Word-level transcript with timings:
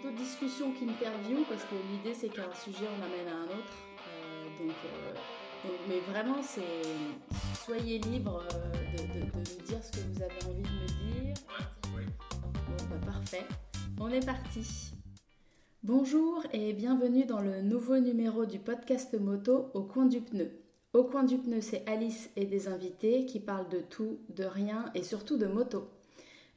plutôt 0.00 0.14
discussion 0.16 0.72
qu'interview 0.72 1.44
parce 1.48 1.62
que 1.64 1.74
l'idée 1.90 2.14
c'est 2.14 2.28
qu'un 2.28 2.52
sujet 2.54 2.86
on 2.98 3.04
amène 3.04 3.28
à 3.28 3.36
un 3.40 3.44
autre. 3.44 3.74
Euh, 4.08 4.66
donc, 4.66 4.76
euh, 4.84 5.12
donc, 5.64 5.78
mais 5.88 6.00
vraiment, 6.12 6.42
c'est 6.42 6.62
soyez 7.64 7.98
libre 7.98 8.42
euh, 8.54 8.72
de, 8.96 9.02
de- 9.20 9.30
de 9.30 9.38
me 9.38 9.66
dire 9.66 9.82
ce 9.82 9.92
que 9.92 10.06
vous 10.12 10.22
avez 10.22 10.44
envie 10.46 10.62
de 10.62 10.68
me 10.68 11.24
dire. 11.24 11.34
Bon, 11.92 12.84
bah, 12.90 13.06
parfait. 13.12 13.44
On 14.00 14.08
est 14.10 14.24
parti. 14.24 14.92
Bonjour 15.82 16.42
et 16.52 16.72
bienvenue 16.72 17.24
dans 17.24 17.40
le 17.40 17.62
nouveau 17.62 17.98
numéro 17.98 18.46
du 18.46 18.58
podcast 18.58 19.18
moto 19.18 19.70
Au 19.74 19.82
coin 19.82 20.06
du 20.06 20.20
pneu. 20.20 20.50
Au 20.92 21.04
coin 21.04 21.22
du 21.24 21.38
pneu, 21.38 21.60
c'est 21.60 21.88
Alice 21.88 22.30
et 22.36 22.46
des 22.46 22.68
invités 22.68 23.26
qui 23.26 23.40
parlent 23.40 23.68
de 23.68 23.80
tout, 23.80 24.18
de 24.30 24.44
rien 24.44 24.90
et 24.94 25.02
surtout 25.02 25.36
de 25.36 25.46
moto. 25.46 25.88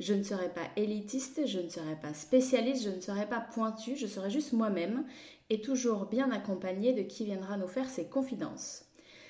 Je 0.01 0.15
ne 0.15 0.23
serai 0.23 0.49
pas 0.49 0.67
élitiste, 0.77 1.45
je 1.45 1.59
ne 1.59 1.69
serai 1.69 1.95
pas 1.95 2.15
spécialiste, 2.15 2.85
je 2.85 2.89
ne 2.89 2.99
serai 2.99 3.29
pas 3.29 3.39
pointu, 3.39 3.95
je 3.95 4.07
serai 4.07 4.31
juste 4.31 4.51
moi-même 4.51 5.05
et 5.51 5.61
toujours 5.61 6.07
bien 6.07 6.31
accompagnée 6.31 6.91
de 6.93 7.03
qui 7.03 7.23
viendra 7.23 7.55
nous 7.55 7.67
faire 7.67 7.87
ses 7.87 8.05
confidences. 8.05 8.85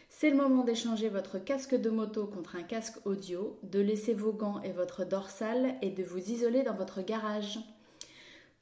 C'est 0.08 0.30
le 0.30 0.38
moment 0.38 0.64
d'échanger 0.64 1.10
votre 1.10 1.40
casque 1.40 1.76
de 1.76 1.90
moto 1.90 2.26
contre 2.26 2.56
un 2.56 2.64
casque 2.64 3.06
audio, 3.06 3.60
de 3.64 3.82
laisser 3.82 4.14
vos 4.14 4.32
gants 4.32 4.62
et 4.62 4.72
votre 4.72 5.04
dorsale 5.04 5.76
et 5.82 5.90
de 5.90 6.04
vous 6.04 6.32
isoler 6.32 6.64
dans 6.64 6.76
votre 6.76 7.02
garage. 7.02 7.60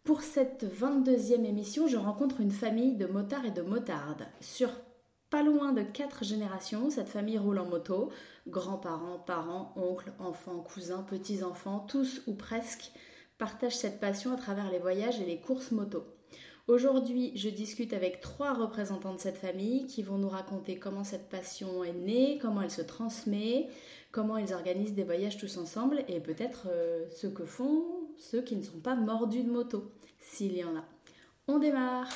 Pour 0.03 0.23
cette 0.23 0.65
22e 0.65 1.45
émission, 1.45 1.87
je 1.87 1.97
rencontre 1.97 2.41
une 2.41 2.49
famille 2.49 2.95
de 2.95 3.05
motards 3.05 3.45
et 3.45 3.51
de 3.51 3.61
motardes. 3.61 4.25
Pas 5.29 5.43
loin 5.43 5.73
de 5.73 5.83
4 5.83 6.23
générations, 6.23 6.89
cette 6.89 7.09
famille 7.09 7.37
roule 7.37 7.59
en 7.59 7.65
moto. 7.65 8.11
Grands-parents, 8.47 9.19
parents, 9.19 9.73
oncles, 9.75 10.11
enfants, 10.19 10.59
cousins, 10.59 11.03
petits-enfants, 11.03 11.85
tous 11.87 12.21
ou 12.27 12.33
presque 12.33 12.91
partagent 13.37 13.77
cette 13.77 13.99
passion 13.99 14.33
à 14.33 14.37
travers 14.37 14.71
les 14.71 14.79
voyages 14.79 15.19
et 15.19 15.25
les 15.25 15.39
courses 15.39 15.71
moto. 15.71 16.03
Aujourd'hui, 16.67 17.31
je 17.35 17.49
discute 17.49 17.93
avec 17.93 18.21
trois 18.21 18.53
représentants 18.53 19.15
de 19.15 19.19
cette 19.19 19.37
famille 19.37 19.87
qui 19.87 20.03
vont 20.03 20.19
nous 20.19 20.29
raconter 20.29 20.77
comment 20.77 21.03
cette 21.03 21.27
passion 21.27 21.83
est 21.83 21.93
née, 21.93 22.37
comment 22.39 22.61
elle 22.61 22.69
se 22.69 22.83
transmet, 22.83 23.69
comment 24.11 24.37
ils 24.37 24.53
organisent 24.53 24.93
des 24.93 25.03
voyages 25.03 25.37
tous 25.37 25.57
ensemble 25.57 26.03
et 26.07 26.19
peut-être 26.19 26.67
euh, 26.69 27.07
ce 27.09 27.25
que 27.25 27.45
font 27.45 27.85
ceux 28.17 28.41
qui 28.41 28.55
ne 28.55 28.61
sont 28.61 28.79
pas 28.79 28.95
mordus 28.95 29.43
de 29.43 29.51
moto, 29.51 29.91
s'il 30.19 30.55
y 30.55 30.63
en 30.63 30.75
a. 30.75 30.83
On 31.47 31.57
démarre 31.57 32.07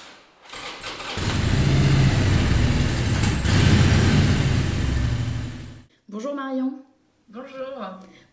Bonjour 6.13 6.35
Marion. 6.35 6.73
Bonjour. 7.27 7.57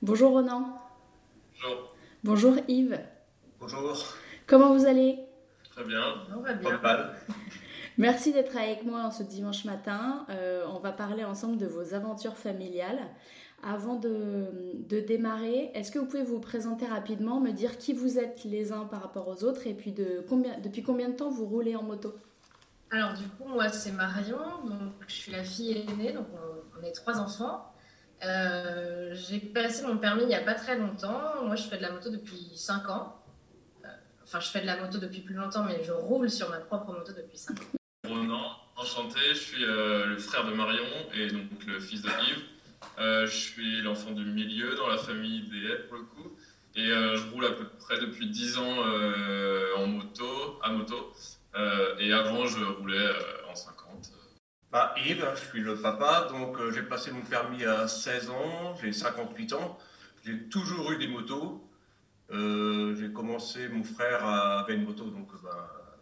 Bonjour 0.03 0.31
Ronan. 0.33 0.79
Bonjour. 1.63 1.95
Bonjour 2.23 2.55
Yves. 2.69 3.01
Bonjour. 3.59 4.05
Comment 4.47 4.75
vous 4.75 4.85
allez? 4.85 5.19
Très 5.71 5.85
bien. 5.85 6.03
On 6.37 6.41
va 6.41 6.53
Pas 6.53 6.59
bien. 6.59 6.79
mal. 6.83 7.15
Merci 7.97 8.35
d'être 8.35 8.55
avec 8.55 8.85
moi 8.85 9.11
ce 9.11 9.23
dimanche 9.23 9.65
matin. 9.65 10.27
Euh, 10.29 10.67
on 10.69 10.79
va 10.79 10.93
parler 10.93 11.25
ensemble 11.25 11.57
de 11.57 11.65
vos 11.67 11.95
aventures 11.95 12.37
familiales. 12.37 13.01
Avant 13.63 13.97
de, 13.97 14.49
de 14.87 15.01
démarrer, 15.01 15.71
est-ce 15.73 15.91
que 15.91 15.99
vous 15.99 16.05
pouvez 16.05 16.23
vous 16.23 16.39
présenter 16.39 16.85
rapidement, 16.85 17.41
me 17.41 17.51
dire 17.51 17.79
qui 17.79 17.95
vous 17.95 18.19
êtes 18.19 18.45
les 18.45 18.73
uns 18.73 18.85
par 18.85 19.01
rapport 19.01 19.27
aux 19.27 19.43
autres 19.43 19.67
et 19.67 19.73
puis 19.73 19.93
de 19.93 20.23
combien, 20.29 20.59
depuis 20.61 20.83
combien 20.83 21.09
de 21.09 21.15
temps 21.15 21.31
vous 21.31 21.47
roulez 21.47 21.77
en 21.77 21.83
moto? 21.83 22.13
Alors 22.91 23.15
du 23.15 23.27
coup, 23.27 23.49
moi 23.49 23.71
c'est 23.71 23.93
Marion, 23.93 24.37
donc 24.65 24.93
je 25.09 25.15
suis 25.15 25.33
la 25.33 25.45
fille 25.45 25.87
aînée, 25.89 26.13
donc 26.13 26.27
on, 26.35 26.60
on 26.83 26.93
trois 26.93 27.19
enfants. 27.19 27.73
Euh, 28.25 29.15
J'ai 29.15 29.41
passé 29.41 29.87
mon 29.87 29.97
permis 29.97 30.23
il 30.23 30.29
n'y 30.29 30.35
a 30.35 30.43
pas 30.43 30.55
très 30.55 30.77
longtemps. 30.79 31.45
Moi 31.45 31.57
je 31.57 31.63
fais 31.65 31.77
de 31.77 31.83
la 31.83 31.93
moto 31.93 32.11
depuis 32.11 32.53
5 32.55 32.89
ans. 32.89 33.17
Euh, 33.85 33.89
Enfin, 34.25 34.41
je 34.41 34.49
fais 34.49 34.61
de 34.61 34.67
la 34.67 34.77
moto 34.77 34.99
depuis 34.99 35.21
plus 35.21 35.35
longtemps, 35.35 35.65
mais 35.65 35.83
je 35.83 35.93
roule 35.93 36.31
sur 36.31 36.51
ma 36.51 36.59
propre 36.59 36.93
moto 36.93 37.13
depuis 37.13 37.39
5 37.39 37.59
ans. 37.59 37.65
Ronan, 38.09 38.57
enchanté. 38.77 39.19
Je 39.31 39.35
suis 39.35 39.65
euh, 39.65 40.07
le 40.07 40.19
frère 40.19 40.47
de 40.47 40.53
Marion 40.53 40.85
et 41.15 41.29
donc 41.29 41.65
le 41.67 41.81
fils 41.81 42.03
de 42.03 42.09
Yves. 42.09 42.45
Je 42.99 43.35
suis 43.35 43.81
l'enfant 43.83 44.13
du 44.13 44.25
milieu 44.25 44.75
dans 44.77 44.87
la 44.89 44.99
famille 44.99 45.49
des 45.49 45.75
pour 45.89 45.97
le 45.97 46.05
coup. 46.05 46.37
Et 46.77 46.87
je 46.87 47.31
roule 47.33 47.47
à 47.47 47.51
peu 47.53 47.67
près 47.81 47.99
depuis 47.99 48.29
10 48.29 48.59
ans 48.59 48.77
en 49.79 49.87
moto, 49.87 50.61
à 50.63 50.71
moto. 50.71 51.13
Et 51.99 52.13
avant, 52.13 52.47
je 52.47 52.63
roulais 52.63 53.09
en 53.51 53.55
50. 53.55 53.80
Bah, 54.73 54.95
Yves, 55.05 55.27
je 55.35 55.49
suis 55.49 55.61
le 55.61 55.77
papa, 55.77 56.29
donc 56.31 56.57
euh, 56.61 56.71
j'ai 56.71 56.83
passé 56.83 57.11
mon 57.11 57.23
permis 57.23 57.65
à 57.65 57.89
16 57.89 58.31
ans, 58.31 58.77
j'ai 58.81 58.93
58 58.93 59.53
ans, 59.55 59.77
j'ai 60.25 60.45
toujours 60.45 60.93
eu 60.93 60.99
des 60.99 61.09
motos. 61.09 61.67
Euh, 62.31 62.95
j'ai 62.95 63.13
commencé, 63.13 63.69
mon 63.69 63.83
frère 63.83 64.25
avait 64.25 64.75
une 64.75 64.85
moto, 64.85 65.07
donc 65.07 65.29
bah, 65.43 65.97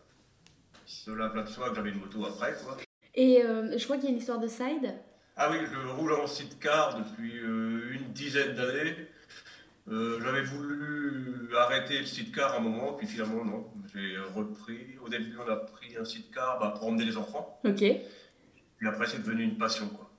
cela 0.85 1.29
va 1.29 1.43
de 1.45 1.49
soi 1.49 1.71
que 1.71 1.77
j'avais 1.77 1.91
une 1.91 2.01
moto 2.01 2.27
après. 2.27 2.55
Quoi. 2.63 2.77
Et 3.15 3.43
euh, 3.43 3.79
je 3.79 3.85
crois 3.85 3.97
qu'il 3.97 4.05
y 4.05 4.09
a 4.09 4.11
une 4.11 4.19
histoire 4.19 4.39
de 4.39 4.49
side. 4.49 4.95
Ah 5.39 5.49
oui, 5.51 5.59
je 5.73 5.89
roule 5.89 6.13
en 6.13 6.27
sidecar 6.27 6.99
depuis 6.99 7.39
une 7.39 8.13
dizaine 8.13 8.55
d'années. 8.55 8.97
Euh, 9.91 10.21
j'avais 10.23 10.43
voulu 10.43 11.49
arrêter 11.57 12.01
le 12.01 12.05
sidecar 12.05 12.55
un 12.57 12.61
moment, 12.61 12.93
puis 12.93 13.07
finalement 13.07 13.43
non, 13.43 13.67
j'ai 13.95 14.19
repris. 14.35 14.99
Au 15.03 15.09
début, 15.09 15.39
on 15.39 15.51
a 15.51 15.57
pris 15.57 15.97
un 15.97 16.05
sidecar 16.05 16.59
bah, 16.59 16.75
pour 16.77 16.89
emmener 16.89 17.07
les 17.07 17.17
enfants, 17.17 17.59
Ok. 17.65 17.83
Puis 18.79 18.89
après 18.89 19.07
c'est 19.07 19.19
devenu 19.19 19.43
une 19.43 19.59
passion. 19.59 19.89
Quoi. 19.89 20.11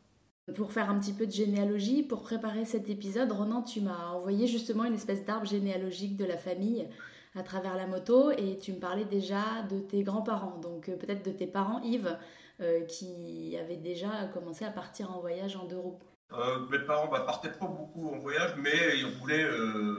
Pour 0.55 0.71
faire 0.71 0.89
un 0.89 0.99
petit 0.99 1.13
peu 1.13 1.25
de 1.25 1.31
généalogie, 1.31 2.03
pour 2.03 2.23
préparer 2.23 2.65
cet 2.65 2.89
épisode, 2.89 3.31
Ronan, 3.31 3.61
tu 3.61 3.81
m'as 3.81 4.09
envoyé 4.09 4.47
justement 4.47 4.85
une 4.85 4.95
espèce 4.95 5.25
d'arbre 5.25 5.45
généalogique 5.45 6.17
de 6.17 6.25
la 6.25 6.37
famille 6.37 6.87
à 7.35 7.43
travers 7.43 7.75
la 7.75 7.85
moto 7.87 8.31
et 8.31 8.57
tu 8.57 8.73
me 8.73 8.79
parlais 8.79 9.05
déjà 9.05 9.61
de 9.69 9.79
tes 9.79 10.03
grands-parents, 10.03 10.57
donc 10.57 10.89
euh, 10.89 10.95
peut-être 10.95 11.23
de 11.23 11.31
tes 11.31 11.45
parents, 11.45 11.81
Yves, 11.83 12.17
euh, 12.61 12.81
qui 12.85 13.55
avaient 13.57 13.77
déjà 13.77 14.25
commencé 14.33 14.65
à 14.65 14.71
partir 14.71 15.15
en 15.15 15.19
voyage 15.19 15.55
en 15.55 15.65
deux 15.65 15.77
roues. 15.77 15.99
Euh, 16.31 16.59
mes 16.69 16.79
parents 16.79 17.07
bah, 17.07 17.21
partaient 17.21 17.51
pas 17.51 17.65
beaucoup 17.65 18.09
en 18.09 18.19
voyage, 18.19 18.55
mais 18.57 18.97
ils 18.97 19.17
roulaient 19.19 19.43
euh, 19.45 19.95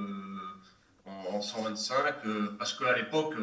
en, 1.04 1.36
en 1.36 1.40
125 1.40 2.24
euh, 2.24 2.54
parce 2.56 2.74
qu'à 2.74 2.94
l'époque, 2.96 3.34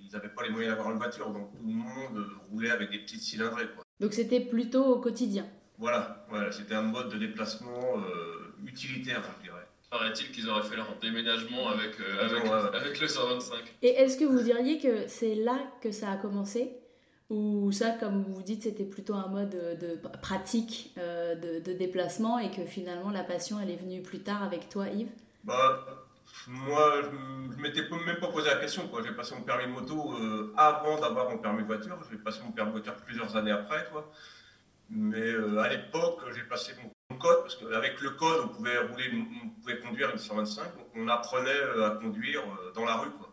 ils 0.00 0.12
n'avaient 0.12 0.28
pas 0.28 0.44
les 0.44 0.50
moyens 0.50 0.74
d'avoir 0.74 0.92
une 0.92 0.98
voiture, 0.98 1.30
donc 1.30 1.50
tout 1.50 1.66
le 1.66 1.72
monde 1.72 2.26
roulait 2.50 2.70
avec 2.70 2.90
des 2.90 2.98
petites 2.98 3.22
cylindrées. 3.22 3.68
Quoi. 3.74 3.84
Donc 4.02 4.12
c'était 4.12 4.40
plutôt 4.40 4.84
au 4.84 4.98
quotidien. 4.98 5.46
Voilà, 5.78 6.26
voilà 6.28 6.52
c'était 6.52 6.74
un 6.74 6.82
mode 6.82 7.08
de 7.08 7.18
déplacement 7.18 7.96
euh, 7.96 8.66
utilitaire, 8.66 9.22
je 9.38 9.44
dirais. 9.44 9.66
Paraît-il 9.90 10.30
qu'ils 10.32 10.48
auraient 10.50 10.62
fait 10.62 10.76
leur 10.76 10.96
déménagement 11.00 11.68
avec, 11.68 12.00
euh, 12.00 12.24
avec, 12.24 12.44
Ouais, 12.44 12.50
ouais. 12.50 12.76
avec 12.76 13.00
le 13.00 13.06
125. 13.06 13.58
Et 13.82 13.88
est-ce 13.90 14.16
que 14.18 14.24
vous 14.24 14.42
diriez 14.42 14.78
que 14.80 15.06
c'est 15.06 15.34
là 15.36 15.58
que 15.80 15.92
ça 15.92 16.10
a 16.10 16.16
commencé? 16.16 16.72
Ou 17.30 17.70
ça, 17.72 17.90
comme 17.92 18.24
vous 18.24 18.42
dites, 18.42 18.64
c'était 18.64 18.84
plutôt 18.84 19.14
un 19.14 19.28
mode 19.28 19.50
de, 19.50 19.86
de 19.86 19.98
pratique 20.20 20.92
euh, 20.98 21.34
de, 21.34 21.60
de 21.64 21.72
déplacement 21.76 22.38
et 22.38 22.50
que 22.50 22.64
finalement 22.64 23.10
la 23.10 23.22
passion 23.24 23.58
elle 23.62 23.70
est 23.70 23.76
venue 23.76 24.02
plus 24.02 24.20
tard 24.20 24.42
avec 24.42 24.68
toi, 24.68 24.88
Yves? 24.88 25.08
Bah, 25.44 25.84
moi, 26.48 27.02
je 27.02 27.56
ne 27.56 27.62
m'étais 27.62 27.82
même 27.90 28.16
pas 28.18 28.28
posé 28.28 28.48
la 28.48 28.56
question. 28.56 28.90
J'ai 29.04 29.12
passé 29.12 29.34
mon 29.34 29.42
permis 29.42 29.64
de 29.66 29.70
moto 29.70 30.14
euh, 30.14 30.52
avant 30.56 30.98
d'avoir 31.00 31.30
mon 31.30 31.38
permis 31.38 31.62
de 31.62 31.66
voiture. 31.66 31.98
J'ai 32.10 32.16
passé 32.18 32.40
mon 32.44 32.52
permis 32.52 32.72
de 32.72 32.78
voiture 32.78 32.96
plusieurs 32.96 33.36
années 33.36 33.50
après. 33.50 33.86
Quoi. 33.92 34.10
Mais 34.90 35.20
euh, 35.20 35.58
à 35.58 35.68
l'époque, 35.68 36.20
j'ai 36.34 36.42
passé 36.42 36.72
mon, 36.82 37.16
code, 37.18 37.42
parce 37.42 37.56
qu'avec 37.56 38.00
le 38.00 38.10
code, 38.10 38.40
on 38.44 38.48
pouvait, 38.48 38.78
rouler, 38.78 39.04
on 39.44 39.50
pouvait 39.60 39.78
conduire 39.80 40.10
une 40.10 40.18
125. 40.18 40.76
Donc 40.76 40.86
on 40.96 41.08
apprenait 41.08 41.50
euh, 41.50 41.86
à 41.86 41.90
conduire 41.96 42.42
dans 42.74 42.84
la 42.84 42.96
rue. 42.96 43.10
Quoi. 43.10 43.30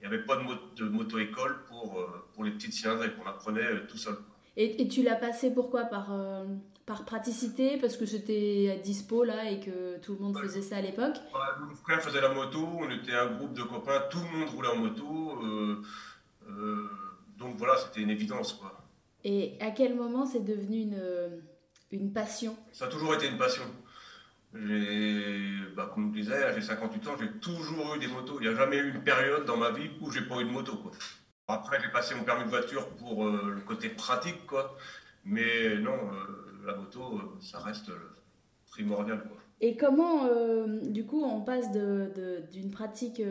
Il 0.00 0.08
n'y 0.08 0.14
avait 0.14 0.24
pas 0.24 0.36
de, 0.36 0.42
mo- 0.42 0.54
de 0.76 0.84
moto-école 0.84 1.64
pour, 1.66 2.04
pour 2.34 2.44
les 2.44 2.50
petites 2.50 2.72
cylindrées. 2.72 3.12
On 3.24 3.28
apprenait 3.28 3.86
tout 3.86 3.96
seul. 3.96 4.16
Et, 4.56 4.82
et 4.82 4.88
tu 4.88 5.02
l'as 5.02 5.16
passé 5.16 5.50
pourquoi? 5.52 5.84
Par, 5.84 6.12
euh, 6.12 6.44
par 6.86 7.04
praticité 7.04 7.76
Parce 7.78 7.96
que 7.96 8.04
c'était 8.06 8.74
à 8.76 8.82
dispo 8.82 9.24
là 9.24 9.50
et 9.50 9.60
que 9.60 9.98
tout 9.98 10.14
le 10.14 10.18
monde 10.18 10.38
faisait 10.38 10.62
ça 10.62 10.76
à 10.76 10.80
l'époque? 10.80 11.16
Ouais, 11.32 11.66
Mon 11.68 11.74
frère 11.74 12.02
faisait 12.02 12.20
la 12.20 12.30
moto, 12.34 12.58
on 12.78 12.90
était 12.90 13.12
un 13.14 13.26
groupe 13.36 13.54
de 13.54 13.62
copains, 13.62 14.02
tout 14.10 14.18
le 14.18 14.38
monde 14.38 14.48
roulait 14.50 14.68
en 14.68 14.76
moto. 14.76 15.38
euh, 15.44 15.82
euh, 16.48 16.88
donc 17.38 17.56
voilà, 17.56 17.76
c'était 17.78 18.00
une 18.02 18.10
évidence. 18.10 18.52
Quoi. 18.54 18.76
Et 19.24 19.56
à 19.60 19.70
quel 19.70 19.94
moment 19.94 20.26
c'est 20.26 20.44
devenu 20.44 20.78
une, 20.80 21.42
une 21.92 22.12
passion? 22.12 22.56
Ça 22.72 22.86
a 22.86 22.88
toujours 22.88 23.14
été 23.14 23.28
une 23.28 23.38
passion. 23.38 23.62
Bah, 25.76 25.90
comme 25.94 26.12
je 26.14 26.20
disais, 26.22 26.52
j'ai 26.54 26.60
58 26.60 27.06
ans, 27.08 27.12
j'ai 27.18 27.30
toujours 27.40 27.94
eu 27.94 27.98
des 27.98 28.08
motos. 28.08 28.38
Il 28.40 28.48
n'y 28.48 28.54
a 28.54 28.56
jamais 28.56 28.76
eu 28.78 28.90
une 28.92 29.02
période 29.02 29.44
dans 29.44 29.56
ma 29.56 29.70
vie 29.70 29.90
où 30.00 30.10
j'ai 30.10 30.22
pas 30.22 30.40
eu 30.40 30.44
de 30.44 30.50
moto. 30.50 30.76
Quoi. 30.76 30.90
Après, 31.50 31.80
j'ai 31.80 31.90
passé 31.90 32.14
mon 32.14 32.24
permis 32.24 32.44
de 32.44 32.48
voiture 32.48 32.88
pour 32.90 33.26
euh, 33.26 33.52
le 33.54 33.60
côté 33.60 33.88
pratique, 33.88 34.46
quoi. 34.46 34.76
Mais 35.24 35.76
non, 35.78 35.92
euh, 35.92 36.66
la 36.66 36.74
moto, 36.74 37.16
euh, 37.16 37.38
ça 37.40 37.58
reste 37.58 37.90
primordial. 38.70 39.22
Quoi. 39.22 39.36
Et 39.60 39.76
comment, 39.76 40.28
du 40.82 41.04
coup, 41.04 41.22
on 41.22 41.42
passe 41.42 41.70
d'une 41.72 42.70
pratique 42.70 43.22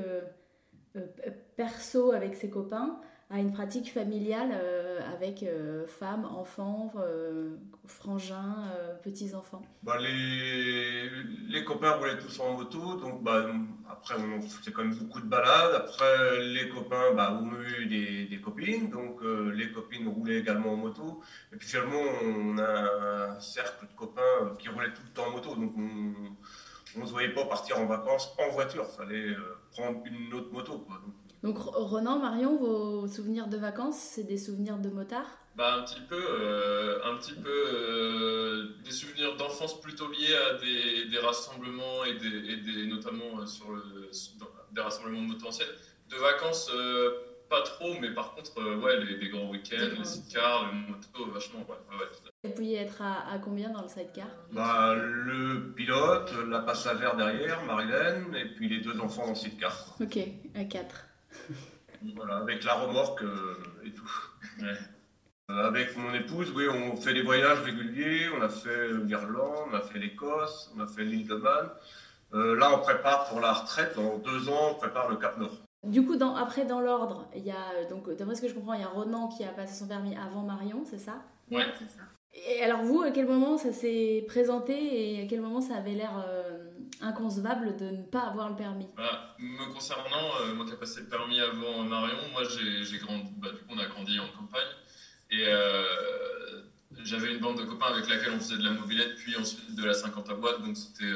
perso 1.55 2.11
avec 2.11 2.35
ses 2.35 2.49
copains 2.49 2.99
à 3.31 3.37
une 3.37 3.51
pratique 3.51 3.93
familiale 3.93 4.49
euh, 4.53 4.99
avec 5.13 5.43
euh, 5.43 5.85
femmes, 5.85 6.25
enfants, 6.25 6.91
euh, 6.97 7.57
frangins, 7.85 8.65
petits-enfants 9.03 9.61
bah, 9.83 9.97
les, 9.99 11.09
les, 11.47 11.63
copains 11.63 11.91
roulaient 11.91 12.17
tous 12.17 12.39
en 12.39 12.57
moto, 12.57 12.95
donc 12.95 13.23
bah, 13.23 13.45
après 13.87 14.15
on 14.15 14.41
faisait 14.41 14.71
quand 14.71 14.83
même 14.83 14.95
beaucoup 14.95 15.21
de 15.21 15.27
balades. 15.27 15.75
Après 15.75 16.39
les 16.39 16.69
copains 16.69 17.13
bah, 17.15 17.39
ont 17.39 17.51
eu 17.61 17.85
des, 17.85 18.41
copines, 18.41 18.89
donc 18.89 19.21
les 19.53 19.71
copines 19.71 20.07
roulaient 20.07 20.39
également 20.39 20.73
en 20.73 20.77
moto. 20.77 21.21
Et 21.53 21.57
puis 21.57 21.67
finalement 21.67 22.01
on 22.23 22.57
a 22.57 23.35
un 23.35 23.39
cercle 23.39 23.85
de 23.85 23.95
copains 23.95 24.55
qui 24.57 24.69
roulaient 24.69 24.93
tout 24.93 25.03
le 25.05 25.13
temps 25.13 25.27
en 25.27 25.31
moto, 25.31 25.55
donc 25.55 25.73
on 25.77 26.99
ne 26.99 27.05
se 27.05 27.11
voyait 27.11 27.33
pas 27.33 27.45
partir 27.45 27.79
en 27.79 27.85
vacances 27.85 28.35
en 28.39 28.51
voiture, 28.51 28.87
il 28.91 28.97
fallait 28.97 29.35
prendre 29.71 30.01
une 30.05 30.33
autre 30.33 30.51
moto. 30.51 30.87
Renan, 31.43 32.19
Marion, 32.19 32.57
vos 32.57 33.07
souvenirs 33.07 33.47
de 33.47 33.57
vacances, 33.57 33.97
c'est 33.97 34.23
des 34.23 34.37
souvenirs 34.37 34.77
de 34.77 34.89
motard 34.89 35.39
bah, 35.59 35.75
un 35.77 35.83
petit 35.83 35.99
peu, 36.07 36.15
euh, 36.15 36.99
un 37.03 37.17
petit 37.17 37.33
peu 37.33 37.49
euh, 37.49 38.67
des 38.81 38.91
souvenirs 38.91 39.35
d'enfance 39.35 39.81
plutôt 39.81 40.07
liés 40.09 40.33
à 40.33 40.53
des, 40.53 41.17
rassemblements 41.19 42.05
et, 42.05 42.13
des, 42.13 42.85
notamment 42.85 43.41
euh, 43.41 43.45
sur, 43.45 43.69
le, 43.71 44.09
des 44.71 44.79
rassemblements 44.79 45.23
de 45.23 45.27
moto. 45.27 45.49
De 46.09 46.15
vacances, 46.15 46.71
pas 47.49 47.61
trop, 47.63 47.93
mais 47.99 48.11
par 48.11 48.35
contre, 48.35 48.63
ouais, 48.77 49.03
les, 49.03 49.27
grands 49.27 49.49
week-ends, 49.49 49.97
les 49.97 50.05
sidecars, 50.05 50.71
les 50.71 50.93
motos, 50.93 51.31
vachement, 51.33 51.59
ouais. 51.67 51.97
ouais, 51.99 52.05
Vous 52.45 52.51
pouviez 52.51 52.77
être 52.77 53.01
à, 53.01 53.29
à, 53.29 53.37
combien 53.37 53.69
dans 53.69 53.81
le 53.81 53.89
sidecar? 53.89 54.29
Bah, 54.53 54.95
Le 54.95 55.73
pilote, 55.75 56.31
la 56.47 56.59
passagère 56.59 57.17
derrière, 57.17 57.65
Marilène, 57.65 58.33
et 58.33 58.45
puis 58.45 58.69
les 58.69 58.79
deux 58.79 58.97
enfants 59.01 59.23
dans 59.23 59.29
le 59.31 59.35
sidecar. 59.35 59.97
Ok, 59.99 60.17
à 60.55 60.63
quatre. 60.63 61.08
Voilà, 62.15 62.37
avec 62.37 62.63
la 62.63 62.75
remorque 62.75 63.23
euh, 63.23 63.55
et 63.83 63.91
tout. 63.91 64.09
Euh, 64.61 65.67
avec 65.67 65.97
mon 65.97 66.13
épouse, 66.13 66.51
oui, 66.55 66.65
on 66.69 66.95
fait 66.95 67.13
des 67.13 67.23
voyages 67.23 67.61
réguliers. 67.61 68.29
On 68.37 68.41
a 68.41 68.49
fait 68.49 68.89
l'Irlande, 69.05 69.69
on 69.71 69.75
a 69.75 69.81
fait 69.81 69.99
l'Écosse, 69.99 70.71
on 70.75 70.79
a 70.81 70.87
fait 70.87 71.03
l'île 71.03 71.27
de 71.27 71.35
Man. 71.35 71.69
Euh, 72.33 72.55
là, 72.55 72.71
on 72.73 72.79
prépare 72.79 73.27
pour 73.29 73.39
la 73.39 73.53
retraite. 73.53 73.95
Dans 73.95 74.17
deux 74.17 74.49
ans, 74.49 74.71
on 74.71 74.75
prépare 74.75 75.09
le 75.09 75.17
Cap 75.17 75.37
Nord. 75.37 75.57
Du 75.83 76.05
coup, 76.05 76.17
dans, 76.17 76.35
après, 76.35 76.65
dans 76.65 76.81
l'ordre, 76.81 77.27
il 77.35 77.43
y 77.43 77.51
a, 77.51 77.85
donc, 77.89 78.09
d'après 78.15 78.35
ce 78.35 78.41
que 78.41 78.47
je 78.47 78.53
comprends, 78.53 78.73
il 78.73 78.81
y 78.81 78.83
a 78.83 78.87
Ronan 78.89 79.29
qui 79.29 79.43
a 79.43 79.49
passé 79.49 79.73
son 79.73 79.87
permis 79.87 80.15
avant 80.15 80.43
Marion, 80.43 80.83
c'est 80.85 80.99
ça? 80.99 81.23
Ouais, 81.49 81.65
c'est 81.79 81.89
ça. 81.89 82.03
Et 82.33 82.61
alors 82.61 82.83
vous, 82.83 83.01
à 83.01 83.11
quel 83.11 83.25
moment 83.25 83.57
ça 83.57 83.71
s'est 83.71 84.23
présenté 84.27 84.73
et 84.75 85.23
à 85.23 85.27
quel 85.27 85.41
moment 85.41 85.61
ça 85.61 85.75
avait 85.75 85.93
l'air 85.95 86.23
euh, 86.27 86.68
inconcevable 87.01 87.77
de 87.77 87.85
ne 87.85 88.03
pas 88.03 88.21
avoir 88.21 88.49
le 88.49 88.55
permis 88.55 88.87
Me 89.39 89.73
concernant, 89.73 90.41
euh, 90.41 90.53
moi 90.53 90.65
qui 90.65 90.73
ai 90.73 90.75
passé 90.75 91.01
le 91.01 91.07
permis 91.07 91.39
avant 91.39 91.83
Marion, 91.83 92.17
moi 92.31 92.43
j'ai 92.43 92.97
grandi, 92.97 93.31
bah, 93.37 93.49
du 93.51 93.57
coup 93.59 93.73
on 93.75 93.79
a 93.79 93.85
grandi 93.85 94.19
en 94.19 94.27
campagne 94.27 94.67
et 95.31 95.45
euh, 95.47 96.61
j'avais 97.03 97.33
une 97.33 97.39
bande 97.39 97.57
de 97.59 97.63
copains 97.63 97.93
avec 97.93 98.09
laquelle 98.09 98.33
on 98.33 98.39
faisait 98.39 98.57
de 98.57 98.63
la 98.63 98.71
mobilette 98.71 99.15
puis 99.15 99.35
ensuite 99.37 99.75
de 99.75 99.85
la 99.85 99.93
50 99.93 100.29
à 100.29 100.33
boîte, 100.33 100.61
donc 100.61 100.75
c'était 100.75 101.13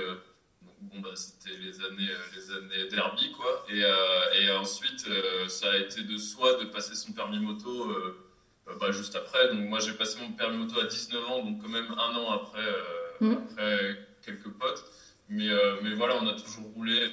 bon, 0.81 0.99
bah, 0.99 1.15
c'était 1.15 1.57
les 1.57 1.79
années 1.83 2.11
les 2.35 2.51
années 2.51 2.89
derby 2.89 3.31
quoi. 3.31 3.65
Et, 3.69 3.79
et 3.79 4.51
ensuite 4.51 5.07
ça 5.47 5.71
a 5.71 5.77
été 5.77 6.03
de 6.03 6.17
soi 6.17 6.63
de 6.63 6.65
passer 6.65 6.95
son 6.95 7.11
permis 7.13 7.39
moto 7.39 7.91
euh, 8.69 8.75
bah, 8.79 8.91
juste 8.91 9.15
après. 9.15 9.49
Donc 9.53 9.67
moi 9.67 9.79
j'ai 9.79 9.93
passé 9.93 10.19
mon 10.21 10.31
permis 10.31 10.57
moto 10.57 10.79
à 10.79 10.85
19 10.85 11.25
ans, 11.25 11.43
donc 11.43 11.61
quand 11.61 11.69
même 11.69 11.91
un 11.91 12.15
an 12.15 12.31
après, 12.31 12.65
euh, 12.65 13.25
mm. 13.27 13.31
après 13.31 14.07
quelques 14.25 14.49
potes. 14.49 14.85
Mais, 15.29 15.49
euh, 15.49 15.79
mais 15.81 15.93
voilà, 15.93 16.17
on 16.21 16.27
a 16.27 16.33
toujours 16.33 16.65
roulé, 16.73 17.11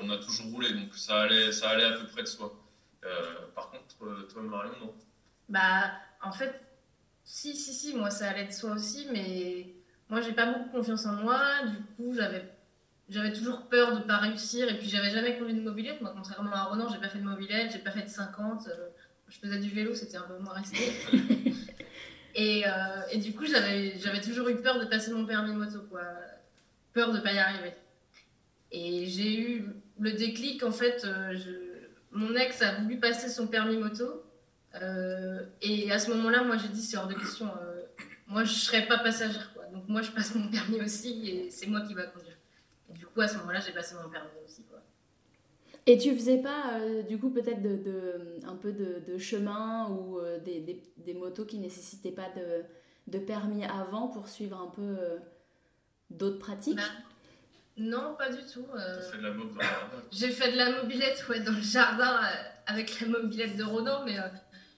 on 0.00 0.10
a 0.10 0.16
toujours 0.18 0.46
roulé, 0.52 0.72
donc 0.72 0.94
ça 0.94 1.22
allait, 1.22 1.52
ça 1.52 1.70
allait 1.70 1.84
à 1.84 1.92
peu 1.92 2.06
près 2.06 2.22
de 2.22 2.28
soi. 2.28 2.54
par 3.54 3.70
contre, 3.70 4.28
toi 4.28 4.42
Marion, 4.42 4.72
non 4.80 4.94
Bah 5.48 5.92
en 6.22 6.32
fait, 6.32 6.60
si, 7.24 7.54
si, 7.56 7.74
si, 7.74 7.96
moi 7.96 8.10
ça 8.10 8.28
allait 8.28 8.46
de 8.46 8.52
soi 8.52 8.72
aussi, 8.72 9.06
mais 9.12 9.66
moi 10.08 10.20
j'ai 10.20 10.32
pas 10.32 10.46
beaucoup 10.46 10.70
confiance 10.70 11.04
en 11.04 11.14
moi, 11.14 11.64
du 11.66 11.76
coup 11.96 12.14
j'avais 12.14 12.48
j'avais 13.08 13.32
toujours 13.32 13.68
peur 13.68 13.92
de 13.92 13.98
ne 13.98 14.04
pas 14.04 14.18
réussir 14.18 14.68
et 14.68 14.78
puis 14.78 14.88
j'avais 14.88 15.10
jamais 15.10 15.36
conduit 15.36 15.54
de 15.54 15.60
mobilette. 15.60 16.00
Moi, 16.00 16.12
contrairement 16.16 16.54
à 16.54 16.64
Ronan, 16.64 16.88
j'ai 16.90 16.98
pas 16.98 17.08
fait 17.08 17.18
de 17.18 17.24
mobilette, 17.24 17.72
j'ai 17.72 17.80
pas 17.80 17.90
fait 17.90 18.02
de 18.02 18.08
50 18.08 18.68
je 19.32 19.38
faisais 19.38 19.58
du 19.58 19.70
vélo, 19.70 19.94
c'était 19.94 20.18
un 20.18 20.22
peu 20.22 20.38
moins 20.38 20.52
resté. 20.52 20.92
et, 22.34 22.64
euh, 22.66 22.70
et, 23.10 23.18
du 23.18 23.32
coup, 23.32 23.44
j'avais 23.46 24.20
toujours 24.20 24.48
eu 24.48 24.56
peur 24.56 24.78
de 24.78 24.84
passer 24.84 25.10
mon 25.12 25.24
permis 25.24 25.54
moto, 25.54 25.80
quoi. 25.90 26.02
Peur 26.92 27.12
de 27.12 27.18
ne 27.18 27.22
pas 27.22 27.32
y 27.32 27.38
arriver. 27.38 27.72
Et 28.70 29.06
j'ai 29.06 29.40
eu 29.40 29.66
le 29.98 30.12
déclic, 30.12 30.62
en 30.62 30.70
fait, 30.70 31.04
euh, 31.04 31.34
mon 32.10 32.34
ex 32.34 32.62
a 32.62 32.80
voulu 32.80 32.98
passer 32.98 33.28
son 33.28 33.46
permis 33.46 33.76
moto. 33.76 34.24
Euh, 34.80 35.44
et 35.60 35.90
à 35.92 35.98
ce 35.98 36.10
moment-là, 36.10 36.44
moi, 36.44 36.56
j'ai 36.56 36.68
dit, 36.68 36.82
c'est 36.82 36.96
hors 36.96 37.08
de 37.08 37.14
question. 37.14 37.46
moi, 38.26 38.44
je 38.44 38.52
ne 38.52 38.56
serais 38.56 38.86
pas 38.86 38.98
passagère, 38.98 39.52
quoi. 39.52 39.64
Donc, 39.66 39.88
moi, 39.88 40.02
je 40.02 40.10
passe 40.10 40.34
mon 40.34 40.48
permis 40.48 40.80
aussi 40.80 41.28
et 41.28 41.50
c'est 41.50 41.66
moi 41.66 41.80
qui 41.82 41.94
va 41.94 42.04
conduire. 42.04 42.36
Et 42.90 42.98
du 42.98 43.06
coup, 43.06 43.20
à 43.20 43.28
ce 43.28 43.36
moment-là, 43.38 43.60
j'ai 43.60 43.72
passé 43.72 43.94
mon 44.02 44.10
permis 44.10 44.30
aussi, 44.44 44.62
quoi. 44.64 44.82
Et 45.86 45.98
tu 45.98 46.14
faisais 46.14 46.38
pas, 46.38 46.78
euh, 46.80 47.02
du 47.02 47.18
coup, 47.18 47.30
peut-être 47.30 47.60
de, 47.60 48.36
un 48.46 48.54
peu 48.54 48.72
de, 48.72 49.02
de 49.06 49.18
chemin 49.18 49.90
ou 49.90 50.18
euh, 50.18 50.38
des, 50.38 50.80
des, 50.96 51.14
motos 51.14 51.44
qui 51.44 51.58
nécessitaient 51.58 52.12
pas 52.12 52.28
de, 53.08 53.18
permis 53.18 53.64
avant 53.64 54.06
pour 54.06 54.28
suivre 54.28 54.60
un 54.60 54.68
peu 54.68 54.82
euh, 54.82 55.18
d'autres 56.18 56.38
pratiques? 56.38 56.76
Bah, 56.76 56.82
Non, 57.76 58.14
pas 58.18 58.30
du 58.30 58.42
tout. 58.42 58.66
fait 59.10 59.18
de 59.18 59.22
la 59.22 59.34
J'ai 60.10 60.30
fait 60.30 60.52
de 60.52 60.56
la 60.56 60.82
mobilette 60.82 61.24
ouais, 61.28 61.40
dans 61.40 61.52
le 61.52 61.60
jardin 61.60 62.20
avec 62.66 63.00
la 63.00 63.08
mobilette 63.08 63.56
de 63.56 63.64
Ronan, 63.64 64.04
mais 64.04 64.16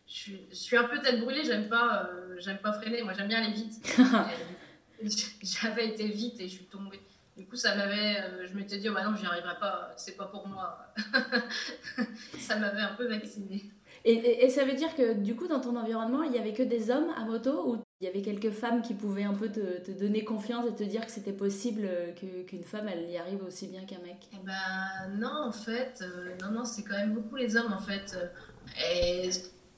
je, 0.06 0.32
je, 0.50 0.54
suis 0.54 0.76
un 0.76 0.84
peu 0.84 1.00
tête 1.00 1.20
brûlée, 1.20 1.44
j'aime 1.44 1.68
pas, 1.68 2.08
j'aime 2.38 2.58
pas 2.58 2.72
freiner, 2.72 3.02
moi 3.02 3.12
j'aime 3.12 3.28
bien 3.28 3.42
aller 3.42 3.52
vite. 3.52 3.74
J'avais 5.42 5.88
été 5.88 6.08
vite 6.08 6.40
et 6.40 6.48
je 6.48 6.54
suis 6.54 6.64
tombée. 6.66 7.00
Du 7.36 7.46
coup, 7.46 7.56
ça 7.56 7.74
m'avait, 7.74 8.20
euh, 8.20 8.46
je 8.46 8.54
m'étais 8.54 8.78
dit, 8.78 8.88
oh, 8.88 8.94
bah 8.94 9.02
non, 9.04 9.16
j'y 9.16 9.26
arriverai 9.26 9.58
pas, 9.58 9.92
c'est 9.96 10.16
pas 10.16 10.26
pour 10.26 10.46
moi. 10.46 10.78
ça 12.38 12.56
m'avait 12.56 12.80
un 12.80 12.94
peu 12.94 13.08
vacciné. 13.08 13.64
Et, 14.04 14.44
et, 14.44 14.50
ça 14.50 14.64
veut 14.64 14.74
dire 14.74 14.94
que 14.94 15.14
du 15.14 15.34
coup, 15.34 15.48
dans 15.48 15.60
ton 15.60 15.76
environnement, 15.76 16.22
il 16.22 16.32
y 16.32 16.38
avait 16.38 16.52
que 16.52 16.62
des 16.62 16.90
hommes 16.90 17.12
à 17.16 17.24
moto 17.24 17.72
ou 17.72 17.82
il 18.00 18.06
y 18.06 18.08
avait 18.08 18.22
quelques 18.22 18.50
femmes 18.50 18.82
qui 18.82 18.94
pouvaient 18.94 19.24
un 19.24 19.34
peu 19.34 19.48
te, 19.50 19.78
te 19.80 19.90
donner 19.90 20.24
confiance 20.24 20.66
et 20.68 20.74
te 20.74 20.82
dire 20.82 21.06
que 21.06 21.12
c'était 21.12 21.32
possible 21.32 21.88
qu'une 22.46 22.64
femme, 22.64 22.88
elle 22.88 23.08
y 23.08 23.16
arrive 23.16 23.42
aussi 23.44 23.66
bien 23.68 23.84
qu'un 23.84 24.00
mec 24.00 24.28
eh 24.32 24.44
ben, 24.44 25.16
Non, 25.16 25.46
en 25.46 25.52
fait, 25.52 26.02
euh, 26.02 26.34
non, 26.42 26.50
non, 26.50 26.64
c'est 26.64 26.82
quand 26.82 26.96
même 26.96 27.14
beaucoup 27.14 27.36
les 27.36 27.56
hommes 27.56 27.72
en 27.72 27.80
fait. 27.80 28.18
Et 28.92 29.30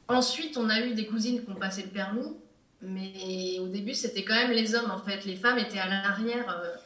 ensuite, 0.08 0.56
on 0.56 0.68
a 0.68 0.80
eu 0.80 0.94
des 0.94 1.06
cousines 1.06 1.44
qui 1.44 1.50
ont 1.50 1.56
passé 1.56 1.82
le 1.82 1.90
permis, 1.90 2.36
mais 2.82 3.58
au 3.60 3.68
début, 3.68 3.94
c'était 3.94 4.24
quand 4.24 4.34
même 4.34 4.52
les 4.52 4.74
hommes 4.74 4.90
en 4.90 4.98
fait. 4.98 5.24
Les 5.24 5.36
femmes 5.36 5.58
étaient 5.58 5.78
à 5.78 5.88
l'arrière. 5.88 6.48
Euh, 6.50 6.76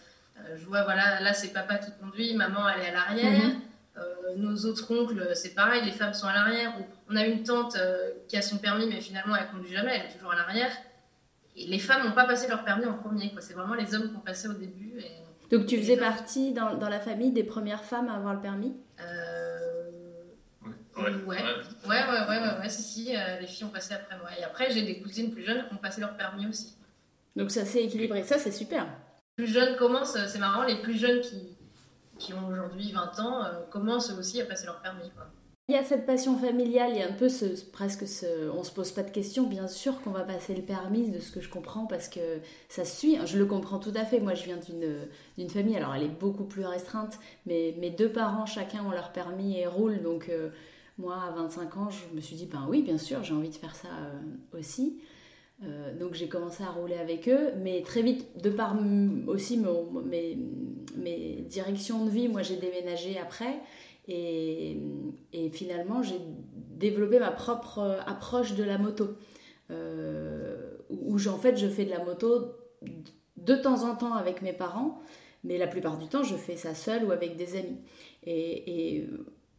euh, 0.49 0.57
je 0.57 0.65
vois, 0.67 0.85
voilà, 0.85 1.21
là 1.21 1.33
c'est 1.33 1.53
papa 1.53 1.79
qui 1.79 1.91
conduit, 2.01 2.35
maman 2.35 2.69
elle 2.69 2.83
est 2.83 2.89
à 2.89 2.93
l'arrière. 2.93 3.49
Mhm. 3.49 3.61
Euh, 3.99 4.37
nos 4.37 4.57
autres 4.67 4.91
oncles, 4.93 5.31
c'est 5.35 5.55
pareil, 5.55 5.85
les 5.85 5.93
femmes 5.93 6.15
sont 6.15 6.27
à 6.27 6.35
l'arrière. 6.35 6.73
On 7.09 7.17
a 7.17 7.27
une 7.27 7.43
tante 7.43 7.77
euh, 7.77 8.11
qui 8.29 8.37
a 8.37 8.43
son 8.43 8.59
permis, 8.59 8.87
mais 8.87 9.01
finalement 9.01 9.37
elle 9.37 9.49
conduit 9.49 9.73
jamais, 9.73 9.97
elle 9.97 10.11
est 10.11 10.15
toujours 10.15 10.33
à 10.33 10.37
l'arrière. 10.37 10.71
Et 11.61 11.67
les 11.67 11.79
femmes 11.79 12.07
n'ont 12.07 12.15
pas 12.15 12.27
passé 12.27 12.49
leur 12.49 12.65
permis 12.65 12.87
en 12.87 12.95
premier, 12.95 13.33
C'est 13.41 13.55
vraiment 13.55 13.75
les 13.75 13.95
hommes 13.95 14.11
qui 14.11 14.17
ont 14.17 14.21
passé 14.21 14.49
au 14.49 14.55
début. 14.55 14.95
Donc 15.51 15.67
tu 15.67 15.77
faisais 15.79 15.97
partie 15.97 16.53
dans, 16.53 16.75
dans, 16.75 16.89
la 16.89 17.01
famille 17.01 17.33
des 17.33 17.45
premières 17.45 17.85
femmes 17.85 18.09
à 18.09 18.15
avoir 18.15 18.35
le 18.35 18.41
permis? 18.41 18.75
Ouais. 20.97 21.11
Ouais. 21.27 21.43
Ouais, 21.89 21.89
ouais, 21.89 22.29
ouais, 22.29 22.61
ouais, 22.61 22.69
si, 22.69 22.83
si, 22.83 23.13
les 23.41 23.47
filles 23.47 23.65
ont 23.65 23.71
passé 23.71 23.95
après 23.95 24.17
moi. 24.19 24.29
Et 24.39 24.45
après, 24.45 24.71
j'ai 24.71 24.83
des 24.83 25.01
cousines 25.01 25.31
plus 25.33 25.45
jeunes 25.45 25.67
qui 25.67 25.75
ont 25.75 25.79
passé 25.79 26.01
leur 26.01 26.17
permis 26.17 26.47
aussi. 26.47 26.77
Donc 27.37 27.51
ça 27.51 27.65
s'est 27.65 27.85
équilibré, 27.85 28.23
ça 28.23 28.39
c'est 28.39 28.51
super 28.51 28.87
plus 29.41 29.47
jeunes 29.47 29.77
commencent, 29.77 30.19
c'est 30.27 30.39
marrant, 30.39 30.65
les 30.65 30.83
plus 30.83 30.99
jeunes 30.99 31.23
qui, 31.23 31.57
qui 32.19 32.35
ont 32.35 32.47
aujourd'hui 32.49 32.93
20 32.93 33.21
ans 33.21 33.43
euh, 33.43 33.63
commencent 33.71 34.13
aussi 34.13 34.39
à 34.41 34.45
passer 34.45 34.67
leur 34.67 34.83
permis. 34.83 35.11
Il 35.71 35.75
y 35.75 35.77
a 35.77 35.85
cette 35.85 36.05
passion 36.05 36.37
familiale, 36.37 36.91
il 36.95 36.99
y 36.99 37.01
a 37.01 37.07
un 37.07 37.13
peu 37.13 37.29
ce, 37.29 37.45
presque 37.71 38.09
ce, 38.09 38.51
on 38.51 38.65
se 38.65 38.73
pose 38.73 38.91
pas 38.91 39.05
de 39.05 39.11
questions, 39.13 39.47
bien 39.47 39.69
sûr 39.69 40.03
qu'on 40.03 40.11
va 40.11 40.25
passer 40.25 40.53
le 40.53 40.63
permis, 40.63 41.09
de 41.11 41.21
ce 41.21 41.31
que 41.31 41.41
je 41.41 41.49
comprends, 41.49 41.87
parce 41.87 42.09
que 42.09 42.41
ça 42.69 42.85
suit, 42.85 43.19
je 43.25 43.39
le 43.39 43.47
comprends 43.47 43.79
tout 43.79 43.93
à 43.95 44.05
fait. 44.05 44.19
Moi, 44.19 44.35
je 44.35 44.47
viens 44.47 44.59
d'une 45.39 45.49
famille, 45.49 45.77
alors 45.77 45.95
elle 45.95 46.03
est 46.03 46.19
beaucoup 46.19 46.43
plus 46.43 46.67
restreinte, 46.67 47.21
mais 47.47 47.77
mes 47.79 47.91
deux 47.91 48.09
parents, 48.09 48.47
chacun 48.47 48.85
ont 48.85 48.91
leur 48.91 49.13
permis 49.13 49.59
et 49.59 49.69
roulent, 49.69 50.03
donc 50.03 50.29
euh, 50.29 50.49
moi, 50.99 51.19
à 51.29 51.31
25 51.41 51.77
ans, 51.77 51.89
je 51.89 52.17
me 52.17 52.21
suis 52.21 52.35
dit, 52.35 52.47
ben 52.47 52.67
oui, 52.69 52.83
bien 52.83 52.99
sûr, 52.99 53.23
j'ai 53.23 53.35
envie 53.35 53.51
de 53.51 53.55
faire 53.55 53.77
ça 53.77 53.87
euh, 53.87 54.59
aussi. 54.59 54.99
Euh, 55.63 55.97
donc 55.97 56.15
j'ai 56.15 56.27
commencé 56.27 56.63
à 56.63 56.71
rouler 56.71 56.97
avec 56.97 57.29
eux, 57.29 57.51
mais 57.63 57.83
très 57.83 58.03
vite, 58.03 58.27
de 58.43 58.49
par 58.49 58.75
aussi 59.27 59.59
mes, 59.59 60.39
mes, 60.97 61.45
directions 61.49 62.07
de 62.07 62.11
vie, 62.11 62.29
moi 62.29 62.43
j'ai 62.43 62.57
déménagé 62.57 63.19
après, 63.19 63.61
et, 64.11 65.51
finalement 65.53 66.03
j'ai 66.03 66.21
développé 66.55 67.19
ma 67.19 67.31
propre 67.31 68.01
approche 68.07 68.55
de 68.55 68.65
la 68.65 68.79
moto, 68.79 69.17
euh, 69.71 70.77
où 70.89 71.17
en 71.29 71.39
fait 71.39 71.57
je 71.57 71.67
fais 71.69 71.85
de 71.85 71.91
la 71.91 72.05
moto 72.05 72.57
de 73.37 73.55
temps 73.55 73.89
en 73.89 73.97
temps 73.97 74.15
avec 74.15 74.43
mes 74.43 74.53
parents, 74.53 75.01
mais 75.45 75.59
la 75.59 75.67
plupart 75.67 75.99
du 75.99 76.07
temps 76.09 76.23
je 76.23 76.37
fais 76.37 76.57
ça 76.57 76.75
seule 76.75 77.05
ou 77.05 77.13
avec 77.13 77.37
des 77.37 77.57
amis. 77.57 77.79
Et, 78.27 79.07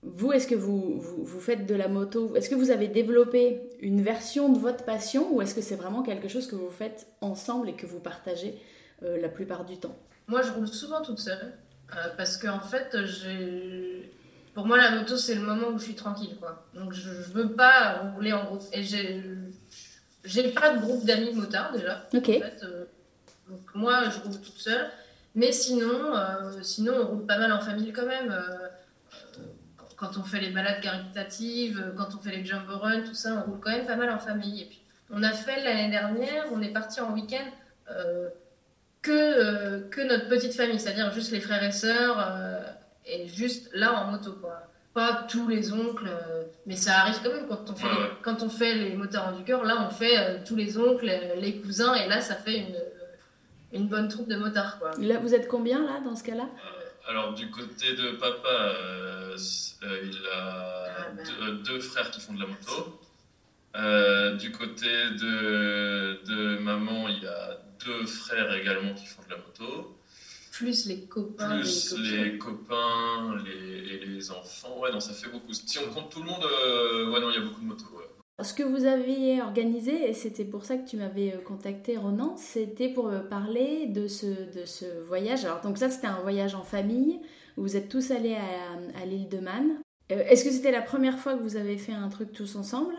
vous, 0.04 0.32
est-ce 0.32 0.48
que 0.48 0.56
vous, 0.56 1.00
vous, 1.00 1.40
faites 1.40 1.68
de 1.68 1.76
la 1.76 1.88
moto? 1.88 2.36
Est-ce 2.36 2.50
que 2.50 2.56
vous 2.56 2.72
avez 2.72 2.88
développé 2.88 3.62
une 3.82 4.02
version 4.02 4.52
de 4.52 4.58
votre 4.58 4.84
passion 4.84 5.32
ou 5.32 5.44
est-ce 5.44 5.54
que 5.54 5.62
c'est 5.62 5.76
vraiment 5.76 6.02
quelque 6.02 6.28
chose 6.28 6.48
que 6.48 6.56
vous 6.56 6.72
faites 6.72 7.06
ensemble 7.22 7.70
et 7.70 7.74
que 7.74 7.86
vous 7.86 8.00
partagez 8.00 8.56
la 9.02 9.30
plupart 9.30 9.64
du 9.64 9.78
temps? 9.78 9.96
Moi, 10.26 10.42
je 10.42 10.52
roule 10.54 10.68
souvent 10.68 11.04
toute 11.04 11.20
seule 11.20 11.54
parce 12.18 12.38
qu'en 12.38 12.56
en 12.56 12.62
fait, 12.62 12.98
j'ai 13.06 14.12
pour 14.54 14.66
moi, 14.66 14.78
la 14.78 14.92
moto, 14.92 15.18
c'est 15.18 15.36
le 15.36 15.42
moment 15.42 15.68
où 15.70 15.80
je 15.80 15.86
suis 15.86 15.96
tranquille, 15.96 16.36
quoi. 16.40 16.66
Donc, 16.74 16.94
je, 16.94 17.10
ne 17.10 17.34
veux 17.34 17.54
pas 17.54 18.12
rouler 18.16 18.34
en 18.34 18.44
groupe. 18.44 18.64
Et 18.74 18.84
j'ai, 18.84 20.52
pas 20.52 20.74
de 20.74 20.82
groupe 20.82 21.06
d'amis 21.06 21.34
motards, 21.34 21.72
déjà. 21.72 22.08
Ok. 22.14 22.30
En 22.30 22.34
fait, 22.34 22.60
euh, 22.64 22.86
donc, 23.50 23.76
moi, 23.76 24.10
je 24.10 24.20
roule 24.20 24.40
toute 24.42 24.58
seule. 24.58 24.90
Mais 25.36 25.54
sinon, 25.54 26.16
euh, 26.16 26.62
sinon, 26.62 26.94
on 27.02 27.06
roule 27.06 27.26
pas 27.26 27.38
mal 27.38 27.54
en 27.54 27.62
famille 27.62 27.94
quand 27.94 28.06
même. 28.06 28.32
Euh, 28.32 28.68
quand 29.96 30.18
on 30.18 30.24
fait 30.24 30.42
les 30.42 30.50
balades 30.50 30.82
caritatives, 30.82 31.94
quand 31.96 32.16
on 32.16 32.22
fait 32.22 32.36
les 32.36 32.44
jumbo 32.44 32.78
runs, 32.78 33.02
tout 33.02 33.14
ça, 33.14 33.36
on 33.36 33.52
roule 33.52 33.60
quand 33.62 33.70
même 33.70 33.86
pas 33.86 33.96
mal 33.96 34.10
en 34.10 34.20
famille. 34.20 34.64
Et 34.64 34.66
puis, 34.66 34.82
on 35.12 35.24
a 35.24 35.32
fait 35.32 35.64
l'année 35.64 35.92
dernière, 35.92 36.48
on 36.52 36.62
est 36.62 36.74
parti 36.74 37.00
en 37.00 37.14
week-end 37.14 37.46
que, 39.02 39.82
que 39.90 40.02
notre 40.02 40.28
petite 40.28 40.54
famille, 40.56 40.80
c'est-à-dire 40.80 41.12
juste 41.12 41.32
les 41.32 41.42
frères 41.42 41.64
et 41.64 41.72
sœurs 41.72 42.18
et 43.06 43.28
juste 43.28 43.70
là 43.74 43.94
en 43.94 44.12
moto, 44.12 44.34
quoi. 44.34 44.68
Pas 44.94 45.26
tous 45.30 45.48
les 45.48 45.72
oncles, 45.72 46.10
euh, 46.10 46.44
mais 46.66 46.76
ça 46.76 47.00
arrive 47.00 47.20
quand 47.24 47.30
même 47.30 47.48
quand 47.48 47.70
on 47.70 47.76
fait, 47.76 47.88
les, 47.88 48.10
quand 48.22 48.44
on 48.44 48.50
fait 48.50 48.76
les 48.76 48.96
moteurs 48.96 49.34
du 49.34 49.44
cœur. 49.44 49.64
Là, 49.64 49.88
on 49.88 49.90
fait 49.90 50.18
euh, 50.18 50.38
tous 50.46 50.58
les 50.58 50.78
oncles, 50.78 51.10
les 51.38 51.62
cousins, 51.62 51.94
et 51.94 52.10
là, 52.10 52.20
ça 52.20 52.36
fait 52.36 52.58
une, 52.58 52.76
une 53.72 53.88
bonne 53.88 54.10
troupe 54.10 54.28
de 54.28 54.36
motards, 54.36 54.80
quoi. 54.80 54.92
Là, 55.00 55.18
vous 55.20 55.34
êtes 55.34 55.48
combien, 55.48 55.82
là, 55.86 56.02
dans 56.04 56.16
ce 56.16 56.24
cas-là? 56.24 56.44
Euh, 56.44 57.10
Alors, 57.10 57.34
du 57.34 57.50
côté 57.50 57.94
de 57.94 58.12
papa, 58.18 58.76
il 59.82 60.18
a 60.34 60.86
ah, 60.98 61.08
bah. 61.16 61.52
deux, 61.66 61.80
frères 61.80 62.12
qui 62.12 62.20
font 62.20 62.34
de 62.34 62.42
la 62.42 62.48
moto. 62.48 63.00
du 64.40 64.52
côté 64.52 64.90
de, 65.22 66.20
de 66.26 66.58
maman, 66.58 67.08
il 67.08 67.24
y 67.24 67.28
a 67.28 67.62
deux 67.86 68.06
frères 68.06 68.54
également 68.54 68.94
qui 68.94 69.06
font 69.06 69.24
de 69.24 69.30
la 69.30 69.38
moto 69.38 69.98
plus 70.52 70.86
les 70.86 71.06
copains. 71.06 71.60
Plus 71.60 71.96
les, 71.98 72.38
copains, 72.38 73.38
les, 73.46 74.06
les, 74.06 74.32
enfants. 74.32 74.80
Ouais, 74.80 74.92
non, 74.92 75.00
ça 75.00 75.14
fait 75.14 75.32
beaucoup. 75.32 75.54
Si 75.54 75.80
on 75.80 75.92
compte 75.94 76.12
tout 76.12 76.20
le 76.20 76.30
monde, 76.30 76.44
euh, 76.44 77.10
ouais, 77.12 77.20
non, 77.20 77.30
il 77.32 77.36
y 77.36 77.38
a 77.38 77.46
beaucoup 77.46 77.62
de 77.62 77.66
motos. 77.66 77.86
Ce 78.42 78.54
que 78.54 78.64
vous 78.64 78.86
aviez 78.86 79.42
organisé, 79.42 80.10
et 80.10 80.14
c'était 80.14 80.46
pour 80.46 80.66
ça 80.66 80.78
que 80.78 80.88
tu 80.88 80.98
m'avais 80.98 81.34
euh, 81.34 81.42
contacté, 81.42 81.98
Ronan, 81.98 82.36
c'était 82.38 82.90
pour 82.90 83.08
euh, 83.08 83.20
parler 83.20 83.88
de 83.88 84.08
ce, 84.08 84.26
de 84.26 84.66
ce 84.66 84.86
voyage. 85.08 85.46
Alors, 85.46 85.62
donc 85.62 85.78
ça, 85.78 85.90
c'était 85.90 86.08
un 86.08 86.22
voyage 86.22 86.56
en 86.56 86.64
famille, 86.64 87.20
où 87.56 87.62
vous 87.62 87.78
êtes 87.78 87.88
tous 87.88 88.12
allés 88.12 88.36
à, 88.36 89.00
à 89.02 89.06
l'île 89.06 89.30
de 89.30 89.40
Man. 89.40 89.80
Est-ce 90.10 90.44
que 90.44 90.52
c'était 90.52 90.72
la 90.72 90.82
première 90.82 91.20
fois 91.20 91.36
que 91.36 91.42
vous 91.42 91.56
avez 91.56 91.78
fait 91.78 91.94
un 91.94 92.10
truc 92.10 92.34
tous 92.34 92.56
ensemble? 92.58 92.94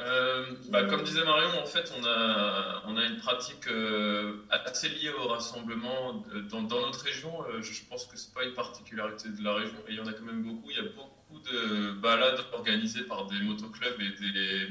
Euh, 0.00 0.54
bah, 0.68 0.84
comme 0.84 1.02
disait 1.02 1.24
Marion, 1.24 1.60
en 1.60 1.66
fait, 1.66 1.92
on 1.98 2.04
a, 2.04 2.82
on 2.86 2.96
a 2.96 3.04
une 3.04 3.16
pratique 3.16 3.66
euh, 3.66 4.44
assez 4.50 4.88
liée 4.88 5.10
au 5.10 5.26
rassemblement. 5.26 6.24
Dans, 6.50 6.62
notre 6.62 7.02
région, 7.04 7.42
euh, 7.42 7.62
je 7.62 7.82
pense 7.88 8.06
que 8.06 8.16
c'est 8.16 8.32
pas 8.32 8.44
une 8.44 8.54
particularité 8.54 9.28
de 9.28 9.42
la 9.42 9.54
région, 9.54 9.78
et 9.88 9.92
il 9.92 9.96
y 9.96 10.00
en 10.00 10.06
a 10.06 10.12
quand 10.12 10.24
même 10.24 10.42
beaucoup. 10.42 10.70
Il 10.70 10.76
y 10.76 10.80
a 10.80 10.88
beaucoup 10.90 11.40
de 11.50 11.92
balades 12.00 12.44
organisées 12.52 13.02
par 13.02 13.26
des 13.26 13.40
motoclubs 13.40 14.00
et 14.00 14.20
des, 14.20 14.68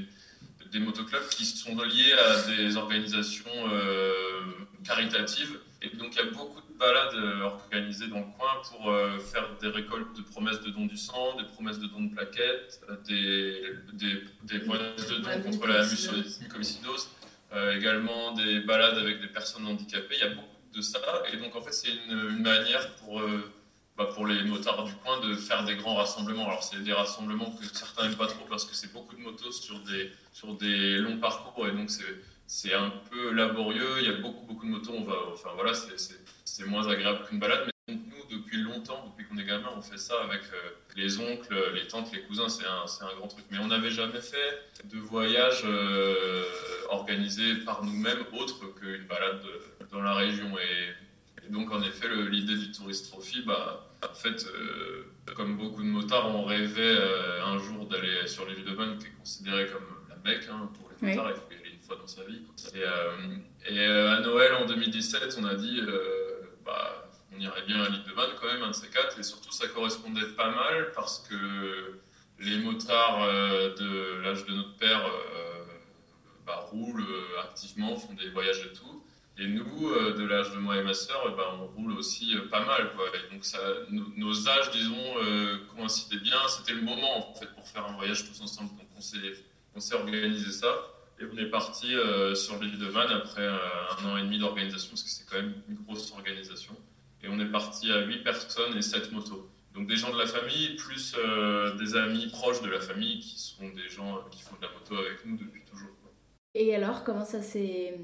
des 0.72 0.80
motoclubs 0.80 1.28
qui 1.30 1.46
sont 1.46 1.76
liés 1.82 2.14
à 2.14 2.48
des 2.48 2.78
organisations 2.78 3.52
caritatives. 4.86 5.60
Et 5.82 5.96
donc, 5.96 6.16
il 6.16 6.18
y 6.18 6.28
a 6.28 6.32
beaucoup 6.32 6.62
de 6.62 6.78
balades 6.78 7.16
organisées 7.44 8.08
dans 8.08 8.20
le 8.20 8.26
coin 8.38 8.62
pour 8.70 8.92
faire 9.32 9.58
des 9.62 9.68
récoltes 9.68 10.16
de 10.16 10.22
promesses 10.24 10.62
de 10.62 10.70
dons 10.72 10.86
du 10.86 10.98
sang, 10.98 11.36
des 11.38 11.46
promesses 11.46 11.80
de 11.80 11.88
dons 11.88 12.02
de 12.02 12.14
plaquettes, 12.14 12.82
des, 13.08 13.62
des, 13.94 14.24
des 14.44 14.60
promesses 14.60 15.08
de 15.08 15.18
dons 15.18 15.42
contre 15.44 15.68
la 15.68 15.84
mucoviscidose, 16.42 17.10
euh, 17.54 17.78
également 17.78 18.34
des 18.34 18.60
balades 18.60 18.98
avec 18.98 19.22
des 19.22 19.28
personnes 19.28 19.66
handicapées. 19.66 20.16
Il 20.16 20.20
y 20.20 20.24
a 20.24 20.36
beaucoup 20.36 20.48
de 20.74 20.82
ça. 20.82 21.00
Et 21.32 21.38
donc, 21.38 21.56
en 21.56 21.62
fait, 21.62 21.72
c'est 21.72 21.90
une, 22.10 22.42
manière 22.42 22.94
pour, 22.96 23.22
euh, 23.22 23.54
bah, 23.98 24.10
pour 24.14 24.28
les 24.28 24.44
motards 24.44 24.84
du 24.84 24.94
coin 24.96 25.22
de 25.22 25.34
faire 25.34 25.64
des 25.64 25.76
grands 25.76 25.96
rassemblements. 25.96 26.46
Alors, 26.46 26.62
c'est 26.62 26.84
des 26.84 26.92
rassemblements 26.92 27.52
que 27.52 27.64
certains 27.66 28.04
n'aiment 28.04 28.18
pas 28.18 28.28
trop 28.28 28.46
parce 28.50 28.66
que 28.66 28.76
c'est 28.76 28.92
beaucoup 28.92 29.16
de 29.16 29.22
motos 29.22 29.54
sur 29.54 29.80
des, 29.80 30.12
sur 30.34 30.56
des 30.56 30.98
longs 30.98 31.20
parcours. 31.20 31.68
Et 31.70 31.72
donc, 31.72 31.90
c'est 31.90 32.04
un 32.74 32.92
peu 33.10 33.32
laborieux. 33.32 34.00
Il 34.00 34.06
y 34.06 34.10
a 34.10 34.18
beaucoup, 34.22 34.46
beaucoup 34.46 34.66
de 34.66 34.72
motos. 34.72 34.94
On 34.96 35.04
va, 35.04 35.16
enfin, 35.34 35.50
voilà, 35.56 35.74
c'est 35.74 36.66
moins 36.66 36.88
agréable 36.88 37.26
qu'une 37.28 37.40
balade 37.40 37.70
nous, 37.90 38.26
depuis 38.30 38.62
longtemps, 38.62 39.06
depuis 39.08 39.26
qu'on 39.28 39.38
est 39.38 39.46
gamin, 39.46 39.70
on 39.78 39.82
fait 39.82 39.98
ça 39.98 40.16
avec 40.24 40.42
euh, 40.54 40.72
les 40.96 41.20
oncles, 41.20 41.56
les 41.74 41.88
tantes, 41.88 42.12
les 42.12 42.22
cousins, 42.24 42.50
c'est 42.50 42.66
un, 42.66 42.84
un, 43.08 43.16
grand 43.16 43.28
truc. 43.28 43.46
Mais 43.50 43.60
on 43.60 43.68
n'avait 43.68 43.92
jamais 43.92 44.20
fait 44.20 44.62
de 44.84 45.00
voyage 45.00 45.62
euh, 45.66 46.44
organisé 46.90 47.56
par 47.66 47.84
nous-mêmes 47.86 48.26
autre 48.34 48.60
qu'une 48.76 49.06
balade 49.08 49.42
dans 49.92 50.02
la 50.02 50.16
région. 50.16 50.58
Et, 50.58 51.50
donc, 51.50 51.72
en 51.72 51.82
effet, 51.82 52.10
l'idée 52.30 52.58
du 52.58 52.72
Tourist 52.74 53.10
Trophy, 53.10 53.42
bah, 53.44 53.90
en 54.04 54.14
fait, 54.14 54.46
euh, 54.48 55.06
comme 55.34 55.56
beaucoup 55.56 55.82
de 55.82 55.88
motards, 55.88 56.28
on 56.36 56.44
rêvait 56.44 56.98
un 57.42 57.58
jour 57.58 57.86
d'aller 57.86 58.28
sur 58.28 58.46
l'île 58.50 58.66
de 58.66 58.72
Man, 58.72 58.98
qui 58.98 59.06
est 59.06 59.18
considérée 59.18 59.68
comme 59.68 59.86
la 60.10 60.30
Mecque 60.30 60.50
hein, 60.52 60.70
pour 60.74 60.90
les 60.90 61.16
motards, 61.16 61.32
dans 61.96 62.08
sa 62.08 62.24
vie. 62.24 62.42
Et, 62.76 63.74
et 63.74 63.86
à 63.86 64.20
Noël 64.22 64.54
en 64.56 64.66
2017, 64.66 65.38
on 65.40 65.46
a 65.46 65.56
dit, 65.56 65.82
bah, 66.66 67.08
on 67.36 67.40
irait 67.40 67.64
bien 67.66 67.82
à 67.82 67.90
l'île 67.90 68.04
de 68.04 68.14
Man 68.14 68.30
quand 68.40 68.48
même, 68.48 68.64
un 68.64 68.70
de 68.70 68.76
ces 68.76 68.90
quatre. 68.90 69.20
Et 69.20 69.24
surtout, 69.24 69.52
ça 69.52 69.68
correspondait 69.68 70.28
pas 70.36 70.50
mal 70.50 70.92
parce 70.96 71.20
que 71.28 72.00
les 72.40 72.58
motards 72.60 73.24
euh, 73.24 73.76
de 73.76 74.22
l'âge 74.22 74.46
de 74.46 74.54
notre 74.54 74.76
père 74.78 75.06
euh, 75.06 75.64
bah, 76.46 76.68
roulent 76.72 77.02
euh, 77.02 77.42
activement, 77.42 77.96
font 77.96 78.14
des 78.14 78.30
voyages 78.30 78.66
et 78.66 78.74
tout. 78.74 79.04
Et 79.40 79.48
nous, 79.48 79.64
de 79.64 80.24
l'âge 80.26 80.52
de 80.52 80.58
moi 80.58 80.78
et 80.78 80.84
ma 80.84 80.96
sœur, 80.96 81.36
bah, 81.38 81.56
on 81.60 81.68
roule 81.68 81.92
aussi 81.92 82.36
pas 82.50 82.66
mal. 82.66 82.92
Donc 83.32 83.44
nos, 84.18 84.50
âges, 84.50 84.72
disons, 84.72 85.14
coïncidaient 85.76 86.20
bien. 86.22 86.40
C'était 86.48 86.74
le 86.74 86.82
moment 86.82 87.30
en 87.30 87.36
fait 87.36 87.46
pour 87.54 87.68
faire 87.68 87.86
un 87.86 87.96
voyage 87.98 88.28
tous 88.28 88.42
ensemble. 88.42 88.72
Donc 88.72 88.88
on 89.76 89.80
s'est 89.80 89.94
organisé 89.94 90.52
ça. 90.52 90.74
Et 91.20 91.26
on 91.32 91.38
est 91.38 91.50
parti 91.50 91.94
sur 92.36 92.62
l'île 92.62 92.78
de 92.78 92.90
Man 92.90 93.10
après 93.12 93.48
un 93.48 94.06
an 94.06 94.18
et 94.18 94.22
demi 94.22 94.38
d'organisation, 94.38 94.92
parce 94.92 95.04
que 95.04 95.10
c'est 95.10 95.26
quand 95.26 95.38
même 95.38 95.54
une 95.68 95.76
grosse 95.76 96.12
organisation. 96.12 96.76
Et 97.24 97.28
on 97.28 97.40
est 97.40 97.52
parti 97.52 97.92
à 97.92 98.02
8 98.02 98.24
personnes 98.24 98.78
et 98.78 98.82
7 98.82 99.12
motos. 99.12 99.50
Donc 99.78 99.88
des 99.88 99.96
gens 99.96 100.12
de 100.12 100.18
la 100.18 100.26
famille, 100.26 100.76
plus 100.76 101.16
euh, 101.18 101.76
des 101.76 101.96
amis 101.96 102.28
proches 102.28 102.64
de 102.64 102.70
la 102.70 102.80
famille 102.80 103.20
qui 103.20 103.40
sont 103.40 103.70
des 103.70 103.90
gens 103.90 104.24
qui 104.32 104.42
font 104.42 104.56
de 104.56 104.66
la 104.66 104.72
moto 104.72 104.96
avec 104.96 105.24
nous 105.24 105.38
depuis 105.38 105.62
toujours. 105.66 105.92
Et 106.56 106.74
alors, 106.74 107.04
comment 107.04 107.26
ça 107.26 107.44
s'est, 107.44 108.00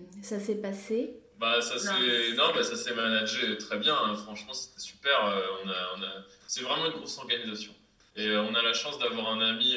passé? 0.62 1.18
Bah, 1.40 1.60
ça 1.62 1.80
s'est 1.80 2.36
non, 2.38 2.52
bah, 2.54 2.62
ça 2.62 2.76
s'est 2.76 2.94
managé 2.94 3.58
très 3.58 3.80
bien. 3.80 3.96
Hein. 3.96 4.14
Franchement, 4.14 4.54
c'était 4.54 4.82
super. 4.82 5.26
Euh, 5.26 5.42
on 5.64 5.70
a, 5.70 5.74
on 5.98 6.04
a... 6.04 6.12
C'est 6.46 6.62
vraiment 6.62 6.86
une 6.86 6.92
grosse 6.92 7.18
organisation. 7.18 7.74
Et 8.16 8.28
euh, 8.28 8.44
on 8.44 8.54
a 8.54 8.62
la 8.62 8.74
chance 8.74 9.00
d'avoir 9.00 9.32
un 9.32 9.42
ami. 9.42 9.76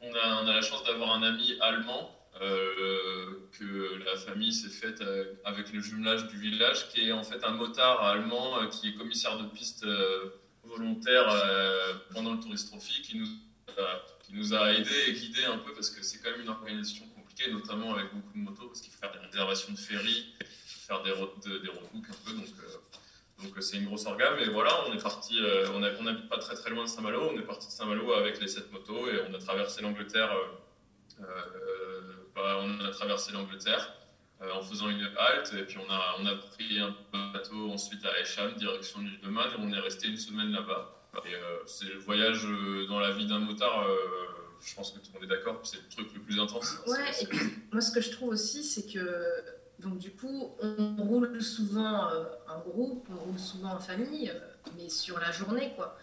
On 0.00 0.14
a, 0.14 0.42
la 0.42 0.62
chance 0.62 0.84
d'avoir 0.84 1.14
un 1.14 1.22
ami 1.22 1.56
allemand 1.60 2.10
euh, 2.40 3.48
que 3.58 3.98
la 4.04 4.16
famille 4.16 4.52
s'est 4.52 4.68
faite 4.68 5.00
euh, 5.00 5.24
avec 5.44 5.72
le 5.72 5.80
jumelage 5.80 6.26
du 6.26 6.38
village, 6.38 6.88
qui 6.88 7.08
est 7.08 7.12
en 7.12 7.22
fait 7.22 7.42
un 7.44 7.52
motard 7.52 8.04
allemand 8.04 8.58
euh, 8.58 8.66
qui 8.66 8.88
est 8.88 8.94
commissaire 8.94 9.38
de 9.38 9.44
piste 9.46 9.86
volontaire 10.62 11.26
pendant 12.12 12.32
le 12.32 12.40
Tourist 12.40 12.68
Trophy, 12.68 13.00
qui 13.00 13.16
nous, 13.16 13.26
qui 14.24 14.54
a 14.54 14.72
aidés 14.74 15.04
et 15.08 15.12
guidés 15.12 15.44
un 15.44 15.58
peu 15.58 15.72
parce 15.72 15.90
que 15.90 16.02
c'est 16.02 16.18
quand 16.18 16.30
même 16.30 16.40
une 16.40 16.48
organisation 16.48 17.06
compliquée, 17.14 17.50
notamment 17.50 17.94
avec 17.94 18.12
beaucoup 18.12 18.32
de 18.32 18.38
motos, 18.38 18.66
parce 18.66 18.80
qu'il 18.80 18.92
faut 18.92 18.98
faire 18.98 19.12
des 19.12 19.18
réservations 19.18 19.72
de 19.72 19.78
ferry, 19.78 20.26
faire 20.86 21.02
des, 21.02 21.10
des 21.10 21.68
roadbooks 21.68 22.10
un 22.10 22.24
peu, 22.24 22.32
donc 22.32 22.48
donc 23.42 23.52
c'est 23.60 23.76
une 23.76 23.84
grosse 23.84 24.06
organe, 24.06 24.34
mais 24.38 24.48
voilà, 24.48 24.72
on 24.88 24.94
est 24.94 25.02
parti, 25.02 25.38
on 25.74 25.80
n'habite 25.80 26.28
pas 26.28 26.38
très 26.38 26.54
très 26.54 26.70
loin 26.70 26.84
de 26.84 26.88
Saint-Malo, 26.88 27.30
on 27.32 27.38
est 27.38 27.42
parti 27.42 27.66
de 27.66 27.72
Saint-Malo 27.72 28.14
avec 28.14 28.40
les 28.40 28.48
sept 28.48 28.72
motos 28.72 29.08
et 29.08 29.20
on 29.28 29.34
a 29.34 29.38
traversé 29.38 29.82
l'Angleterre 29.82 30.30
bah, 32.36 32.60
on 32.62 32.84
a 32.84 32.90
traversé 32.90 33.32
l'Angleterre 33.32 33.94
euh, 34.42 34.52
en 34.52 34.62
faisant 34.62 34.90
une 34.90 35.08
halte 35.16 35.54
et 35.54 35.62
puis 35.62 35.78
on 35.78 35.90
a, 35.90 36.16
on 36.20 36.26
a 36.26 36.34
pris 36.34 36.78
un 36.78 36.94
bateau 37.32 37.70
ensuite 37.70 38.04
à 38.04 38.20
Esham, 38.20 38.52
direction 38.56 39.00
l'île 39.00 39.18
de 39.20 39.28
Man 39.28 39.48
et 39.50 39.58
on 39.58 39.72
est 39.72 39.80
resté 39.80 40.08
une 40.08 40.18
semaine 40.18 40.50
là-bas. 40.50 40.92
Et 41.24 41.34
euh, 41.34 41.58
c'est 41.64 41.86
le 41.86 41.98
voyage 41.98 42.44
euh, 42.44 42.86
dans 42.88 43.00
la 43.00 43.12
vie 43.12 43.26
d'un 43.26 43.38
motard, 43.38 43.86
je 44.60 44.74
pense 44.74 44.90
que 44.90 44.98
tout 44.98 45.06
le 45.14 45.20
monde 45.20 45.32
est 45.32 45.34
d'accord, 45.34 45.60
c'est 45.64 45.78
le 45.78 45.88
truc 45.88 46.12
le 46.14 46.20
plus 46.20 46.38
intense. 46.38 46.76
Ouais, 46.86 47.10
et 47.22 47.26
moi 47.72 47.80
ce 47.80 47.90
que 47.90 48.02
je 48.02 48.10
trouve 48.10 48.28
aussi, 48.28 48.62
c'est 48.62 48.92
que 48.92 49.42
donc 49.78 49.98
du 49.98 50.10
coup, 50.10 50.50
on 50.60 50.96
roule 50.96 51.42
souvent 51.42 52.08
en 52.48 52.60
groupe, 52.60 53.06
on 53.10 53.16
roule 53.16 53.38
souvent 53.38 53.74
en 53.74 53.80
famille, 53.80 54.32
mais 54.76 54.88
sur 54.88 55.18
la 55.18 55.30
journée, 55.32 55.72
quoi. 55.76 55.98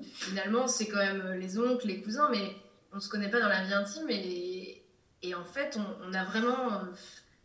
finalement, 0.00 0.66
c'est 0.66 0.86
quand 0.86 0.98
même 0.98 1.34
les 1.34 1.58
oncles, 1.58 1.86
les 1.86 2.00
cousins, 2.02 2.28
mais 2.30 2.56
on 2.94 3.00
se 3.00 3.08
connaît 3.08 3.30
pas 3.30 3.40
dans 3.40 3.48
la 3.48 3.64
vie 3.64 3.74
intime 3.74 4.08
et, 4.08 5.34
en 5.34 5.44
fait, 5.44 5.78
on, 6.06 6.12
a 6.12 6.24
vraiment. 6.24 6.82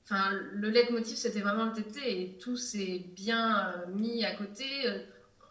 Enfin, 0.04 0.32
le 0.54 0.70
leitmotiv, 0.70 1.16
c'était 1.16 1.42
vraiment 1.42 1.66
le 1.66 1.74
TT 1.74 2.22
et 2.22 2.38
tout 2.38 2.58
s'est 2.58 3.06
bien 3.16 3.70
euh, 3.70 3.88
mis 3.88 4.26
à 4.26 4.36
côté. 4.36 4.66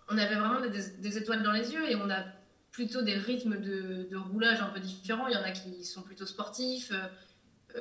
On 0.08 0.18
avait 0.18 0.34
vraiment 0.34 0.60
des, 0.60 1.18
étoiles 1.18 1.42
dans 1.42 1.52
les 1.52 1.72
yeux 1.72 1.88
et 1.88 1.94
on 1.94 2.10
a 2.10 2.24
plutôt 2.72 3.02
des 3.02 3.14
rythmes 3.14 3.56
de, 3.58 4.16
roulage 4.16 4.60
un 4.60 4.68
peu 4.68 4.80
différents. 4.80 5.28
Il 5.28 5.34
y 5.34 5.36
en 5.36 5.42
a 5.42 5.50
qui 5.50 5.84
sont 5.84 6.02
plutôt 6.02 6.26
sportifs, 6.26 6.90
euh, 6.92 7.06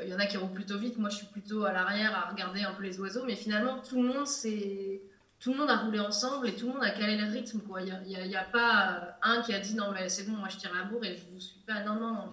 il 0.02 0.10
y 0.10 0.14
en 0.14 0.20
a 0.20 0.26
qui 0.26 0.38
roulent 0.38 0.54
plutôt 0.54 0.78
vite. 0.78 0.98
Moi, 0.98 1.10
je 1.10 1.18
suis 1.18 1.28
plutôt 1.28 1.64
à 1.64 1.72
l'arrière 1.72 2.14
à 2.16 2.30
regarder 2.30 2.62
un 2.62 2.74
peu 2.74 2.84
les 2.84 3.00
oiseaux. 3.00 3.24
Mais 3.26 3.36
finalement, 3.36 3.80
tout 3.80 4.02
le 4.02 4.08
monde, 4.08 4.28
c'est 4.28 5.02
tout 5.40 5.52
le 5.52 5.60
monde 5.60 5.70
a 5.70 5.78
roulé 5.78 6.00
ensemble 6.00 6.48
et 6.48 6.56
tout 6.56 6.66
le 6.68 6.74
monde 6.74 6.84
a 6.84 6.92
calé 6.92 7.16
le 7.16 7.32
rythme. 7.32 7.62
Il 7.80 8.28
n'y 8.28 8.36
a, 8.36 8.44
pas 8.44 9.18
un 9.22 9.42
qui 9.42 9.54
a 9.54 9.60
dit 9.60 9.76
non, 9.76 9.92
mais 9.92 10.10
c'est 10.10 10.24
bon, 10.24 10.34
moi 10.34 10.50
je 10.50 10.58
tire 10.58 10.74
la 10.74 10.84
bourre 10.84 11.06
et 11.06 11.16
je 11.16 11.24
vous 11.32 11.40
suis 11.40 11.60
pas. 11.60 11.84
Non, 11.84 11.96
non. 11.96 12.32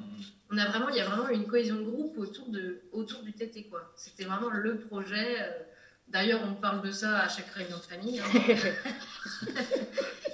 On 0.50 0.56
a 0.56 0.66
vraiment, 0.66 0.88
il 0.88 0.96
y 0.96 1.00
a 1.00 1.04
vraiment 1.04 1.28
une 1.28 1.46
cohésion 1.46 1.76
de 1.76 1.82
groupe 1.82 2.16
autour, 2.16 2.48
de, 2.48 2.80
autour 2.92 3.22
du 3.22 3.32
TT. 3.32 3.68
C'était 3.96 4.24
vraiment 4.24 4.48
le 4.50 4.78
projet. 4.78 5.38
D'ailleurs, 6.08 6.40
on 6.44 6.54
parle 6.54 6.82
de 6.82 6.90
ça 6.90 7.20
à 7.20 7.28
chaque 7.28 7.50
réunion 7.50 7.76
de 7.76 7.82
famille. 7.82 8.20
Hein. 8.20 8.24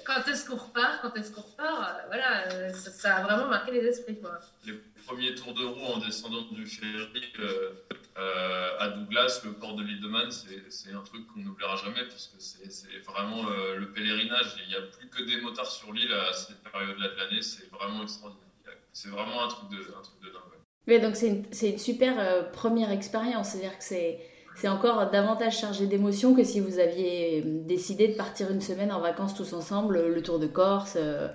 quand 0.05 0.29
est-ce 0.29 0.49
qu'on 0.49 0.57
repart 0.57 1.01
Quand 1.03 1.17
est-ce 1.17 1.33
qu'on 1.33 1.43
repart 1.43 1.99
euh, 1.99 2.07
Voilà, 2.09 2.49
euh, 2.49 2.73
ça, 2.73 3.17
a 3.17 3.23
vraiment 3.23 3.49
marqué 3.49 3.73
les 3.73 3.87
esprits. 3.87 4.21
Quoi. 4.21 4.41
Les 4.67 4.75
premiers 5.07 5.35
tours 5.35 5.55
de 5.55 5.65
roue 5.65 5.87
en 5.87 5.99
descendant 5.99 6.43
du 6.51 6.67
ferry 6.67 7.33
euh, 7.39 8.79
à 8.79 8.89
Douglas, 8.89 9.41
le 9.45 9.53
port 9.53 9.77
de 9.77 9.83
l'île 9.83 10.01
de 10.01 10.09
Man, 10.09 10.29
c'est 10.31 10.93
un 10.93 11.03
truc 11.03 11.27
qu'on 11.29 11.41
n'oubliera 11.41 11.77
jamais 11.77 12.05
parce 12.05 12.27
que 12.27 12.41
c'est 12.41 12.99
vraiment 13.07 13.45
le 13.49 13.93
pèlerinage. 13.93 14.57
Il 14.65 14.69
n'y 14.69 14.75
a 14.75 14.83
plus 14.83 15.09
que 15.09 15.23
des 15.23 15.41
motards 15.41 15.71
sur 15.71 15.93
l'île 15.93 16.13
à 16.13 16.33
cette 16.33 16.63
période-là 16.63 17.09
de 17.09 17.17
l'année. 17.17 17.43
C'est 17.43 17.71
vraiment 17.71 18.03
extraordinaire. 18.03 18.47
C'est 18.93 19.09
vraiment 19.09 19.45
un 19.45 19.49
truc 19.49 19.71
de, 19.71 19.79
un 19.79 20.03
truc 20.03 20.21
de 20.23 20.29
dingue. 20.29 20.41
Oui, 20.89 21.01
donc 21.01 21.15
c'est 21.15 21.29
une, 21.29 21.45
une, 21.63 21.79
super 21.79 22.51
première 22.51 22.91
expérience. 22.91 23.51
C'est-à-dire 23.51 23.79
que 23.79 23.85
c'est 23.85 24.19
c'est 24.61 24.69
encore 24.69 25.09
davantage 25.09 25.59
chargé 25.59 25.87
d'émotions 25.87 26.35
que 26.35 26.45
si 26.45 26.61
vous 26.61 26.79
aviez 26.79 27.41
décidé 27.41 28.09
de 28.09 28.15
partir 28.15 28.51
une 28.51 28.61
semaine 28.61 28.93
en 28.93 29.01
vacances 29.01 29.35
tous 29.35 29.55
ensemble, 29.55 30.07
le 30.07 30.23
tour 30.23 30.39
de 30.39 30.47
Corse, 30.47 30.99
euh, 30.99 31.29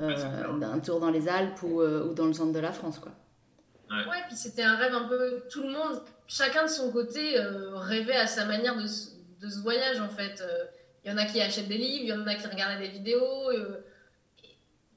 euh, 0.00 0.60
un 0.60 0.80
tour 0.80 0.98
dans 0.98 1.10
les 1.10 1.28
Alpes 1.28 1.62
ou, 1.62 1.80
euh, 1.80 2.08
ou, 2.08 2.14
dans 2.14 2.26
le 2.26 2.32
centre 2.32 2.52
de 2.52 2.58
la 2.58 2.72
France. 2.72 2.98
Quoi. 2.98 3.12
Ouais, 3.90 4.22
puis 4.26 4.34
c'était 4.34 4.64
un 4.64 4.74
rêve 4.74 4.92
un 4.92 5.06
peu. 5.06 5.44
Tout 5.48 5.62
le 5.62 5.68
monde, 5.68 6.02
chacun 6.26 6.64
de 6.64 6.68
son 6.68 6.90
côté, 6.90 7.36
rêvait 7.74 8.16
à 8.16 8.26
sa 8.26 8.44
manière 8.44 8.74
de, 8.74 8.82
de, 8.82 9.48
ce 9.48 9.60
voyage 9.60 10.00
en 10.00 10.08
fait. 10.08 10.42
Il 11.04 11.12
y 11.12 11.14
en 11.14 11.16
a 11.16 11.26
qui 11.26 11.40
achètent 11.40 11.68
des 11.68 11.78
livres, 11.78 12.02
il 12.02 12.08
y 12.08 12.12
en 12.12 12.26
a 12.26 12.34
qui 12.34 12.48
regardaient 12.48 12.88
des 12.88 12.92
vidéos 12.92 13.52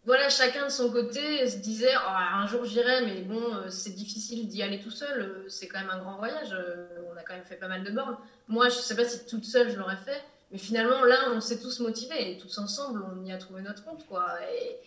voilà, 0.08 0.30
chacun 0.30 0.68
de 0.68 0.72
son 0.72 0.90
côté 0.90 1.46
se 1.50 1.58
disait 1.58 1.92
oh, 1.94 2.10
un 2.10 2.48
jour 2.48 2.64
j'irai, 2.64 3.06
mais 3.06 3.24
bon, 3.24 3.42
euh, 3.54 3.70
c'est 3.70 3.94
difficile 3.94 4.48
d'y 4.48 4.64
aller 4.64 4.80
tout 4.80 4.90
seul. 4.90 5.20
Euh, 5.20 5.50
c'est 5.50 5.68
quand 5.68 5.80
même 5.80 5.90
un 5.90 6.00
grand 6.00 6.18
voyage. 6.18 6.54
Euh, 6.54 6.88
on 7.12 7.18
a 7.18 7.24
quand 7.24 7.34
même 7.34 7.44
fait 7.44 7.58
pas 7.58 7.68
mal 7.68 7.84
de 7.84 7.92
bornes. 7.92 8.16
Moi, 8.48 8.70
je 8.70 8.76
sais 8.76 8.96
pas 8.96 9.04
si 9.04 9.26
toute 9.26 9.44
seule 9.44 9.70
je 9.70 9.76
l'aurais 9.76 9.98
fait, 9.98 10.24
mais 10.50 10.58
finalement 10.58 11.04
là, 11.04 11.18
on 11.36 11.42
s'est 11.42 11.60
tous 11.60 11.82
motivés 11.82 12.32
et 12.32 12.38
tous 12.38 12.58
ensemble, 12.58 13.04
on 13.14 13.26
y 13.26 13.34
a 13.34 13.38
trouvé 13.38 13.62
notre 13.62 13.84
compte. 13.84 14.06
Et 14.54 14.78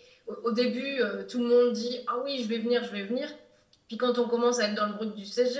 au, 0.43 0.51
début, 0.53 0.99
tout 1.29 1.37
le 1.37 1.45
monde 1.45 1.73
dit 1.73 1.99
ah 2.07 2.15
oui, 2.23 2.41
je 2.41 2.49
vais 2.49 2.57
venir, 2.57 2.83
je 2.83 2.91
vais 2.91 3.03
venir. 3.03 3.29
Puis 3.87 3.97
quand 3.97 4.17
on 4.17 4.27
commence 4.27 4.59
à 4.59 4.69
être 4.69 4.75
dans 4.75 4.87
le 4.87 4.93
bruit 4.93 5.11
du 5.11 5.25
CG, 5.27 5.59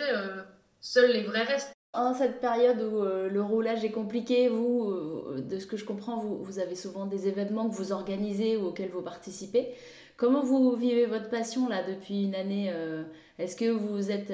seuls 0.79 1.11
les 1.11 1.21
vrais 1.21 1.43
restent. 1.43 1.75
En 1.93 2.15
cette 2.15 2.41
période 2.41 2.81
où 2.81 3.03
le 3.03 3.41
roulage 3.43 3.85
est 3.85 3.91
compliqué, 3.91 4.47
vous, 4.47 5.20
de 5.39 5.59
ce 5.59 5.65
que 5.65 5.77
je 5.77 5.85
comprends, 5.85 6.17
vous, 6.17 6.59
avez 6.59 6.75
souvent 6.75 7.05
des 7.05 7.27
événements 7.27 7.69
que 7.69 7.75
vous 7.75 7.91
organisez 7.91 8.57
ou 8.57 8.67
auxquels 8.67 8.89
vous 8.89 9.01
participez. 9.01 9.69
Comment 10.17 10.43
vous 10.43 10.75
vivez 10.75 11.05
votre 11.05 11.29
passion 11.29 11.67
là 11.67 11.83
depuis 11.87 12.23
une 12.25 12.35
année 12.35 12.69
euh, 12.73 13.03
Est-ce 13.39 13.55
que 13.55 13.69
vous 13.69 14.11
êtes, 14.11 14.33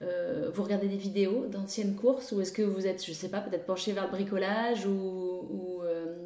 vous 0.00 0.62
regardez 0.62 0.88
des 0.88 0.96
vidéos 0.96 1.46
d'anciennes 1.46 1.96
courses 1.96 2.32
ou 2.32 2.40
est-ce 2.40 2.52
que 2.52 2.62
vous 2.62 2.86
êtes, 2.86 3.04
je 3.04 3.12
sais 3.12 3.28
pas, 3.28 3.40
peut-être 3.40 3.66
penché 3.66 3.92
vers 3.92 4.04
le 4.04 4.10
bricolage 4.10 4.86
ou, 4.86 5.80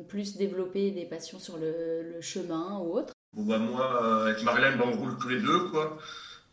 plus 0.08 0.38
développer 0.38 0.90
des 0.90 1.04
passions 1.04 1.38
sur 1.38 1.58
le, 1.58 2.20
chemin 2.20 2.78
ou 2.78 2.96
autre? 2.96 3.12
Bah, 3.34 3.58
Moi, 3.58 4.26
avec 4.26 4.42
Marilyn, 4.42 4.80
on 4.82 4.96
roule 4.96 5.18
tous 5.18 5.28
les 5.28 5.40
deux, 5.40 5.68
quoi 5.70 5.98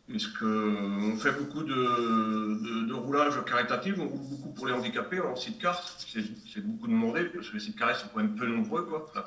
on 0.08 1.16
fait 1.16 1.32
beaucoup 1.32 1.62
de, 1.62 2.86
de, 2.86 2.94
roulage 2.94 3.44
caritatif, 3.44 3.96
on 3.98 4.06
roule 4.06 4.20
beaucoup 4.30 4.50
pour 4.50 4.66
les 4.66 4.72
handicapés 4.72 5.20
en 5.20 5.34
sidecar, 5.34 5.82
c'est 5.98 6.64
beaucoup 6.64 6.86
demandé, 6.86 7.24
parce 7.24 7.48
que 7.48 7.54
les 7.54 7.60
sidecars 7.60 7.96
sont 7.96 8.08
quand 8.14 8.20
même 8.20 8.34
peu 8.34 8.46
nombreux. 8.46 8.84
Quoi. 8.84 9.06
On 9.14 9.16
n'a 9.16 9.22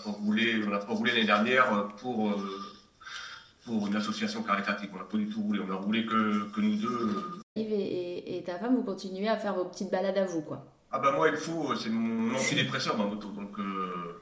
pas 0.79 0.93
roulé, 0.93 1.13
l'année 1.13 1.25
dernière 1.25 1.89
pour, 1.97 2.29
euh, 2.29 2.61
pour 3.65 3.87
une 3.87 3.95
association 3.95 4.41
caritative, 4.41 4.89
on 4.93 4.97
n'a 4.97 5.03
pas 5.03 5.17
du 5.17 5.27
tout 5.27 5.41
roulé, 5.41 5.59
on 5.67 5.71
a 5.71 5.75
roulé 5.75 6.05
que, 6.05 6.49
que 6.51 6.61
nous 6.61 6.77
deux. 6.77 7.41
Et, 7.55 8.37
et, 8.37 8.43
ta 8.43 8.57
femme, 8.57 8.75
vous 8.75 8.83
continuez 8.83 9.27
à 9.27 9.35
faire 9.35 9.55
vos 9.55 9.65
petites 9.65 9.91
balades 9.91 10.17
à 10.17 10.25
vous, 10.25 10.41
quoi 10.41 10.65
ah 10.91 10.97
bah 10.97 11.11
moi 11.11 11.29
il 11.29 11.37
faut, 11.37 11.75
c'est 11.75 11.91
mon 11.91 12.33
antidépresseur 12.33 12.97
ma 12.97 13.05
moto, 13.05 13.27
donc 13.27 13.59
euh, 13.59 14.19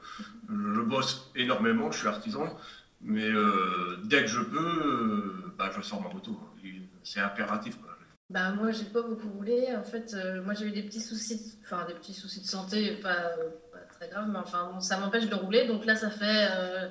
je 0.50 0.80
bosse 0.82 1.30
énormément, 1.34 1.90
je 1.90 2.00
suis 2.00 2.08
artisan, 2.08 2.44
mais 3.00 3.24
euh, 3.24 3.96
dès 4.04 4.20
que 4.20 4.26
je 4.26 4.40
peux, 4.40 5.52
bah, 5.56 5.70
je 5.74 5.80
sors 5.80 6.02
ma 6.02 6.12
moto 6.12 6.38
c'est 7.08 7.20
impératif. 7.20 7.80
Quoi. 7.80 7.98
Bah, 8.30 8.50
moi, 8.50 8.72
j'ai 8.72 8.84
pas 8.84 9.00
beaucoup 9.00 9.28
roulé. 9.30 9.68
En 9.74 9.84
fait, 9.84 10.12
euh, 10.12 10.42
moi, 10.42 10.52
j'ai 10.52 10.66
eu 10.66 10.70
des 10.70 10.82
petits 10.82 11.00
soucis, 11.00 11.58
enfin, 11.64 11.86
des 11.86 11.94
petits 11.94 12.12
soucis 12.12 12.42
de 12.42 12.46
santé, 12.46 12.96
pas, 12.96 13.32
pas 13.72 13.78
très 13.90 14.08
graves, 14.08 14.28
mais 14.28 14.38
enfin, 14.38 14.70
bon, 14.72 14.80
ça 14.80 14.98
m'empêche 14.98 15.28
de 15.28 15.34
rouler. 15.34 15.66
Donc 15.66 15.86
là, 15.86 15.96
ça 15.96 16.10
fait, 16.10 16.48
euh, 16.50 16.88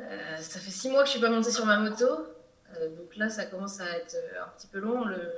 euh, 0.00 0.36
ça 0.36 0.60
fait 0.60 0.70
six 0.70 0.90
mois 0.90 1.02
que 1.02 1.06
je 1.06 1.12
suis 1.12 1.20
pas 1.20 1.30
montée 1.30 1.50
sur 1.50 1.64
ma 1.64 1.78
moto. 1.78 2.06
donc 2.06 3.16
là, 3.16 3.30
ça 3.30 3.46
commence 3.46 3.80
à 3.80 3.88
être 3.96 4.16
un 4.42 4.48
petit 4.58 4.66
peu 4.66 4.80
long. 4.80 5.04
Le... 5.04 5.32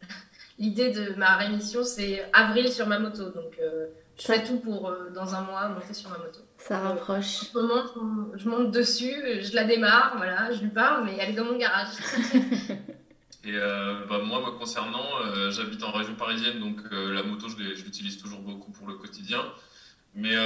L'idée 0.58 0.92
de 0.92 1.14
ma 1.14 1.36
rémission, 1.36 1.84
c'est 1.84 2.24
avril 2.32 2.72
sur 2.72 2.86
ma 2.86 2.98
moto. 2.98 3.28
Donc, 3.28 3.60
je 4.16 4.22
fais 4.24 4.42
tout 4.42 4.60
pour, 4.60 4.92
dans 5.14 5.34
un 5.34 5.42
mois, 5.42 5.68
monter 5.68 5.92
sur 5.92 6.08
ma 6.08 6.18
moto. 6.18 6.40
Ça 6.56 6.78
rapproche. 6.78 7.50
Ce 7.52 7.58
moment, 7.58 7.84
je 8.34 8.48
monte 8.48 8.70
dessus, 8.70 9.42
je 9.42 9.54
la 9.54 9.64
démarre, 9.64 10.14
voilà, 10.16 10.50
je 10.52 10.62
lui 10.62 10.70
parle, 10.70 11.04
mais 11.04 11.16
elle 11.20 11.30
est 11.30 11.34
dans 11.34 11.44
mon 11.44 11.58
garage. 11.58 11.88
Et 13.44 13.54
euh, 13.54 14.04
bah, 14.06 14.18
moi, 14.18 14.42
concernant, 14.58 15.06
euh, 15.24 15.50
j'habite 15.50 15.82
en 15.84 15.92
région 15.92 16.14
parisienne, 16.16 16.58
donc 16.58 16.80
euh, 16.92 17.12
la 17.12 17.22
moto, 17.22 17.48
je 17.48 17.56
l'utilise 17.84 18.18
toujours 18.18 18.40
beaucoup 18.40 18.72
pour 18.72 18.88
le 18.88 18.94
quotidien. 18.94 19.44
Mais 20.14 20.36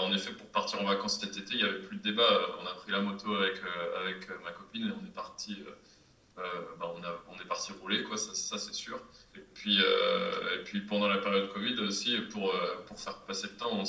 en 0.00 0.12
effet, 0.14 0.32
pour 0.32 0.46
partir 0.46 0.80
en 0.80 0.84
vacances 0.84 1.20
cet 1.20 1.36
été, 1.36 1.54
il 1.54 1.56
n'y 1.58 1.64
avait 1.64 1.80
plus 1.80 1.96
de 1.96 2.02
débat. 2.02 2.40
On 2.62 2.66
a 2.66 2.74
pris 2.74 2.92
la 2.92 3.00
moto 3.00 3.34
avec, 3.34 3.60
avec 4.00 4.28
ma 4.42 4.52
copine 4.52 4.86
et 4.86 4.92
on 4.92 5.04
est 5.04 5.14
parti, 5.14 5.58
bah, 6.36 6.92
on, 6.96 7.02
a, 7.02 7.22
on, 7.30 7.40
est 7.40 7.46
parti 7.46 7.72
rouler, 7.80 8.02
quoi, 8.02 8.16
ça, 8.16 8.34
ça 8.34 8.58
c'est 8.58 8.74
sûr. 8.74 9.00
Et 9.36 9.40
puis, 9.54 9.78
et 9.78 10.64
puis 10.64 10.80
pendant 10.80 11.08
la 11.08 11.18
période 11.18 11.52
Covid 11.52 11.78
aussi, 11.80 12.16
pour, 12.32 12.52
pour 12.86 12.98
faire 12.98 13.18
passer 13.20 13.48
le 13.48 13.56
temps, 13.56 13.70
on, 13.72 13.84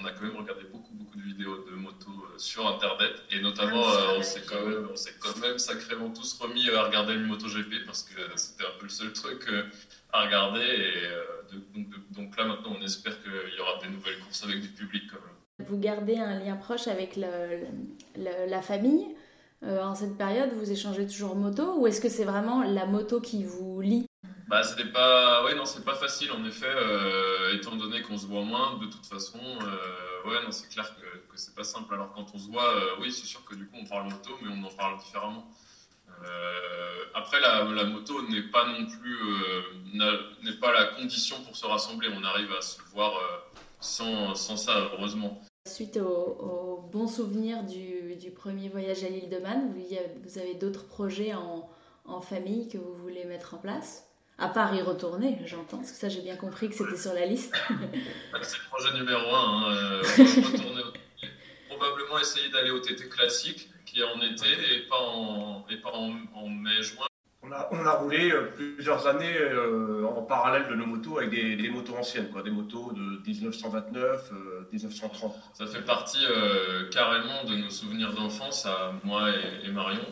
on 0.00 0.04
a 0.04 0.10
quand 0.10 0.22
même 0.22 0.36
regardé 0.36 0.64
beaucoup, 0.64 0.92
beaucoup 0.92 1.16
de 1.16 1.22
vidéos 1.22 1.64
de 1.64 1.76
motos 1.76 2.24
sur 2.36 2.66
Internet. 2.66 3.22
Et 3.30 3.40
notamment, 3.40 3.82
ah, 3.84 4.14
on 4.16 4.22
s'est 4.22 4.42
quand, 4.46 4.64
même, 4.66 4.88
quand 5.20 5.38
même 5.38 5.58
sacrément 5.58 6.10
tous 6.10 6.38
remis 6.38 6.68
à 6.70 6.84
regarder 6.84 7.14
le 7.14 7.26
MotoGP 7.26 7.86
parce 7.86 8.02
que 8.02 8.20
c'était 8.36 8.64
un 8.64 8.78
peu 8.78 8.84
le 8.84 8.90
seul 8.90 9.12
truc 9.12 9.44
euh, 9.48 9.64
à 10.12 10.24
regarder. 10.24 10.60
Et 10.60 11.06
euh, 11.06 11.22
donc, 12.10 12.36
là, 12.36 12.44
maintenant, 12.46 12.76
on 12.78 12.82
espère 12.82 13.20
qu'il 13.22 13.56
y 13.56 13.60
aura 13.60 13.78
des 13.82 13.88
nouvelles 13.88 14.18
courses 14.20 14.44
avec 14.44 14.60
du 14.60 14.68
public 14.68 15.04
quand 15.10 15.20
même. 15.20 15.66
Vous 15.68 15.78
gardez 15.78 16.18
un 16.18 16.38
lien 16.40 16.56
proche 16.56 16.88
avec 16.88 17.16
la 17.16 18.62
famille 18.62 19.14
euh, 19.66 19.82
en 19.82 19.94
cette 19.94 20.16
période 20.16 20.50
Vous 20.52 20.70
échangez 20.70 21.06
toujours 21.06 21.36
moto 21.36 21.78
ou 21.78 21.86
est-ce 21.86 22.00
que 22.00 22.08
c'est 22.08 22.24
vraiment 22.24 22.62
la 22.62 22.86
moto 22.86 23.20
qui 23.20 23.44
vous 23.44 23.80
lie? 23.80 24.06
Bah, 24.48 24.62
c'était 24.62 24.90
pas, 24.90 25.44
ouais, 25.44 25.54
non, 25.54 25.64
c'est 25.64 25.84
pas 25.84 25.94
facile 25.94 26.30
en 26.32 26.44
effet, 26.44 26.70
étant 27.54 27.76
donné 27.76 28.02
qu'on 28.02 28.18
se 28.18 28.26
voit 28.26 28.42
moins 28.42 28.78
de 28.78 28.86
toute 28.86 29.06
façon. 29.06 29.38
ouais, 29.38 30.44
non, 30.44 30.50
c'est 30.50 30.68
clair 30.68 30.94
que 30.96 31.14
c'est 31.36 31.54
pas 31.54 31.64
simple. 31.64 31.94
Alors 31.94 32.12
quand 32.12 32.26
on 32.34 32.38
se 32.38 32.48
voit, 32.48 32.74
euh, 32.74 32.96
oui, 33.00 33.12
c'est 33.12 33.26
sûr 33.26 33.44
que 33.44 33.54
du 33.54 33.66
coup 33.66 33.76
on 33.80 33.86
parle 33.86 34.04
moto, 34.04 34.38
mais 34.42 34.50
on 34.52 34.64
en 34.64 34.70
parle 34.70 34.98
différemment. 34.98 35.46
Euh, 36.24 37.04
après, 37.14 37.40
la, 37.40 37.64
moto 37.84 38.22
n'est 38.28 38.42
pas 38.42 38.66
non 38.66 38.86
plus 38.86 39.18
euh, 39.22 40.32
n'est 40.42 40.58
pas 40.60 40.72
la 40.72 40.86
condition 40.86 41.42
pour 41.42 41.56
se 41.56 41.66
rassembler. 41.66 42.08
On 42.14 42.24
arrive 42.24 42.52
à 42.52 42.60
se 42.60 42.80
voir 42.92 43.12
sans, 43.80 44.34
sans, 44.34 44.56
ça, 44.56 44.90
heureusement. 44.92 45.40
Suite 45.66 45.96
au, 45.96 46.84
bon 46.92 47.08
souvenir 47.08 47.62
du, 47.62 48.30
premier 48.36 48.68
voyage 48.68 49.02
à 49.02 49.08
l'île 49.08 49.30
de 49.30 49.38
Man, 49.38 49.72
vous, 49.72 50.38
avez 50.38 50.54
d'autres 50.54 50.86
projets 50.86 51.32
en, 51.32 52.20
famille 52.20 52.68
que 52.68 52.76
vous 52.76 52.94
voulez 52.96 53.24
mettre 53.24 53.54
en 53.54 53.56
place? 53.56 54.06
À 54.36 54.48
part 54.48 54.74
y 54.74 54.82
retourner, 54.82 55.38
j'entends, 55.46 55.78
parce 55.78 55.92
que 55.92 55.96
ça 55.96 56.10
j'ai 56.10 56.20
bien 56.20 56.36
compris 56.36 56.68
que 56.68 56.74
c'était 56.74 56.98
sur 56.98 57.14
la 57.14 57.24
liste. 57.24 57.54
c'est 58.42 58.58
le 58.58 58.68
projet 58.68 58.92
numéro 58.92 59.34
un, 59.34 59.72
hein, 59.72 60.02
retourner 60.02 60.82
probablement 61.70 62.18
essayer 62.18 62.50
d'aller 62.50 62.70
au 62.70 62.80
TT 62.80 63.08
classique, 63.08 63.70
qui 63.86 64.00
est 64.00 64.04
en 64.04 64.20
été 64.20 64.46
et 64.70 64.80
pas 64.88 65.00
en, 65.00 66.46
mai-juin. 66.46 67.06
On 67.46 67.52
a, 67.52 67.68
on 67.72 67.86
a, 67.86 67.90
roulé 67.92 68.30
euh, 68.30 68.52
plusieurs 68.54 69.06
années 69.06 69.36
euh, 69.38 70.06
en 70.06 70.22
parallèle 70.22 70.66
de 70.68 70.74
nos 70.74 70.86
motos 70.86 71.18
avec 71.18 71.30
des, 71.30 71.56
des, 71.56 71.68
motos 71.68 71.94
anciennes, 71.94 72.30
quoi, 72.30 72.42
des 72.42 72.50
motos 72.50 72.92
de 72.92 73.20
1929, 73.26 74.32
1930. 74.72 75.34
Euh, 75.34 75.38
Ça 75.52 75.66
fait 75.66 75.84
partie 75.84 76.24
carrément 76.90 77.44
de 77.44 77.56
nos 77.56 77.70
souvenirs 77.70 78.14
d'enfance 78.14 78.64
à 78.64 78.92
moi 79.04 79.28
et, 79.62 79.70
Marion. 79.70 80.06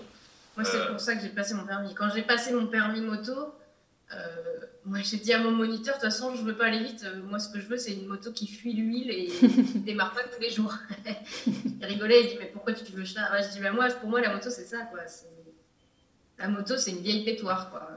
Moi, 0.56 0.64
c'est 0.64 0.86
pour 0.88 1.00
ça 1.00 1.14
que 1.14 1.22
j'ai 1.22 1.30
passé 1.30 1.54
mon 1.54 1.64
permis. 1.64 1.94
Quand 1.94 2.10
j'ai 2.14 2.22
passé 2.22 2.52
mon 2.52 2.66
permis 2.66 3.00
moto, 3.00 3.54
moi, 4.84 4.98
j'ai 5.02 5.16
dit 5.16 5.32
à 5.32 5.38
mon 5.38 5.52
moniteur, 5.52 5.96
de 5.96 6.00
toute 6.00 6.10
façon, 6.10 6.34
je 6.34 6.42
veux 6.42 6.56
pas 6.56 6.66
aller 6.66 6.82
vite. 6.82 7.06
Moi, 7.30 7.38
ce 7.38 7.48
que 7.48 7.60
je 7.60 7.66
veux, 7.66 7.78
c'est 7.78 7.94
une 7.94 8.08
moto 8.08 8.32
qui 8.32 8.46
fuit 8.46 8.74
l'huile 8.74 9.10
et 9.10 9.26
qui 9.28 9.78
démarre 9.86 10.12
pas 10.12 10.24
tous 10.24 10.40
les 10.40 10.50
jours. 10.50 10.74
il 11.46 11.84
rigolait, 11.86 12.24
il 12.24 12.28
dit, 12.28 12.36
mais 12.38 12.50
pourquoi 12.52 12.74
tu 12.74 12.92
veux 12.92 13.06
ça? 13.06 13.40
Je 13.40 13.52
dis, 13.52 13.60
bah, 13.60 13.72
moi, 13.72 13.88
pour 13.88 14.10
moi, 14.10 14.20
la 14.20 14.34
moto, 14.34 14.50
c'est 14.50 14.64
ça, 14.64 14.80
quoi. 14.90 15.00
La 16.42 16.48
moto, 16.48 16.76
c'est 16.76 16.90
une 16.90 17.02
vieille 17.02 17.24
pétoire, 17.24 17.70
quoi. 17.70 17.88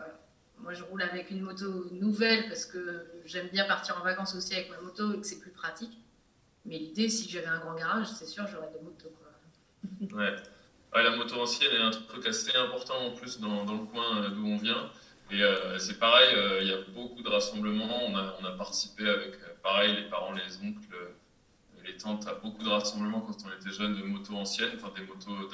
Moi, 0.60 0.72
je 0.76 0.84
roule 0.84 1.02
avec 1.02 1.32
une 1.32 1.42
moto 1.42 1.88
nouvelle 1.94 2.48
parce 2.48 2.68
que 2.68 3.08
j'aime 3.26 3.48
bien 3.48 3.66
partir 3.66 3.98
en 4.00 4.04
vacances 4.04 4.36
aussi 4.36 4.54
avec 4.54 4.70
ma 4.70 4.80
moto 4.82 5.14
et 5.14 5.20
que 5.20 5.26
c'est 5.26 5.40
plus 5.40 5.50
pratique. 5.50 5.98
Mais 6.64 6.78
l'idée, 6.78 7.10
si 7.10 7.28
j'avais 7.28 7.48
un 7.48 7.58
grand 7.58 7.74
garage, 7.74 8.06
c'est 8.06 8.28
sûr, 8.28 8.46
j'aurais 8.46 8.70
des 8.70 8.82
motos, 8.82 9.12
ouais. 10.16 10.36
la 10.94 11.16
moto 11.16 11.42
ancienne 11.42 11.72
est 11.72 11.82
un 11.82 11.90
truc 11.90 12.28
assez 12.28 12.56
important 12.56 13.08
en 13.08 13.12
plus 13.16 13.40
dans, 13.40 13.64
le 13.64 13.86
coin 13.86 14.30
d'où 14.30 14.46
on 14.46 14.58
vient. 14.58 14.92
Et 15.32 15.42
euh, 15.42 15.80
c'est 15.80 15.98
pareil, 15.98 16.36
euh, 16.36 16.62
il 16.62 16.68
y 16.68 16.74
a 16.74 16.82
beaucoup 16.94 17.24
de 17.24 17.30
rassemblements. 17.30 18.00
On 18.10 18.46
a, 18.46 18.52
participé 18.52 19.10
avec, 19.10 19.34
euh, 19.34 19.56
pareil, 19.64 19.96
les 19.96 20.08
parents, 20.08 20.34
les 20.34 20.58
oncles, 20.58 21.16
les 21.84 21.98
tantes, 21.98 22.28
à 22.28 22.36
beaucoup 22.36 22.64
de 22.64 22.70
rassemblements 22.70 23.22
quand 23.22 23.38
on 23.44 23.60
était 23.60 23.76
jeunes 23.76 23.96
de 23.96 24.04
motos 24.04 24.36
anciennes, 24.36 24.74
enfin 24.76 24.94
des 24.96 25.04
motos 25.04 25.50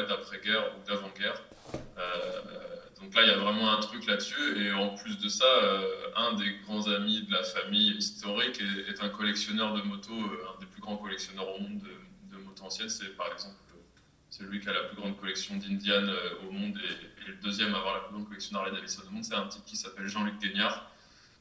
d'après-guerre 0.00 0.72
ou 0.76 0.88
d'avant-guerre. 0.88 1.40
donc 3.00 3.14
là, 3.14 3.22
il 3.22 3.28
y 3.28 3.30
a 3.30 3.38
vraiment 3.38 3.72
un 3.72 3.80
truc 3.80 4.06
là-dessus. 4.06 4.64
Et 4.64 4.72
en 4.72 4.94
plus 4.94 5.18
de 5.18 5.28
ça, 5.28 5.44
un 6.16 6.32
des 6.34 6.56
grands 6.64 6.86
amis 6.88 7.22
de 7.22 7.32
la 7.32 7.42
famille 7.42 7.96
historique 7.96 8.60
est, 8.60 9.02
un 9.02 9.08
collectionneur 9.08 9.74
de 9.74 9.82
motos, 9.82 10.12
un 10.12 10.60
des 10.60 10.66
plus 10.66 10.80
grands 10.80 10.96
collectionneurs 10.96 11.48
au 11.54 11.60
monde 11.60 11.80
de, 11.80 12.36
de 12.36 12.42
motos 12.42 12.64
anciennes. 12.64 12.88
C'est 12.88 13.16
par 13.16 13.30
exemple 13.32 13.56
c'est 14.32 14.44
lui 14.44 14.60
qui 14.60 14.68
a 14.70 14.72
la 14.72 14.84
plus 14.84 14.96
grande 14.96 15.14
collection 15.18 15.56
d'Indian 15.56 16.08
euh, 16.08 16.48
au 16.48 16.52
monde 16.52 16.78
et, 16.78 17.28
le 17.28 17.34
deuxième 17.34 17.74
à 17.74 17.78
avoir 17.78 17.94
la 17.94 18.00
plus 18.00 18.14
grande 18.14 18.26
collection 18.26 18.54
d'Harley 18.54 18.72
Davidson 18.72 19.02
au 19.06 19.12
monde. 19.12 19.24
C'est 19.24 19.34
un 19.34 19.46
type 19.46 19.64
qui 19.66 19.76
s'appelle 19.76 20.08
Jean-Luc 20.08 20.40
Guignard 20.40 20.90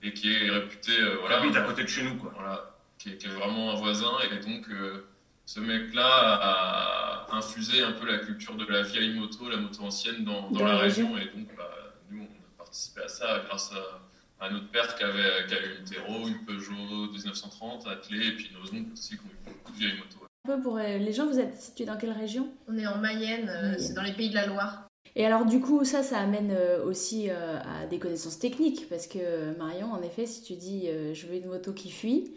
et 0.03 0.13
qui 0.13 0.31
est 0.31 0.49
réputé. 0.49 0.91
Euh, 0.99 1.15
voilà, 1.21 1.39
ah 1.41 1.45
oui, 1.47 1.55
à 1.55 1.61
côté 1.61 1.83
de 1.83 1.87
chez 1.87 2.03
nous, 2.03 2.17
quoi. 2.17 2.33
Voilà, 2.35 2.75
qui 2.99 3.09
est, 3.09 3.27
vraiment 3.27 3.71
un 3.71 3.75
voisin. 3.75 4.11
Et 4.29 4.45
donc, 4.45 4.67
euh, 4.69 5.07
ce 5.45 5.59
mec-là 5.59 6.07
a 6.07 7.35
infusé 7.35 7.81
un 7.83 7.91
peu 7.93 8.05
la 8.05 8.19
culture 8.19 8.55
de 8.55 8.65
la 8.65 8.83
vieille 8.83 9.13
moto, 9.13 9.49
la 9.49 9.57
moto 9.57 9.83
ancienne 9.83 10.23
dans, 10.23 10.49
la 10.63 10.77
région. 10.77 11.17
Et 11.17 11.25
donc, 11.25 11.47
bah, 11.57 11.69
nous, 12.09 12.21
on 12.21 12.23
a 12.23 12.57
participé 12.57 13.01
à 13.01 13.07
ça 13.07 13.43
grâce 13.47 13.71
à, 14.39 14.49
notre 14.49 14.69
père 14.69 14.95
qui 14.95 15.03
avait, 15.03 15.45
qui 15.47 15.53
eu 15.53 15.77
une 15.79 15.85
Tero, 15.85 16.27
une 16.27 16.45
Peugeot 16.45 17.11
1930 17.11 17.87
attelée, 17.87 18.27
et 18.27 18.31
puis 18.31 18.51
nos 18.53 18.65
oncles 18.65 18.93
aussi 18.93 19.17
qui 19.17 19.23
ont 19.23 19.29
eu 19.29 19.53
beaucoup 19.53 19.71
de 19.71 19.77
vieilles 19.77 19.97
motos 19.97 20.21
peu 20.43 20.59
pour 20.59 20.77
euh, 20.77 20.97
les 20.97 21.13
gens, 21.13 21.27
vous 21.27 21.39
êtes 21.39 21.55
situé 21.55 21.85
dans 21.85 21.97
quelle 21.97 22.11
région? 22.11 22.47
On 22.67 22.77
est 22.77 22.87
en 22.87 22.97
Mayenne, 22.97 23.49
euh, 23.49 23.75
c'est 23.77 23.93
dans 23.93 24.01
les 24.01 24.13
pays 24.13 24.29
de 24.29 24.35
la 24.35 24.47
Loire. 24.47 24.87
Et 25.15 25.25
alors 25.25 25.45
du 25.45 25.59
coup, 25.59 25.83
ça, 25.83 26.03
ça 26.03 26.19
amène 26.19 26.51
euh, 26.51 26.83
aussi 26.85 27.29
à 27.29 27.85
des 27.89 27.99
connaissances 27.99 28.39
techniques, 28.39 28.87
parce 28.89 29.07
que 29.07 29.55
Marion, 29.57 29.91
en 29.91 30.01
effet, 30.01 30.25
si 30.25 30.41
tu 30.41 30.55
dis 30.55 30.87
je 31.13 31.27
veux 31.27 31.35
une 31.35 31.47
moto 31.47 31.73
qui 31.73 31.91
fuit, 31.91 32.31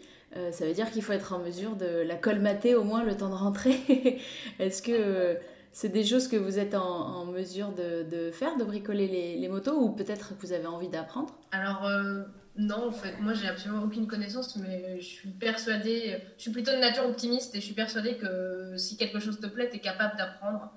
ça 0.51 0.65
veut 0.65 0.73
dire 0.73 0.91
qu'il 0.91 1.01
faut 1.01 1.13
être 1.13 1.33
en 1.33 1.39
mesure 1.39 1.75
de 1.75 2.03
la 2.05 2.15
colmater 2.15 2.75
au 2.75 2.83
moins 2.83 3.03
le 3.03 3.15
temps 3.15 3.29
de 3.29 3.35
rentrer. 3.35 4.19
Est-ce 4.59 4.81
que 4.81 5.37
c'est 5.71 5.89
des 5.89 6.03
choses 6.03 6.27
que 6.27 6.35
vous 6.35 6.59
êtes 6.59 6.75
en, 6.75 7.25
mesure 7.25 7.71
de, 7.71 8.31
faire, 8.31 8.57
de 8.57 8.65
bricoler 8.65 9.07
les, 9.07 9.47
motos, 9.47 9.77
ou 9.77 9.91
peut-être 9.91 10.35
que 10.37 10.45
vous 10.45 10.51
avez 10.51 10.67
envie 10.67 10.89
d'apprendre? 10.89 11.33
Alors 11.51 11.89
non, 12.57 12.87
en 12.87 12.91
fait, 12.91 13.19
moi 13.19 13.33
j'ai 13.33 13.47
absolument 13.47 13.83
aucune 13.83 14.07
connaissance, 14.07 14.55
mais 14.55 14.99
je 14.99 15.05
suis 15.05 15.29
persuadée, 15.29 16.21
je 16.37 16.43
suis 16.43 16.51
plutôt 16.51 16.71
de 16.71 16.77
nature 16.77 17.05
optimiste 17.05 17.53
et 17.53 17.59
je 17.59 17.65
suis 17.65 17.73
persuadée 17.73 18.15
que 18.15 18.75
si 18.77 18.95
quelque 18.95 19.19
chose 19.19 19.39
te 19.39 19.47
plaît, 19.47 19.69
tu 19.69 19.77
es 19.77 19.79
capable 19.79 20.17
d'apprendre. 20.17 20.71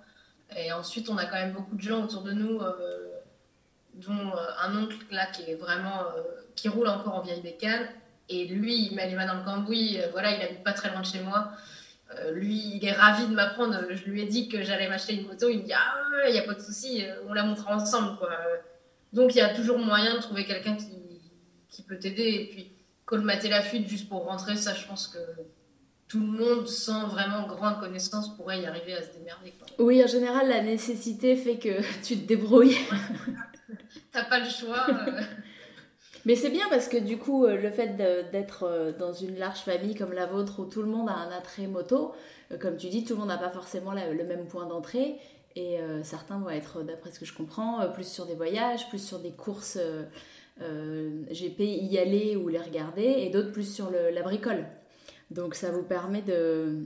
Et 0.56 0.72
ensuite, 0.72 1.08
on 1.08 1.16
a 1.18 1.26
quand 1.26 1.37
même 1.37 1.52
beaucoup 1.52 1.76
de 1.76 1.80
gens 1.80 2.02
autour 2.02 2.22
de 2.22 2.32
nous, 2.32 2.61
euh, 2.61 3.20
dont 3.94 4.12
euh, 4.12 4.46
un 4.61 4.76
oncle 4.76 4.96
là 5.12 5.26
qui 5.26 5.42
est 5.42 5.54
vraiment, 5.54 6.00
euh, 6.16 6.22
qui 6.56 6.68
roule 6.68 6.88
encore 6.88 7.14
en 7.14 7.22
vieille 7.22 7.42
bécane. 7.42 7.87
Et 8.28 8.46
lui, 8.46 8.86
il 8.86 8.94
met 8.94 9.08
les 9.08 9.14
mains 9.14 9.26
dans 9.26 9.38
le 9.38 9.44
cambouis, 9.44 9.98
voilà, 10.12 10.32
il 10.32 10.42
habite 10.42 10.62
pas 10.62 10.72
très 10.72 10.90
loin 10.90 11.00
de 11.00 11.06
chez 11.06 11.20
moi. 11.20 11.52
lui, 12.32 12.76
il 12.76 12.84
est 12.84 12.92
ravi 12.92 13.26
de 13.26 13.34
m'apprendre. 13.34 13.78
Je 13.90 14.04
lui 14.04 14.22
ai 14.22 14.26
dit 14.26 14.48
que 14.48 14.62
j'allais 14.62 14.88
m'acheter 14.88 15.14
une 15.14 15.26
moto. 15.26 15.48
Il 15.48 15.60
me 15.60 15.64
dit 15.64 15.72
Ah, 15.72 16.28
il 16.28 16.32
n'y 16.32 16.38
a 16.38 16.42
pas 16.42 16.54
de 16.54 16.60
souci, 16.60 17.04
on 17.26 17.32
la 17.32 17.44
montrera 17.44 17.76
ensemble. 17.76 18.18
Quoi. 18.18 18.30
Donc, 19.12 19.34
il 19.34 19.38
y 19.38 19.40
a 19.40 19.54
toujours 19.54 19.78
moyen 19.78 20.16
de 20.16 20.20
trouver 20.20 20.44
quelqu'un 20.44 20.76
qui 20.76 20.98
qui 21.78 21.82
peut 21.82 21.98
t'aider. 21.98 22.22
Et 22.22 22.46
puis, 22.50 22.72
colmater 23.04 23.48
la 23.48 23.62
fuite 23.62 23.88
juste 23.88 24.08
pour 24.08 24.24
rentrer, 24.24 24.56
ça, 24.56 24.74
je 24.74 24.86
pense 24.86 25.08
que 25.08 25.18
tout 26.08 26.20
le 26.20 26.26
monde, 26.26 26.66
sans 26.66 27.06
vraiment 27.08 27.46
grande 27.46 27.80
connaissance, 27.80 28.34
pourrait 28.36 28.60
y 28.60 28.66
arriver 28.66 28.94
à 28.94 29.02
se 29.02 29.12
démerder. 29.12 29.54
Oui, 29.78 30.02
en 30.02 30.06
général, 30.06 30.48
la 30.48 30.62
nécessité 30.62 31.36
fait 31.36 31.58
que 31.58 31.80
tu 32.02 32.16
te 32.16 32.26
débrouilles. 32.26 32.78
T'as 34.12 34.24
pas 34.24 34.40
le 34.40 34.48
choix. 34.48 34.86
Euh. 36.18 36.22
Mais 36.26 36.35
c'est 36.35 36.50
bien 36.50 36.66
parce 36.70 36.88
que 36.88 36.96
du 36.96 37.18
coup, 37.18 37.44
euh, 37.44 37.57
le 37.57 37.70
fait 37.70 37.96
d'être 37.96 38.64
euh, 38.64 38.92
dans 38.92 39.12
une 39.12 39.38
large 39.38 39.61
famille 39.61 39.94
comme 39.94 40.12
la 40.12 40.26
vôtre 40.26 40.61
où 40.61 40.64
tout 40.64 40.83
le 40.83 40.88
monde 40.88 41.09
a 41.09 41.14
un 41.14 41.31
attrait 41.31 41.66
moto, 41.66 42.12
comme 42.61 42.76
tu 42.76 42.88
dis, 42.88 43.04
tout 43.04 43.14
le 43.14 43.20
monde 43.20 43.28
n'a 43.28 43.38
pas 43.38 43.50
forcément 43.50 43.92
le 43.92 44.24
même 44.24 44.46
point 44.46 44.66
d'entrée. 44.66 45.16
Et 45.57 45.78
certains 46.02 46.38
vont 46.38 46.50
être, 46.50 46.83
d'après 46.83 47.11
ce 47.11 47.18
que 47.18 47.26
je 47.26 47.35
comprends, 47.35 47.87
plus 47.92 48.07
sur 48.07 48.26
des 48.26 48.35
voyages, 48.35 48.88
plus 48.88 49.04
sur 49.04 49.18
des 49.18 49.33
courses 49.33 49.78
euh, 50.61 51.22
GP 51.31 51.61
y 51.61 51.98
aller 51.98 52.35
ou 52.37 52.48
les 52.48 52.59
regarder, 52.59 53.02
et 53.02 53.31
d'autres 53.31 53.52
plus 53.52 53.72
sur 53.72 53.90
la 53.90 54.22
bricole. 54.22 54.64
Donc 55.31 55.54
ça 55.54 55.70
vous 55.70 55.83
permet 55.83 56.22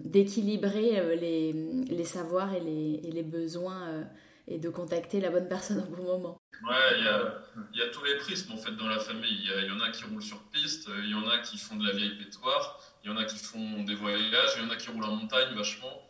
d'équilibrer 0.04 0.98
euh, 0.98 1.14
les, 1.14 2.04
savoirs 2.04 2.52
et 2.54 2.60
les, 2.60 3.22
besoins 3.22 3.88
euh, 3.88 4.02
et 4.48 4.58
de 4.58 4.68
contacter 4.68 5.20
la 5.20 5.30
bonne 5.30 5.48
personne 5.48 5.78
au 5.78 5.96
bon 5.96 6.02
moment. 6.02 6.40
Ouais, 6.68 6.98
il 6.98 7.04
y 7.04 7.08
a, 7.08 7.34
y 7.74 7.82
a, 7.82 7.88
tous 7.88 8.04
les 8.04 8.16
prismes 8.16 8.52
en 8.52 8.56
fait 8.56 8.72
dans 8.72 8.88
la 8.88 8.98
famille. 8.98 9.48
Il 9.62 9.66
y, 9.66 9.70
en 9.70 9.80
a 9.80 9.90
qui 9.90 10.04
roulent 10.04 10.22
sur 10.22 10.40
piste, 10.52 10.88
il 11.02 11.10
y 11.10 11.14
en 11.14 11.28
a 11.28 11.38
qui 11.38 11.58
font 11.58 11.76
de 11.76 11.86
la 11.86 11.92
vieille 11.92 12.16
pétoire, 12.16 12.80
il 13.04 13.10
y 13.10 13.12
en 13.12 13.16
a 13.16 13.24
qui 13.24 13.38
font 13.38 13.82
des 13.84 13.94
voyages, 13.94 14.50
il 14.56 14.64
y 14.64 14.66
en 14.66 14.70
a 14.70 14.76
qui 14.76 14.90
roulent 14.90 15.04
en 15.04 15.16
montagne 15.16 15.54
vachement. 15.54 16.02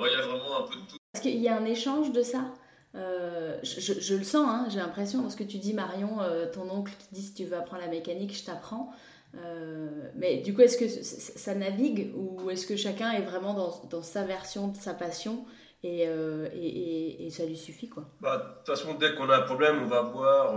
ouais, 0.00 0.08
il 0.10 0.18
y 0.18 0.20
a 0.20 0.26
vraiment 0.26 0.64
un 0.64 0.68
peu 0.68 0.74
de 0.74 0.86
tout. 0.86 0.96
Est-ce 1.14 1.22
qu'il 1.22 1.36
y 1.36 1.48
a 1.48 1.56
un 1.56 1.64
échange 1.64 2.12
de 2.12 2.22
ça? 2.22 2.52
Euh, 2.96 3.58
je, 3.62 4.14
le 4.14 4.24
sens, 4.24 4.48
hein, 4.48 4.66
j'ai 4.68 4.78
l'impression, 4.78 5.22
dans 5.22 5.30
ce 5.30 5.36
que 5.36 5.44
tu 5.44 5.58
dis, 5.58 5.74
Marion, 5.74 6.20
euh, 6.20 6.50
ton 6.50 6.68
oncle 6.70 6.92
qui 6.98 7.14
dit 7.14 7.22
si 7.22 7.34
tu 7.34 7.44
veux 7.44 7.56
apprendre 7.56 7.82
la 7.82 7.88
mécanique, 7.88 8.36
je 8.36 8.44
t'apprends. 8.44 8.92
Euh, 9.36 9.88
mais 10.16 10.38
du 10.38 10.54
coup, 10.54 10.62
est-ce 10.62 10.76
que 10.76 10.88
ça 10.88 11.54
navigue 11.54 12.12
ou 12.16 12.50
est-ce 12.50 12.66
que 12.66 12.76
chacun 12.76 13.12
est 13.12 13.22
vraiment 13.22 13.54
dans, 13.54 13.80
dans, 13.88 14.02
sa 14.02 14.24
version 14.24 14.68
de 14.68 14.76
sa 14.76 14.92
passion? 14.92 15.44
Et, 15.82 16.02
et, 16.02 17.26
et, 17.26 17.30
ça 17.30 17.46
lui 17.46 17.56
suffit 17.56 17.88
quoi 17.88 18.04
bah, 18.20 18.36
De 18.36 18.42
toute 18.58 18.76
façon, 18.76 18.94
dès 18.94 19.14
qu'on 19.14 19.30
a 19.30 19.38
un 19.38 19.42
problème, 19.42 19.82
on 19.82 19.86
va 19.86 20.02
voir, 20.02 20.54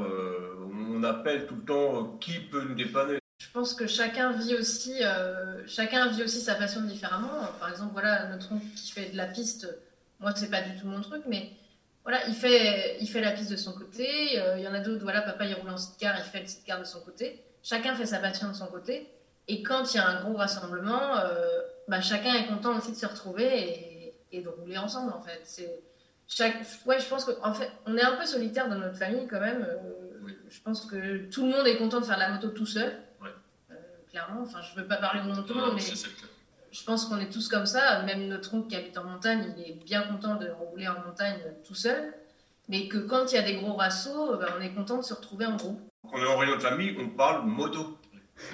on 0.69 1.01
appelle 1.03 1.47
tout 1.47 1.55
le 1.55 1.63
temps 1.63 2.17
qui 2.19 2.39
peut 2.39 2.61
nous 2.61 2.75
dépanner. 2.75 3.19
Je 3.37 3.47
pense 3.53 3.73
que 3.73 3.87
chacun 3.87 4.33
vit 4.33 4.55
aussi, 4.55 5.01
chacun 5.65 6.09
vit 6.09 6.23
aussi 6.23 6.41
sa 6.41 6.55
passion 6.55 6.81
différemment. 6.81 7.47
Par 7.59 7.69
exemple, 7.69 7.93
voilà, 7.93 8.27
notre 8.27 8.51
oncle 8.51 8.65
qui 8.75 8.91
fait 8.91 9.11
de 9.11 9.17
la 9.17 9.27
piste, 9.27 9.67
moi, 10.19 10.33
c'est 10.35 10.51
pas 10.51 10.61
du 10.61 10.77
tout 10.77 10.87
mon 10.87 10.99
truc, 11.01 11.23
mais 11.27 11.51
voilà, 12.03 12.19
il 12.27 12.33
fait, 12.33 12.97
il 12.99 13.07
fait 13.07 13.21
la 13.21 13.31
piste 13.31 13.51
de 13.51 13.55
son 13.55 13.71
côté. 13.73 14.39
Euh, 14.39 14.57
il 14.57 14.63
y 14.63 14.67
en 14.67 14.73
a 14.73 14.79
d'autres, 14.79 15.03
voilà, 15.03 15.21
papa 15.21 15.45
il 15.45 15.53
roule 15.53 15.69
en 15.69 15.75
car, 15.99 16.15
il 16.17 16.23
fait 16.23 16.41
le 16.41 16.65
car 16.65 16.79
de 16.79 16.85
son 16.85 16.99
côté. 16.99 17.41
Chacun 17.63 17.95
fait 17.95 18.05
sa 18.05 18.19
passion 18.19 18.49
de 18.49 18.53
son 18.53 18.67
côté. 18.67 19.07
Et 19.47 19.63
quand 19.63 19.93
il 19.93 19.97
y 19.97 19.99
a 19.99 20.07
un 20.07 20.21
gros 20.21 20.35
rassemblement, 20.35 21.17
euh, 21.17 21.61
bah, 21.87 22.01
chacun 22.01 22.33
est 22.35 22.47
content 22.47 22.77
aussi 22.77 22.91
de 22.91 22.97
se 22.97 23.05
retrouver 23.05 23.45
et, 23.45 23.92
de 24.41 24.49
rouler 24.49 24.77
ensemble 24.77 25.11
en 25.13 25.21
fait. 25.21 25.41
C'est 25.43 25.81
chaque, 26.27 26.55
ouais, 26.85 26.99
je 26.99 27.07
pense 27.07 27.25
qu'en 27.25 27.53
fait, 27.53 27.71
on 27.85 27.95
est 27.97 28.01
un 28.01 28.15
peu 28.15 28.25
solitaire 28.25 28.69
dans 28.69 28.77
notre 28.77 28.97
famille 28.97 29.27
quand 29.27 29.39
même. 29.39 29.61
Euh, 29.61 30.29
je 30.49 30.61
pense 30.61 30.85
que 30.85 31.29
tout 31.29 31.45
le 31.45 31.51
monde 31.51 31.67
est 31.67 31.77
content 31.77 31.99
de 31.99 32.05
faire 32.05 32.17
la 32.17 32.29
moto 32.29 32.49
tout 32.49 32.65
seul. 32.65 32.93
clairement, 34.09 34.41
enfin, 34.41 34.59
je 34.61 34.79
veux 34.79 34.87
pas 34.87 34.97
parler 34.97 35.21
au 35.21 35.25
nom 35.25 35.35
de 35.35 35.41
tout 35.41 35.53
le 35.53 35.61
monde, 35.61 35.73
mais 35.75 35.81
je 36.71 36.83
pense 36.83 37.05
qu'on 37.05 37.19
est 37.19 37.29
tous 37.29 37.49
comme 37.49 37.65
ça. 37.65 38.01
Même 38.03 38.27
notre 38.27 38.53
oncle 38.53 38.67
qui 38.67 38.75
habite 38.75 38.97
en 38.97 39.03
montagne, 39.03 39.53
il 39.57 39.63
est 39.63 39.83
bien 39.83 40.03
content 40.03 40.35
de 40.35 40.49
rouler 40.49 40.87
en 40.87 40.99
montagne 41.05 41.39
tout 41.65 41.75
seul. 41.75 42.13
Mais 42.69 42.87
que 42.87 42.97
quand 42.97 43.31
il 43.31 43.35
y 43.35 43.37
a 43.37 43.41
des 43.41 43.55
gros 43.55 43.73
rassos, 43.73 44.39
ben, 44.39 44.47
on 44.57 44.61
est 44.61 44.73
content 44.73 44.97
de 44.97 45.03
se 45.03 45.13
retrouver 45.13 45.45
en 45.45 45.57
groupe. 45.57 45.81
Quand 46.03 46.17
on 46.17 46.23
est 46.23 46.27
en 46.27 46.37
réunion 46.37 46.55
de 46.55 46.61
famille, 46.61 46.95
on 46.99 47.09
parle 47.09 47.45
moto. 47.45 47.99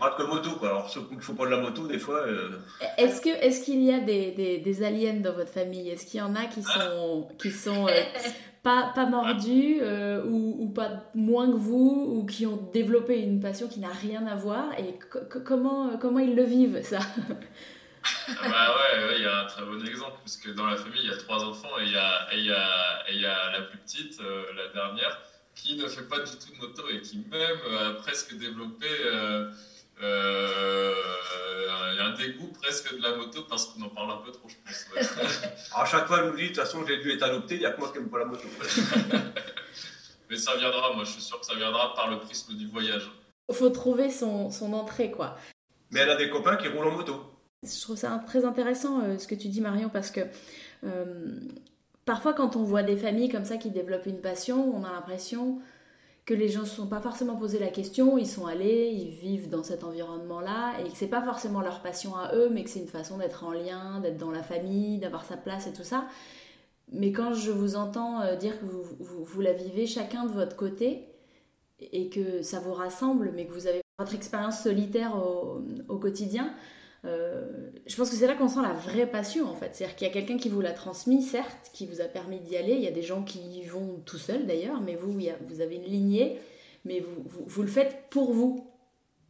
on 0.00 0.06
parle 0.08 0.16
que 0.16 0.22
moto, 0.22 0.50
quoi. 0.52 0.68
Alors, 0.68 0.90
il 1.12 1.20
faut 1.20 1.34
pas 1.34 1.44
de 1.44 1.50
la 1.50 1.58
moto, 1.58 1.86
des 1.86 1.98
fois. 1.98 2.26
Euh, 2.26 2.50
est-ce 2.96 3.20
qu'il 3.20 3.32
est 3.32 3.64
qu'il 3.64 3.82
y 3.82 3.92
a 3.92 4.00
des, 4.00 4.30
des, 4.30 4.58
des, 4.58 4.82
aliens 4.82 5.20
dans 5.20 5.34
votre 5.34 5.50
famille? 5.50 5.90
Est-ce 5.90 6.06
qu'il 6.06 6.18
y 6.18 6.22
en 6.22 6.34
a 6.34 6.46
qui 6.46 6.62
sont, 6.62 7.28
qui 7.38 7.50
sont 7.50 7.86
euh, 7.86 8.02
pas, 8.62 8.92
pas 8.94 9.06
mordus 9.06 9.78
euh, 9.82 10.24
ou, 10.24 10.56
ou, 10.60 10.68
pas 10.68 11.04
moins 11.14 11.50
que 11.50 11.56
vous 11.56 12.14
ou 12.16 12.26
qui 12.26 12.46
ont 12.46 12.70
développé 12.72 13.20
une 13.20 13.40
passion 13.40 13.68
qui 13.68 13.80
n'a 13.80 13.92
rien 13.92 14.26
à 14.26 14.36
voir? 14.36 14.66
Et 14.78 14.98
comment, 15.44 15.96
comment 15.98 16.18
ils 16.18 16.34
le 16.34 16.44
vivent 16.44 16.82
ça? 16.82 17.00
Ah 18.28 18.48
bah 18.48 18.76
ouais, 18.76 19.16
il 19.16 19.22
y 19.22 19.26
a 19.26 19.40
un 19.40 19.44
très 19.44 19.62
bon 19.62 19.84
exemple 19.84 20.18
parce 20.20 20.36
que 20.36 20.50
dans 20.50 20.66
la 20.66 20.76
famille 20.76 21.02
il 21.02 21.10
y 21.10 21.12
a 21.12 21.16
trois 21.16 21.44
enfants 21.44 21.78
et 21.80 21.84
il 21.84 21.92
y 21.92 21.96
a, 21.96 22.34
y 22.34 22.50
a, 22.50 23.10
y 23.12 23.26
a 23.26 23.52
la 23.52 23.62
plus 23.62 23.78
petite, 23.78 24.18
euh, 24.20 24.44
la 24.56 24.68
dernière, 24.68 25.20
qui 25.54 25.76
ne 25.76 25.86
fait 25.86 26.08
pas 26.08 26.20
du 26.20 26.32
tout 26.32 26.52
de 26.52 26.66
moto 26.66 26.88
et 26.88 27.00
qui 27.02 27.18
même 27.30 27.58
a 27.78 27.92
presque 27.94 28.36
développé 28.38 28.86
euh, 29.04 29.50
euh, 30.02 30.94
un 32.00 32.14
dégoût 32.16 32.50
presque 32.60 32.96
de 32.96 33.02
la 33.02 33.16
moto 33.16 33.42
parce 33.48 33.66
qu'on 33.66 33.82
en 33.82 33.88
parle 33.88 34.12
un 34.12 34.16
peu 34.18 34.32
trop, 34.32 34.48
je 34.48 34.56
pense. 34.64 34.86
à 35.74 35.84
chaque 35.84 36.06
fois, 36.06 36.20
elle 36.20 36.30
nous 36.30 36.36
dit, 36.36 36.42
de 36.44 36.48
toute 36.48 36.56
façon, 36.56 36.84
j'ai 36.86 36.98
dû 36.98 37.12
être 37.12 37.22
adopté, 37.22 37.56
il 37.56 37.60
n'y 37.60 37.66
a 37.66 37.72
que 37.72 37.80
moi 37.80 37.90
qui 37.92 37.98
n'aime 37.98 38.08
pas 38.08 38.18
la 38.18 38.24
moto. 38.26 38.46
mais 40.30 40.36
ça 40.36 40.56
viendra, 40.56 40.92
moi 40.94 41.04
je 41.04 41.10
suis 41.10 41.22
sûr 41.22 41.40
que 41.40 41.46
ça 41.46 41.54
viendra 41.54 41.94
par 41.94 42.10
le 42.10 42.18
prisme 42.20 42.54
du 42.54 42.68
voyage. 42.68 43.10
Il 43.48 43.54
faut 43.54 43.70
trouver 43.70 44.10
son, 44.10 44.50
son 44.50 44.72
entrée, 44.72 45.10
quoi. 45.10 45.36
Mais 45.90 46.00
elle 46.00 46.10
a 46.10 46.16
des 46.16 46.30
copains 46.30 46.56
qui 46.56 46.68
roulent 46.68 46.86
en 46.86 46.92
moto. 46.92 47.30
Je 47.62 47.80
trouve 47.80 47.96
ça 47.96 48.22
très 48.26 48.44
intéressant 48.44 49.02
euh, 49.02 49.18
ce 49.18 49.26
que 49.26 49.34
tu 49.34 49.48
dis 49.48 49.60
Marion 49.60 49.90
parce 49.90 50.10
que 50.10 50.20
euh, 50.84 51.40
parfois 52.06 52.32
quand 52.32 52.56
on 52.56 52.62
voit 52.62 52.82
des 52.82 52.96
familles 52.96 53.28
comme 53.28 53.44
ça 53.44 53.58
qui 53.58 53.70
développent 53.70 54.06
une 54.06 54.20
passion, 54.20 54.74
on 54.74 54.82
a 54.82 54.90
l'impression 54.90 55.60
que 56.30 56.34
les 56.36 56.48
gens 56.48 56.60
ne 56.60 56.66
se 56.66 56.76
sont 56.76 56.86
pas 56.86 57.00
forcément 57.00 57.34
posé 57.34 57.58
la 57.58 57.70
question, 57.70 58.16
ils 58.16 58.24
sont 58.24 58.46
allés, 58.46 58.92
ils 58.94 59.10
vivent 59.10 59.50
dans 59.50 59.64
cet 59.64 59.82
environnement-là 59.82 60.74
et 60.78 60.88
que 60.88 60.96
c'est 60.96 61.08
pas 61.08 61.22
forcément 61.22 61.60
leur 61.60 61.82
passion 61.82 62.14
à 62.14 62.36
eux, 62.36 62.48
mais 62.52 62.62
que 62.62 62.70
c'est 62.70 62.78
une 62.78 62.86
façon 62.86 63.18
d'être 63.18 63.42
en 63.42 63.50
lien, 63.50 63.98
d'être 63.98 64.16
dans 64.16 64.30
la 64.30 64.44
famille, 64.44 64.98
d'avoir 64.98 65.24
sa 65.24 65.36
place 65.36 65.66
et 65.66 65.72
tout 65.72 65.82
ça. 65.82 66.06
Mais 66.92 67.10
quand 67.10 67.34
je 67.34 67.50
vous 67.50 67.74
entends 67.74 68.20
euh, 68.20 68.36
dire 68.36 68.60
que 68.60 68.64
vous, 68.64 68.84
vous, 69.00 69.40
la 69.40 69.52
vivez 69.52 69.88
chacun 69.88 70.24
de 70.24 70.30
votre 70.30 70.54
côté 70.54 71.08
et 71.80 72.08
que 72.10 72.42
ça 72.42 72.60
vous 72.60 72.74
rassemble, 72.74 73.32
mais 73.34 73.46
que 73.46 73.52
vous 73.52 73.66
avez 73.66 73.80
votre 73.98 74.14
expérience 74.14 74.62
solitaire 74.62 75.16
au 75.16 75.98
quotidien, 75.98 76.54
euh, 77.06 77.70
je 77.86 77.96
pense 77.96 78.10
que 78.10 78.16
c'est 78.16 78.26
là 78.26 78.34
qu'on 78.34 78.48
sent 78.48 78.62
la 78.62 78.72
vraie 78.72 79.06
passion 79.06 79.48
en 79.48 79.54
fait. 79.54 79.74
C'est-à-dire 79.74 79.96
qu'il 79.96 80.06
y 80.06 80.10
a 80.10 80.12
quelqu'un 80.12 80.36
qui 80.36 80.48
vous 80.48 80.60
l'a 80.60 80.72
transmis, 80.72 81.22
certes, 81.22 81.70
qui 81.72 81.86
vous 81.86 82.00
a 82.00 82.04
permis 82.04 82.40
d'y 82.40 82.56
aller. 82.56 82.74
Il 82.74 82.82
y 82.82 82.88
a 82.88 82.92
des 82.92 83.02
gens 83.02 83.22
qui 83.22 83.38
y 83.38 83.64
vont 83.64 84.00
tout 84.04 84.18
seuls 84.18 84.46
d'ailleurs, 84.46 84.80
mais 84.80 84.96
vous, 84.96 85.12
vous 85.12 85.60
avez 85.60 85.76
une 85.76 85.84
lignée, 85.84 86.38
mais 86.84 87.00
vous, 87.00 87.62
le 87.62 87.68
faites 87.68 88.08
pour 88.10 88.32
vous. 88.32 88.70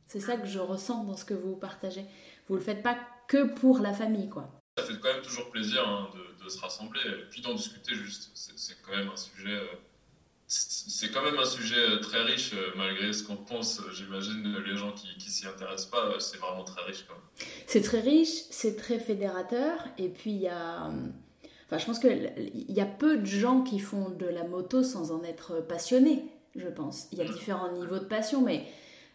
C'est 0.07 0.21
ça 0.21 0.37
que 0.37 0.47
je 0.47 0.59
ressens 0.59 1.05
dans 1.05 1.17
ce 1.17 1.25
que 1.25 1.35
vous 1.35 1.55
partagez. 1.55 2.05
Vous 2.49 2.57
le 2.57 2.61
faites 2.61 2.83
pas 2.83 2.99
que 3.29 3.45
pour 3.55 3.79
la 3.79 3.93
famille, 3.93 4.29
quoi. 4.29 4.51
Ça 4.77 4.85
fait 4.85 4.99
quand 5.01 5.13
même 5.13 5.23
toujours 5.23 5.51
plaisir 5.51 5.87
hein, 5.87 6.11
de, 6.43 6.49
se 6.49 6.59
rassembler, 6.59 7.01
puis 7.31 7.43
d'en 7.43 7.55
discuter 7.55 7.95
juste. 7.95 8.31
C'est 8.35 8.83
quand 8.83 8.97
même 8.97 9.09
un 9.09 9.17
sujet. 9.17 9.55
Euh 9.55 9.67
c'est 10.53 11.13
quand 11.13 11.23
même 11.23 11.39
un 11.39 11.45
sujet 11.45 11.79
euh, 11.79 12.01
très 12.01 12.23
riche, 12.23 12.55
euh, 12.55 12.73
malgré 12.77 13.13
ce 13.13 13.23
qu'on 13.23 13.37
pense. 13.37 13.79
Euh, 13.79 13.93
j'imagine 13.93 14.43
les 14.67 14.77
gens 14.77 14.91
qui, 14.91 15.07
qui 15.17 15.31
s'y 15.31 15.47
intéressent 15.47 15.91
pas, 15.91 16.19
c'est 16.19 16.39
vraiment 16.39 16.65
très 16.65 16.83
riche 16.83 17.05
quand 17.07 17.15
même. 17.15 17.49
C'est 17.67 17.83
très 17.83 18.01
riche, 18.01 18.47
c'est 18.51 18.77
très 18.77 18.99
fédérateur, 18.99 19.87
et 19.97 20.09
puis 20.09 20.33
il 20.33 20.41
y 20.41 20.49
a. 20.49 20.91
Enfin, 21.67 21.79
je 21.79 21.87
pense 21.87 22.01
qu'il 22.01 22.33
y 22.69 22.81
a 22.81 22.87
peu 22.87 23.19
de 23.19 23.27
gens 23.27 23.63
qui 23.63 23.79
font 23.79 24.11
de 24.11 24.27
la 24.27 24.43
moto 24.43 24.83
sans 24.83 25.13
en 25.13 25.23
être 25.23 25.65
passionnés, 25.69 26.25
je 26.57 26.67
pense. 26.67 27.07
Il 27.13 27.19
y 27.19 27.21
a 27.23 27.25
différents 27.25 27.71
niveaux 27.71 28.01
de 28.01 28.07
passion, 28.07 28.43
mais 28.43 28.67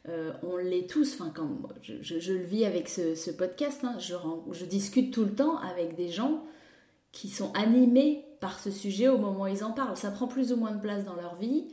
euh, 0.08 0.32
on 0.42 0.56
l'est 0.56 0.90
tous. 0.90 1.16
Enfin, 1.20 1.34
quand 1.36 1.50
je, 1.82 1.96
je, 2.02 2.20
je, 2.20 2.32
le 2.32 2.44
vis 2.44 2.64
avec 2.64 2.88
ce, 2.88 3.14
ce 3.14 3.30
podcast, 3.30 3.84
hein, 3.84 3.98
je, 4.00 4.16
je 4.54 4.64
discute 4.64 5.14
tout 5.14 5.26
le 5.26 5.36
temps 5.36 5.58
avec 5.58 5.96
des 5.96 6.10
gens 6.10 6.46
qui 7.12 7.28
sont 7.30 7.52
animés 7.54 8.24
par 8.46 8.60
ce 8.60 8.70
sujet 8.70 9.08
au 9.08 9.18
moment 9.18 9.46
où 9.46 9.48
ils 9.48 9.64
en 9.64 9.72
parlent. 9.72 9.98
Ça 9.98 10.12
prend 10.12 10.28
plus 10.28 10.54
ou 10.54 10.56
moins 10.56 10.70
de 10.70 10.80
place 10.80 11.04
dans 11.04 11.16
leur 11.16 11.34
vie, 11.34 11.66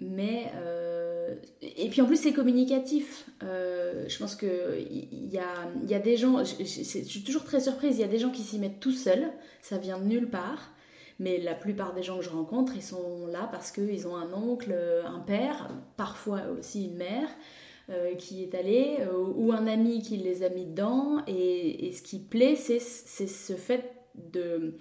mais... 0.00 0.50
Euh, 0.56 1.36
et 1.62 1.88
puis 1.88 2.00
en 2.00 2.06
plus 2.06 2.16
c'est 2.16 2.32
communicatif. 2.32 3.30
Euh, 3.44 4.08
je 4.08 4.18
pense 4.18 4.34
qu'il 4.34 5.28
y 5.32 5.38
a, 5.38 5.68
y 5.86 5.94
a 5.94 6.00
des 6.00 6.16
gens... 6.16 6.42
Je, 6.44 6.64
suis 6.64 7.22
toujours 7.22 7.44
très 7.44 7.60
surprise, 7.60 7.96
il 7.98 8.00
y 8.00 8.04
a 8.04 8.08
des 8.08 8.18
gens 8.18 8.30
qui 8.30 8.42
s'y 8.42 8.58
mettent 8.58 8.80
tout 8.80 8.90
seuls, 8.90 9.30
ça 9.62 9.78
vient 9.78 10.00
de 10.00 10.04
nulle 10.04 10.28
part. 10.28 10.72
Mais 11.20 11.38
la 11.38 11.54
plupart 11.54 11.94
des 11.94 12.02
gens 12.02 12.18
que 12.18 12.24
je 12.24 12.30
rencontre, 12.30 12.72
ils 12.74 12.82
sont 12.82 13.28
là 13.28 13.48
parce 13.52 13.70
qu'ils 13.70 14.08
ont 14.08 14.16
un 14.16 14.32
oncle, 14.32 14.74
un 15.06 15.20
père, 15.20 15.68
parfois 15.96 16.40
aussi 16.58 16.86
une 16.86 16.96
mère, 16.96 17.28
euh, 17.90 18.16
qui 18.16 18.42
est 18.42 18.54
allé, 18.56 18.96
euh, 19.02 19.12
ou 19.36 19.52
un 19.52 19.68
ami 19.68 20.02
qui 20.02 20.16
les 20.16 20.42
a 20.42 20.48
mis 20.48 20.64
dedans. 20.64 21.22
Et, 21.28 21.86
et 21.86 21.92
ce 21.92 22.02
qui 22.02 22.18
plaît, 22.18 22.56
c'est 22.56 22.80
ce 22.80 23.52
fait 23.52 23.92
de, 24.32 24.74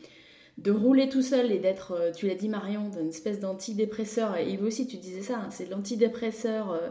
de 0.63 0.71
rouler 0.71 1.09
tout 1.09 1.21
seul 1.21 1.51
et 1.51 1.59
d'être, 1.59 1.93
euh, 1.93 2.11
tu 2.11 2.27
l'as 2.27 2.35
dit 2.35 2.49
Marion, 2.49 2.89
d'une 2.89 3.09
espèce 3.09 3.39
d'antidépresseur, 3.39 4.35
et 4.35 4.49
Yves 4.49 4.63
aussi 4.63 4.87
tu 4.87 4.97
disais 4.97 5.21
ça, 5.21 5.37
hein, 5.37 5.49
c'est 5.49 5.69
l'antidépresseur 5.69 6.71
euh, 6.71 6.89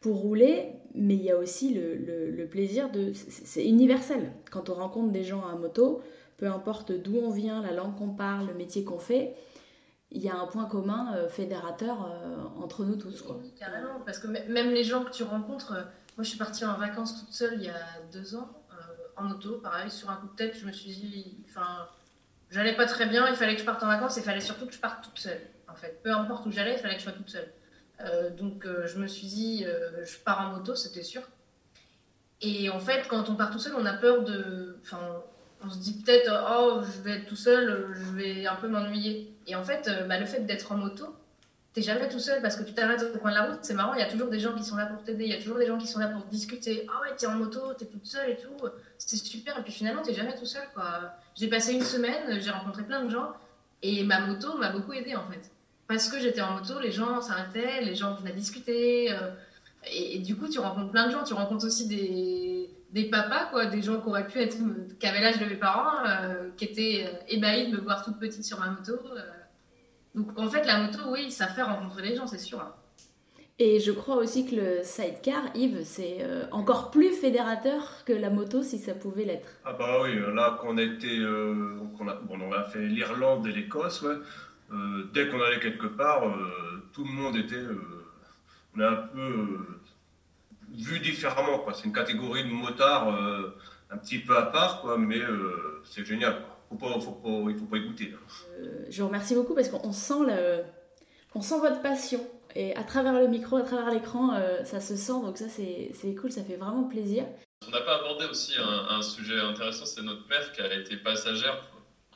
pour 0.00 0.16
rouler, 0.16 0.72
mais 0.94 1.14
il 1.14 1.22
y 1.22 1.30
a 1.30 1.36
aussi 1.36 1.74
le, 1.74 1.96
le, 1.96 2.46
plaisir 2.46 2.90
de... 2.90 3.12
C'est 3.12 3.66
universel. 3.66 4.32
Quand 4.50 4.70
on 4.70 4.74
rencontre 4.74 5.12
des 5.12 5.24
gens 5.24 5.46
à 5.46 5.54
moto, 5.56 6.00
peu 6.38 6.46
importe 6.46 6.92
d'où 6.92 7.18
on 7.18 7.30
vient, 7.30 7.60
la 7.60 7.72
langue 7.72 7.94
qu'on 7.96 8.08
parle, 8.08 8.46
le 8.46 8.54
métier 8.54 8.82
qu'on 8.82 8.98
fait, 8.98 9.34
il 10.10 10.22
y 10.22 10.30
a 10.30 10.36
un 10.36 10.46
point 10.46 10.64
commun 10.64 11.14
euh, 11.14 11.28
fédérateur 11.28 12.10
entre 12.58 12.86
nous 12.86 12.96
tous. 12.96 13.20
Quoi. 13.20 13.40
Carrément, 13.58 14.00
parce 14.06 14.18
que 14.18 14.28
même 14.28 14.70
les 14.70 14.84
gens 14.84 15.04
que 15.04 15.10
tu 15.10 15.22
rencontres, 15.22 15.72
moi 16.16 16.24
je 16.24 16.30
suis 16.30 16.38
partie 16.38 16.64
en 16.64 16.78
vacances 16.78 17.20
toute 17.20 17.34
seule 17.34 17.54
il 17.56 17.64
y 17.64 17.68
a 17.68 17.74
deux 18.10 18.34
ans, 18.34 18.48
en 19.16 19.24
moto, 19.24 19.58
pareil, 19.58 19.90
sur 19.90 20.08
un 20.08 20.16
coup 20.16 20.28
de 20.28 20.36
tête, 20.36 20.56
je 20.58 20.66
me 20.66 20.72
suis 20.72 20.92
dit, 20.92 21.44
j'allais 22.50 22.74
pas 22.74 22.86
très 22.86 23.06
bien, 23.06 23.28
il 23.28 23.36
fallait 23.36 23.54
que 23.54 23.60
je 23.60 23.66
parte 23.66 23.82
en 23.82 23.86
vacances, 23.86 24.16
et 24.16 24.20
il 24.20 24.24
fallait 24.24 24.40
surtout 24.40 24.66
que 24.66 24.72
je 24.74 24.78
parte 24.78 25.04
toute 25.04 25.18
seule, 25.18 25.40
en 25.68 25.74
fait. 25.74 26.02
Peu 26.02 26.12
importe 26.12 26.46
où 26.46 26.52
j'allais, 26.52 26.74
il 26.74 26.78
fallait 26.78 26.94
que 26.94 27.00
je 27.00 27.04
sois 27.04 27.12
toute 27.12 27.30
seule. 27.30 27.52
Euh, 28.00 28.30
donc 28.30 28.64
euh, 28.64 28.86
je 28.86 28.98
me 28.98 29.06
suis 29.06 29.26
dit, 29.26 29.64
euh, 29.66 30.04
je 30.04 30.18
pars 30.18 30.40
en 30.40 30.56
moto, 30.56 30.74
c'était 30.74 31.02
sûr. 31.02 31.22
Et 32.40 32.70
en 32.70 32.80
fait, 32.80 33.06
quand 33.08 33.28
on 33.28 33.34
part 33.34 33.50
tout 33.50 33.58
seul, 33.58 33.74
on 33.76 33.84
a 33.84 33.92
peur 33.92 34.24
de. 34.24 34.78
Enfin, 34.82 35.22
on 35.62 35.68
se 35.68 35.78
dit 35.78 36.02
peut-être, 36.02 36.32
oh, 36.50 36.80
je 36.82 37.02
vais 37.02 37.18
être 37.18 37.26
tout 37.26 37.36
seul, 37.36 37.94
je 37.94 38.12
vais 38.12 38.46
un 38.46 38.56
peu 38.56 38.68
m'ennuyer. 38.68 39.34
Et 39.46 39.54
en 39.54 39.62
fait, 39.62 39.90
bah, 40.08 40.18
le 40.18 40.24
fait 40.24 40.40
d'être 40.46 40.72
en 40.72 40.76
moto, 40.76 41.14
t'es 41.72 41.82
jamais 41.82 42.08
tout 42.08 42.18
seul 42.18 42.42
parce 42.42 42.56
que 42.56 42.62
tu 42.62 42.74
t'arrêtes 42.74 43.04
au 43.14 43.18
coin 43.18 43.30
de 43.30 43.36
la 43.36 43.44
route, 43.44 43.60
c'est 43.62 43.74
marrant, 43.74 43.94
il 43.94 44.00
y 44.00 44.02
a 44.02 44.10
toujours 44.10 44.28
des 44.28 44.40
gens 44.40 44.54
qui 44.54 44.64
sont 44.64 44.76
là 44.76 44.86
pour 44.86 45.02
t'aider, 45.02 45.24
il 45.24 45.30
y 45.30 45.34
a 45.34 45.40
toujours 45.40 45.58
des 45.58 45.66
gens 45.66 45.78
qui 45.78 45.86
sont 45.86 46.00
là 46.00 46.08
pour 46.08 46.24
discuter. 46.24 46.86
Ah 46.88 47.00
ouais, 47.02 47.14
t'es 47.16 47.26
en 47.26 47.36
moto, 47.36 47.74
t'es 47.74 47.86
toute 47.86 48.06
seule 48.06 48.30
et 48.30 48.36
tout, 48.36 48.66
c'est 48.98 49.16
super. 49.16 49.58
Et 49.58 49.62
puis 49.62 49.72
finalement, 49.72 50.02
t'es 50.02 50.14
jamais 50.14 50.34
tout 50.34 50.46
seul 50.46 50.66
quoi. 50.74 51.12
J'ai 51.36 51.48
passé 51.48 51.72
une 51.72 51.82
semaine, 51.82 52.40
j'ai 52.40 52.50
rencontré 52.50 52.82
plein 52.82 53.04
de 53.04 53.10
gens 53.10 53.32
et 53.82 54.04
ma 54.04 54.20
moto 54.20 54.56
m'a 54.56 54.70
beaucoup 54.70 54.92
aidé 54.92 55.14
en 55.14 55.24
fait. 55.30 55.50
Parce 55.90 56.08
que 56.08 56.20
j'étais 56.20 56.40
en 56.40 56.52
moto, 56.52 56.78
les 56.78 56.92
gens 56.92 57.20
s'arrêtaient, 57.20 57.80
les 57.80 57.96
gens 57.96 58.14
venaient 58.14 58.32
discuter. 58.32 59.12
Euh, 59.12 59.30
et, 59.90 60.18
du 60.18 60.36
coup, 60.36 60.48
tu 60.48 60.60
rencontres 60.60 60.92
plein 60.92 61.06
de 61.06 61.12
gens, 61.12 61.24
tu 61.24 61.34
rencontres 61.34 61.66
aussi 61.66 61.88
des, 61.88 62.70
des 62.92 63.10
papas, 63.10 63.46
quoi, 63.46 63.66
des 63.66 63.82
gens 63.82 64.00
qui 64.00 64.08
auraient 64.08 64.28
pu 64.28 64.38
être, 64.38 64.56
qui 65.00 65.06
avaient 65.08 65.20
l'âge 65.20 65.40
de 65.40 65.46
mes 65.46 65.56
parents, 65.56 66.06
euh, 66.06 66.50
qui 66.56 66.66
étaient 66.66 67.06
euh, 67.06 67.18
ébahis 67.28 67.72
de 67.72 67.76
me 67.76 67.80
voir 67.80 68.04
toute 68.04 68.20
petite 68.20 68.44
sur 68.44 68.60
ma 68.60 68.68
moto. 68.68 68.92
Donc 70.14 70.38
en 70.38 70.48
fait, 70.48 70.64
la 70.64 70.82
moto, 70.82 70.98
oui, 71.12 71.30
ça 71.30 71.46
fait 71.48 71.62
rencontrer 71.62 72.02
les 72.02 72.16
gens, 72.16 72.26
c'est 72.26 72.38
sûr. 72.38 72.64
Et 73.62 73.78
je 73.78 73.92
crois 73.92 74.16
aussi 74.16 74.46
que 74.46 74.56
le 74.56 74.82
sidecar, 74.82 75.42
Yves, 75.54 75.84
c'est 75.84 76.18
euh, 76.22 76.46
encore 76.50 76.90
plus 76.90 77.12
fédérateur 77.12 78.04
que 78.06 78.12
la 78.14 78.30
moto 78.30 78.62
si 78.62 78.78
ça 78.78 78.94
pouvait 78.94 79.24
l'être. 79.24 79.48
Ah 79.66 79.74
bah 79.74 79.98
oui, 80.02 80.18
là 80.34 80.58
qu'on 80.60 80.78
était, 80.78 81.18
euh, 81.18 81.78
on, 82.00 82.08
a, 82.08 82.14
bon, 82.14 82.38
on 82.40 82.52
a 82.52 82.64
fait 82.64 82.86
l'Irlande 82.86 83.46
et 83.46 83.52
l'Écosse, 83.52 84.00
ouais. 84.00 84.16
euh, 84.72 85.04
dès 85.12 85.28
qu'on 85.28 85.42
allait 85.42 85.60
quelque 85.60 85.88
part, 85.88 86.26
euh, 86.26 86.88
tout 86.94 87.04
le 87.04 87.10
monde 87.10 87.36
était, 87.36 87.54
euh, 87.56 88.06
on 88.74 88.80
est 88.80 88.86
un 88.86 88.94
peu 88.94 89.58
vu 90.72 90.98
différemment, 91.00 91.58
quoi. 91.58 91.74
C'est 91.74 91.84
une 91.84 91.92
catégorie 91.92 92.44
de 92.44 92.48
motards 92.50 93.08
un 93.90 93.96
petit 93.98 94.20
peu 94.20 94.36
à 94.38 94.42
part, 94.46 94.80
quoi, 94.80 94.96
mais 94.96 95.20
c'est 95.84 96.04
génial. 96.06 96.34
Quoi. 96.40 96.49
Faut 96.70 96.76
pas, 96.76 97.00
faut 97.00 97.10
pas, 97.10 97.50
il 97.50 97.58
faut 97.58 97.64
pas 97.64 97.78
écouter. 97.78 98.14
Euh, 98.60 98.86
je 98.88 99.02
vous 99.02 99.08
remercie 99.08 99.34
beaucoup 99.34 99.54
parce 99.54 99.68
qu'on 99.68 99.92
sent, 99.92 100.20
le, 100.28 100.62
on 101.34 101.42
sent 101.42 101.58
votre 101.58 101.82
passion. 101.82 102.24
Et 102.54 102.76
à 102.76 102.84
travers 102.84 103.12
le 103.12 103.26
micro, 103.26 103.56
à 103.56 103.62
travers 103.62 103.90
l'écran, 103.90 104.34
euh, 104.34 104.62
ça 104.62 104.80
se 104.80 104.94
sent. 104.96 105.20
Donc 105.24 105.36
ça, 105.36 105.46
c'est 105.48 106.14
cool, 106.14 106.30
ça 106.30 106.44
fait 106.44 106.56
vraiment 106.56 106.84
plaisir. 106.84 107.24
On 107.66 107.70
n'a 107.72 107.80
pas 107.80 107.96
abordé 107.98 108.24
aussi 108.26 108.52
un, 108.58 108.96
un 108.96 109.02
sujet 109.02 109.38
intéressant, 109.38 109.84
c'est 109.84 110.02
notre 110.02 110.26
mère 110.28 110.52
qui 110.52 110.60
a 110.60 110.72
été 110.72 110.96
passagère, 110.96 111.60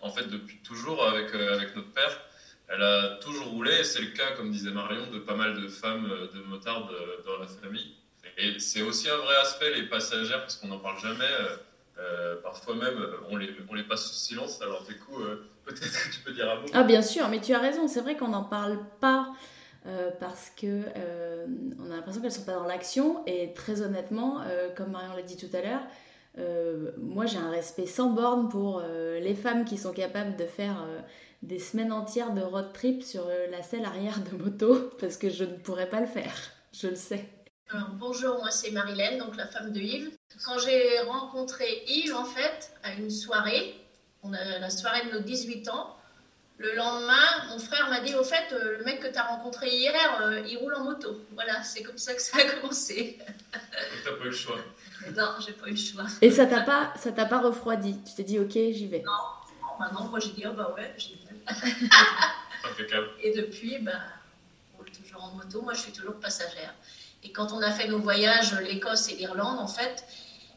en 0.01 0.11
fait, 0.11 0.29
depuis 0.29 0.59
toujours 0.63 1.05
avec, 1.05 1.35
euh, 1.35 1.55
avec 1.55 1.75
notre 1.75 1.93
père. 1.93 2.21
Elle 2.69 2.83
a 2.83 3.17
toujours 3.17 3.49
roulé, 3.49 3.83
c'est 3.85 4.01
le 4.01 4.13
cas, 4.13 4.33
comme 4.37 4.51
disait 4.51 4.71
Marion, 4.71 5.11
de 5.13 5.19
pas 5.19 5.35
mal 5.35 5.61
de 5.61 5.69
femmes 5.69 6.09
de 6.33 6.41
motards 6.49 6.91
dans 7.27 7.39
la 7.39 7.47
famille. 7.47 7.95
Et 8.39 8.59
c'est 8.59 8.81
aussi 8.83 9.11
un 9.11 9.17
vrai 9.19 9.37
aspect, 9.43 9.75
les 9.75 9.83
passagères, 9.83 10.41
parce 10.41 10.57
qu'on 10.57 10.69
n'en 10.69 10.79
parle 10.79 10.99
jamais. 10.99 11.29
Euh, 11.99 12.37
parfois 12.43 12.75
même, 12.75 12.99
on 13.31 13.37
les, 13.37 13.51
on 13.69 13.75
les 13.75 13.85
passe 13.85 14.07
sous 14.07 14.15
silence. 14.15 14.61
Alors, 14.63 14.85
du 14.85 14.99
coup, 14.99 15.21
euh, 15.21 15.49
peut-être 15.65 15.81
que 15.81 16.15
tu 16.15 16.21
peux 16.21 16.33
dire 16.33 16.51
un 16.51 16.61
mot. 16.61 16.67
Ah, 16.73 16.83
bien 16.83 17.03
sûr, 17.03 17.29
mais 17.29 17.41
tu 17.41 17.55
as 17.55 17.61
raison. 17.61 17.89
C'est 17.89 18.01
vrai 18.01 18.17
qu'on 18.17 18.29
n'en 18.29 18.45
parle 18.45 18.79
pas 19.01 19.33
euh, 19.87 20.11
parce 20.19 20.51
que 20.51 20.83
euh, 20.97 21.47
on 21.81 21.91
a 21.91 21.97
l'impression 21.97 22.21
qu'elles 22.21 22.33
sont 22.33 22.45
pas 22.45 22.55
dans 22.55 22.67
l'action. 22.67 23.25
Et 23.27 23.53
très 23.55 23.83
honnêtement, 23.83 24.43
comme 24.77 24.91
Marion 24.91 25.15
l'a 25.15 25.23
dit 25.23 25.37
tout 25.37 25.55
à 25.55 25.61
l'heure, 25.61 25.83
moi 26.99 27.27
j'ai 27.27 27.39
un 27.39 27.51
respect 27.51 27.87
sans 27.87 28.11
borne 28.11 28.49
pour 28.49 28.83
les 28.83 29.35
femmes 29.35 29.65
qui 29.65 29.79
sont 29.79 29.93
capables 29.93 30.37
de 30.37 30.47
faire 30.47 30.85
des 31.43 31.59
semaines 31.59 31.93
entières 31.93 32.33
de 32.33 32.41
road 32.41 32.73
trip 32.73 33.03
sur 33.03 33.29
la 33.51 33.63
selle 33.63 33.85
arrière 33.85 34.19
de 34.21 34.37
moto 34.37 34.91
parce 35.01 35.17
que 35.17 35.29
je 35.29 35.45
ne 35.45 35.57
pourrais 35.57 35.89
pas 35.89 36.01
le 36.01 36.07
faire. 36.07 36.35
Je 36.73 36.89
le 36.89 36.97
sais. 36.97 37.29
Alors, 37.71 37.91
bonjour, 37.99 38.39
moi 38.39 38.51
c'est 38.51 38.71
Marilène, 38.73 39.19
donc 39.19 39.37
la 39.37 39.47
femme 39.47 39.73
de 39.73 39.81
Yves. 39.81 40.11
Quand 40.45 40.59
j'ai 40.59 41.01
rencontré 41.01 41.85
Yves, 41.87 42.15
en 42.15 42.25
fait, 42.25 42.73
à 42.83 42.93
une 42.93 43.11
soirée, 43.11 43.75
on 44.23 44.33
a 44.33 44.59
la 44.59 44.71
soirée 44.71 45.07
de 45.07 45.13
nos 45.13 45.21
18 45.21 45.69
ans, 45.69 45.97
le 46.59 46.75
lendemain, 46.75 47.49
mon 47.51 47.59
frère 47.59 47.89
m'a 47.91 48.01
dit, 48.01 48.15
au 48.15 48.23
fait, 48.23 48.53
euh, 48.53 48.79
le 48.79 48.85
mec 48.85 49.01
que 49.01 49.09
tu 49.09 49.19
as 49.19 49.25
rencontré 49.25 49.69
hier, 49.69 50.21
euh, 50.23 50.41
il 50.47 50.57
roule 50.59 50.75
en 50.75 50.85
moto. 50.85 51.21
Voilà, 51.33 51.63
c'est 51.63 51.83
comme 51.83 51.99
ça 51.99 52.15
que 52.15 52.23
ça 52.23 52.39
a 52.39 52.45
commencé. 52.61 53.19
t'as 54.05 54.13
pas 54.13 54.25
eu 54.25 54.29
le 54.29 54.33
choix. 54.33 54.57
Non, 55.17 55.35
j'ai 55.45 55.53
pas 55.53 55.67
eu 55.67 55.73
le 55.73 55.77
choix. 55.77 56.05
Et 56.23 56.31
ça 56.31 56.47
t'a 56.47 56.61
pas, 56.61 56.93
ça 56.97 57.13
t'a 57.13 57.27
pas 57.27 57.41
refroidi? 57.41 57.99
Tu 58.05 58.15
t'es 58.15 58.23
dit, 58.23 58.39
ok, 58.39 58.53
j'y 58.53 58.87
vais 58.87 59.01
Non, 59.01 59.13
non, 59.61 59.69
bah 59.79 59.91
non 59.93 60.05
moi 60.09 60.21
j'ai 60.21 60.31
dit, 60.31 60.45
oh 60.49 60.53
bah 60.53 60.73
ouais, 60.77 60.95
j'y 60.97 61.15
vais. 61.15 61.35
Impeccable. 62.65 63.09
Et 63.23 63.33
depuis, 63.33 63.79
bah, 63.79 63.93
on 64.73 64.79
roule 64.79 64.87
toujours. 64.91 65.05
toujours 65.05 65.25
en 65.25 65.31
moto, 65.33 65.61
moi 65.63 65.75
je 65.75 65.81
suis 65.81 65.93
toujours 65.93 66.15
passagère. 66.15 66.73
Et 67.25 67.33
quand 67.33 67.53
on 67.53 67.61
a 67.63 67.71
fait 67.73 67.89
nos 67.89 67.99
voyages, 67.99 68.55
l'Écosse 68.61 69.09
et 69.09 69.17
l'Irlande, 69.17 69.59
en 69.59 69.67
fait, 69.67 70.05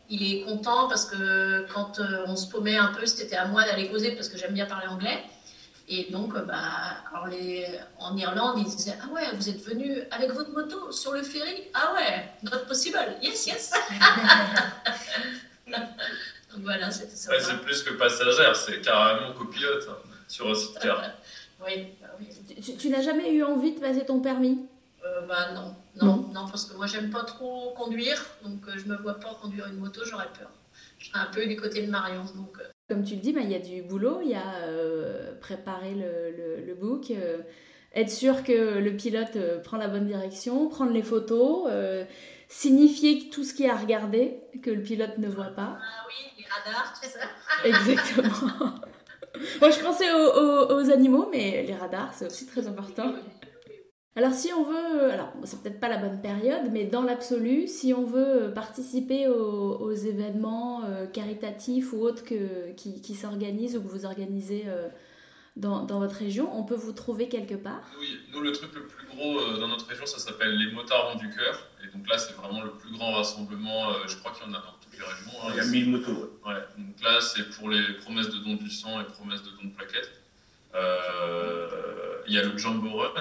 il 0.09 0.33
est 0.33 0.41
content 0.41 0.87
parce 0.87 1.05
que 1.05 1.65
quand 1.73 1.99
euh, 1.99 2.25
on 2.27 2.35
se 2.35 2.47
paumait 2.47 2.77
un 2.77 2.87
peu, 2.87 3.05
c'était 3.05 3.35
à 3.35 3.45
moi 3.45 3.63
d'aller 3.63 3.89
causer 3.89 4.11
parce 4.11 4.29
que 4.29 4.37
j'aime 4.37 4.53
bien 4.53 4.65
parler 4.65 4.87
anglais. 4.87 5.23
Et 5.89 6.11
donc, 6.11 6.35
euh, 6.35 6.41
bah, 6.41 6.57
alors 7.11 7.27
les, 7.27 7.65
en 7.97 8.15
Irlande, 8.17 8.55
ils 8.57 8.65
disaient 8.65 8.97
Ah 9.01 9.07
ouais, 9.13 9.23
vous 9.33 9.49
êtes 9.49 9.61
venu 9.65 10.01
avec 10.11 10.31
votre 10.31 10.51
moto 10.51 10.91
sur 10.91 11.13
le 11.13 11.23
ferry? 11.23 11.63
Ah 11.73 11.93
ouais, 11.93 12.29
not 12.43 12.65
possible. 12.67 12.99
Yes, 13.21 13.47
yes. 13.47 13.71
donc 15.67 16.63
voilà, 16.63 16.91
c'était 16.91 17.15
ça. 17.15 17.31
Ouais, 17.31 17.39
c'est 17.39 17.61
plus 17.61 17.83
que 17.83 17.93
passagère, 17.93 18.55
c'est 18.55 18.81
carrément 18.81 19.33
copilote 19.33 19.87
hein, 19.89 19.97
sur 20.27 20.49
un 20.49 20.55
site 20.55 20.77
oui, 21.65 21.87
bah 21.99 22.07
oui. 22.19 22.27
Tu, 22.61 22.75
tu 22.75 22.89
n'as 22.89 23.01
jamais 23.01 23.31
eu 23.31 23.43
envie 23.43 23.73
de 23.73 23.79
passer 23.79 24.05
ton 24.05 24.19
permis? 24.19 24.59
Euh, 25.07 25.21
bah 25.27 25.51
non, 25.53 25.73
non, 26.01 26.15
non, 26.33 26.47
parce 26.49 26.65
que 26.65 26.75
moi 26.75 26.85
j'aime 26.87 27.09
pas 27.09 27.23
trop 27.23 27.71
conduire, 27.75 28.23
donc 28.43 28.59
euh, 28.67 28.71
je 28.77 28.85
me 28.91 28.97
vois 28.97 29.15
pas 29.19 29.33
conduire 29.41 29.67
une 29.67 29.77
moto, 29.77 30.01
j'aurais 30.05 30.31
peur. 30.37 30.49
Je 30.99 31.07
serais 31.09 31.19
un 31.19 31.31
peu 31.31 31.45
du 31.45 31.55
côté 31.55 31.81
de 31.85 31.89
Marion, 31.91 32.23
donc 32.35 32.57
euh, 32.59 32.63
Comme 32.89 33.03
tu 33.03 33.15
le 33.15 33.21
dis, 33.21 33.31
bah, 33.33 33.41
il 33.43 33.51
y 33.51 33.55
a 33.55 33.59
du 33.59 33.81
boulot, 33.83 34.19
il 34.21 34.29
y 34.31 34.35
a 34.35 34.55
euh, 34.63 35.33
préparer 35.39 35.93
le, 35.93 36.11
le- 36.35 36.65
le 36.65 36.75
book, 36.75 37.11
euh, 37.11 37.37
être 37.95 38.09
sûr 38.09 38.43
que 38.43 38.79
le 38.79 38.91
pilote 38.97 39.37
prend 39.63 39.77
la 39.77 39.87
bonne 39.87 40.07
direction, 40.07 40.67
prendre 40.67 40.91
les 40.91 41.03
photos, 41.03 41.69
signifier 42.49 43.29
tout 43.29 43.43
ce 43.43 43.53
qu'il 43.53 43.65
y 43.65 43.69
a 43.69 43.73
à 43.73 43.77
regarder, 43.77 44.39
que 44.63 44.69
le 44.69 44.81
pilote 44.81 45.17
ne 45.19 45.27
voit 45.27 45.45
pas. 45.61 45.77
ah 45.79 46.05
oui, 46.07 46.31
les 46.37 46.45
radars, 46.45 46.93
tout 46.93 47.07
ça. 47.09 47.27
Exactement. 47.65 48.73
Moi, 49.61 49.69
je 49.69 49.79
pensais 49.79 50.11
aux, 50.13 50.17
aux- 50.41 50.75
aux 50.81 50.91
animaux, 50.91 51.27
mais 51.31 51.63
les 51.63 51.75
radars, 51.75 52.11
c'est 52.13 52.25
aussi 52.25 52.45
très 52.45 52.67
important. 52.67 53.13
Alors 54.17 54.33
si 54.33 54.51
on 54.51 54.63
veut, 54.63 55.11
alors 55.11 55.31
c'est 55.43 55.61
peut-être 55.61 55.79
pas 55.79 55.89
la 55.89 55.97
bonne 55.97 56.19
période, 56.21 56.69
mais 56.71 56.85
dans 56.85 57.03
l'absolu, 57.03 57.67
si 57.67 57.93
on 57.93 58.03
veut 58.03 58.51
participer 58.53 59.27
aux, 59.27 59.77
aux 59.77 59.91
événements 59.93 60.81
euh, 60.85 61.05
caritatifs 61.05 61.93
ou 61.93 61.97
autres 62.01 62.23
que, 62.25 62.71
qui, 62.75 62.99
qui 63.01 63.13
s'organisent 63.13 63.77
ou 63.77 63.81
que 63.83 63.87
vous 63.87 64.05
organisez 64.05 64.63
euh, 64.67 64.87
dans, 65.55 65.83
dans 65.85 65.99
votre 65.99 66.15
région, 66.15 66.49
on 66.57 66.63
peut 66.63 66.75
vous 66.75 66.93
trouver 66.93 67.29
quelque 67.29 67.53
part. 67.53 67.83
Oui, 67.99 68.07
nous, 68.33 68.41
le 68.41 68.51
truc 68.53 68.73
le 68.73 68.87
plus 68.87 69.05
gros 69.07 69.39
euh, 69.39 69.59
dans 69.59 69.67
notre 69.67 69.85
région, 69.87 70.07
ça 70.07 70.17
s'appelle 70.17 70.57
les 70.57 70.71
motards 70.71 71.15
du 71.17 71.29
cœur. 71.29 71.67
Et 71.83 71.95
donc 71.95 72.07
là, 72.09 72.17
c'est 72.17 72.33
vraiment 72.33 72.63
le 72.63 72.71
plus 72.71 72.91
grand 72.91 73.11
rassemblement. 73.13 73.89
euh, 73.91 73.93
je 74.07 74.17
crois 74.17 74.31
qu'il 74.31 74.47
y 74.47 74.49
en 74.49 74.53
a 74.53 74.57
dans 74.61 74.73
toutes 74.81 74.93
les 74.97 75.05
régions. 75.05 75.39
hein. 75.43 75.51
Il 75.51 75.57
y 75.57 75.59
a 75.59 75.65
1000 75.65 75.91
motos. 75.91 76.11
ouais. 76.11 76.53
Ouais, 76.53 76.61
donc 76.75 77.03
là, 77.03 77.21
c'est 77.21 77.49
pour 77.55 77.69
les 77.69 77.83
promesses 78.03 78.29
de 78.29 78.37
don 78.39 78.55
du 78.55 78.69
sang 78.71 78.99
et 78.99 79.03
promesses 79.03 79.43
de 79.43 79.49
don 79.51 79.65
de 79.69 79.75
plaquettes. 79.75 80.09
Euh, 80.75 81.67
Il 82.27 82.33
y 82.33 82.37
a 82.39 82.43
le 82.43 82.57
Jumbo 82.57 82.89
Run, 82.97 83.13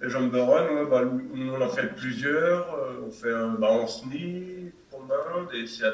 Jumbo 0.00 0.44
Run, 0.46 0.74
ouais, 0.74 0.90
bah, 0.90 1.04
nous, 1.04 1.52
on 1.52 1.60
en 1.60 1.68
fait 1.68 1.88
plusieurs. 1.94 2.72
euh, 2.74 3.06
On 3.06 3.10
fait 3.10 3.32
un 3.32 3.54
bah, 3.54 3.84
main, 5.08 5.48
des 5.52 5.64
CAT. 5.64 5.92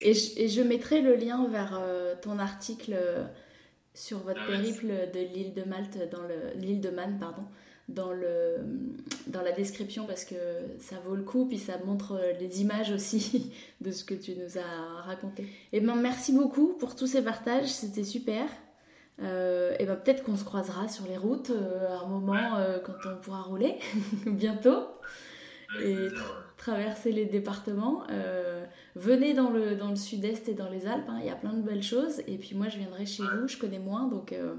Et 0.00 0.14
je, 0.14 0.38
et 0.40 0.48
je 0.48 0.62
mettrai 0.62 1.00
le 1.00 1.14
lien 1.16 1.46
vers 1.48 1.78
euh, 1.80 2.14
ton 2.20 2.38
article 2.38 2.94
euh, 2.94 3.24
sur 3.94 4.18
votre 4.18 4.40
Ah 4.42 4.50
périple 4.50 4.88
de 5.12 5.20
l'île 5.20 5.54
de 5.54 5.62
Malte, 5.64 5.98
dans 6.10 6.22
le 6.22 6.58
l'île 6.60 6.80
de 6.80 6.90
Man, 6.90 7.16
pardon, 7.18 7.44
dans 7.88 8.12
le 8.12 8.56
dans 9.26 9.40
la 9.42 9.52
description 9.52 10.06
parce 10.06 10.24
que 10.24 10.34
ça 10.80 10.96
vaut 11.04 11.14
le 11.14 11.22
coup, 11.22 11.46
puis 11.46 11.58
ça 11.58 11.78
montre 11.84 12.20
les 12.40 12.60
images 12.60 12.90
aussi 12.90 13.52
de 13.80 13.90
ce 13.90 14.04
que 14.04 14.14
tu 14.14 14.32
nous 14.32 14.58
as 14.58 15.02
raconté. 15.02 15.46
Et 15.72 15.80
ben 15.80 15.94
merci 15.96 16.32
beaucoup 16.32 16.74
pour 16.78 16.94
tous 16.94 17.06
ces 17.06 17.22
partages, 17.22 17.68
c'était 17.68 18.04
super. 18.04 18.44
Euh, 19.22 19.74
et 19.78 19.86
ben 19.86 19.96
peut-être 19.96 20.24
qu'on 20.24 20.36
se 20.36 20.44
croisera 20.44 20.88
sur 20.88 21.06
les 21.06 21.16
routes 21.16 21.50
à 21.88 22.04
un 22.04 22.06
moment 22.06 22.55
quand 23.02 23.10
on 23.12 23.16
pourra 23.16 23.42
rouler 23.42 23.76
bientôt 24.26 24.84
Et 25.82 26.08
traverser 26.56 27.12
les 27.12 27.26
départements. 27.26 28.04
Euh, 28.10 28.64
venez 28.94 29.34
dans 29.34 29.50
le, 29.50 29.74
dans 29.76 29.90
le 29.90 29.96
sud-est 29.96 30.48
et 30.48 30.54
dans 30.54 30.68
les 30.70 30.86
Alpes, 30.86 31.08
hein, 31.08 31.18
il 31.20 31.26
y 31.26 31.30
a 31.30 31.34
plein 31.36 31.52
de 31.52 31.62
belles 31.62 31.82
choses. 31.82 32.20
Et 32.26 32.38
puis 32.38 32.54
moi, 32.54 32.68
je 32.68 32.78
viendrai 32.78 33.04
chez 33.06 33.22
vous, 33.22 33.46
je 33.48 33.56
connais 33.56 33.78
moins, 33.78 34.08
donc 34.08 34.32
euh, 34.32 34.54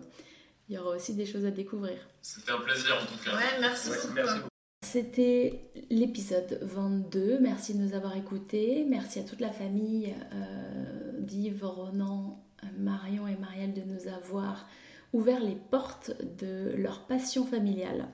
il 0.70 0.76
y 0.76 0.78
aura 0.78 0.96
aussi 0.96 1.14
des 1.16 1.26
choses 1.26 1.46
à 1.46 1.52
découvrir. 1.52 1.98
C'était 2.22 2.52
un 2.52 2.60
plaisir 2.60 2.96
en 3.02 3.06
tout 3.06 3.24
cas. 3.24 3.36
Ouais, 3.36 3.60
merci 3.60 3.90
Ouais, 3.90 3.96
beaucoup. 4.04 4.14
merci 4.16 4.36
beaucoup. 4.40 4.50
C'était 4.86 5.70
l'épisode 5.90 6.60
22. 6.62 7.40
Merci 7.40 7.74
de 7.74 7.80
nous 7.82 7.94
avoir 7.94 8.16
écoutés. 8.16 8.86
Merci 8.88 9.20
à 9.20 9.24
toute 9.24 9.42
la 9.42 9.52
famille 9.52 10.14
euh, 10.34 11.12
d'Yves, 11.20 11.66
Ronan, 11.66 12.42
Marion 12.78 13.28
et 13.28 13.36
Marielle 13.38 13.74
de 13.74 13.82
nous 13.82 14.08
avoir 14.08 14.68
ouvert 15.14 15.40
les 15.42 15.56
portes 15.56 16.12
de 16.40 16.74
leur 16.78 17.06
passion 17.08 17.46
familiale. 17.46 18.08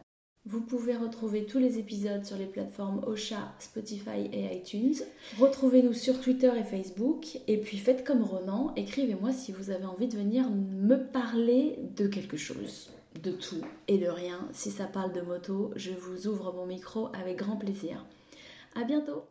Vous 0.46 0.60
pouvez 0.60 0.98
retrouver 0.98 1.46
tous 1.46 1.58
les 1.58 1.80
épisodes 1.80 2.26
sur 2.26 2.36
les 2.36 2.46
plateformes 2.46 3.02
Ocha, 3.08 3.54
Spotify 3.60 4.30
et 4.34 4.54
iTunes. 4.54 4.96
Retrouvez-nous 5.40 5.94
sur 5.94 6.20
Twitter 6.20 6.52
et 6.60 6.66
Facebook. 6.66 7.38
Et 7.48 7.58
puis 7.58 7.78
faites 7.78 8.04
comme 8.04 8.24
Ronan, 8.24 8.74
écrivez-moi 8.76 9.32
si 9.32 9.54
vous 9.54 9.70
avez 9.70 9.86
envie 9.86 10.10
de 10.10 10.18
venir 10.18 10.50
me 10.50 10.98
parler 10.98 11.80
de 11.96 12.08
quelque 12.08 12.36
chose. 12.36 12.90
De 13.24 13.32
tout 13.32 13.62
et 13.88 13.98
de 13.98 14.08
rien. 14.08 14.46
Si 14.52 14.70
ça 14.70 14.84
parle 14.86 15.14
de 15.14 15.22
moto, 15.22 15.72
je 15.78 15.92
vous 15.92 16.28
ouvre 16.28 16.52
mon 16.52 16.66
micro 16.66 17.08
avec 17.14 17.38
grand 17.38 17.56
plaisir. 17.56 18.06
À 18.76 18.84
bientôt 18.84 19.24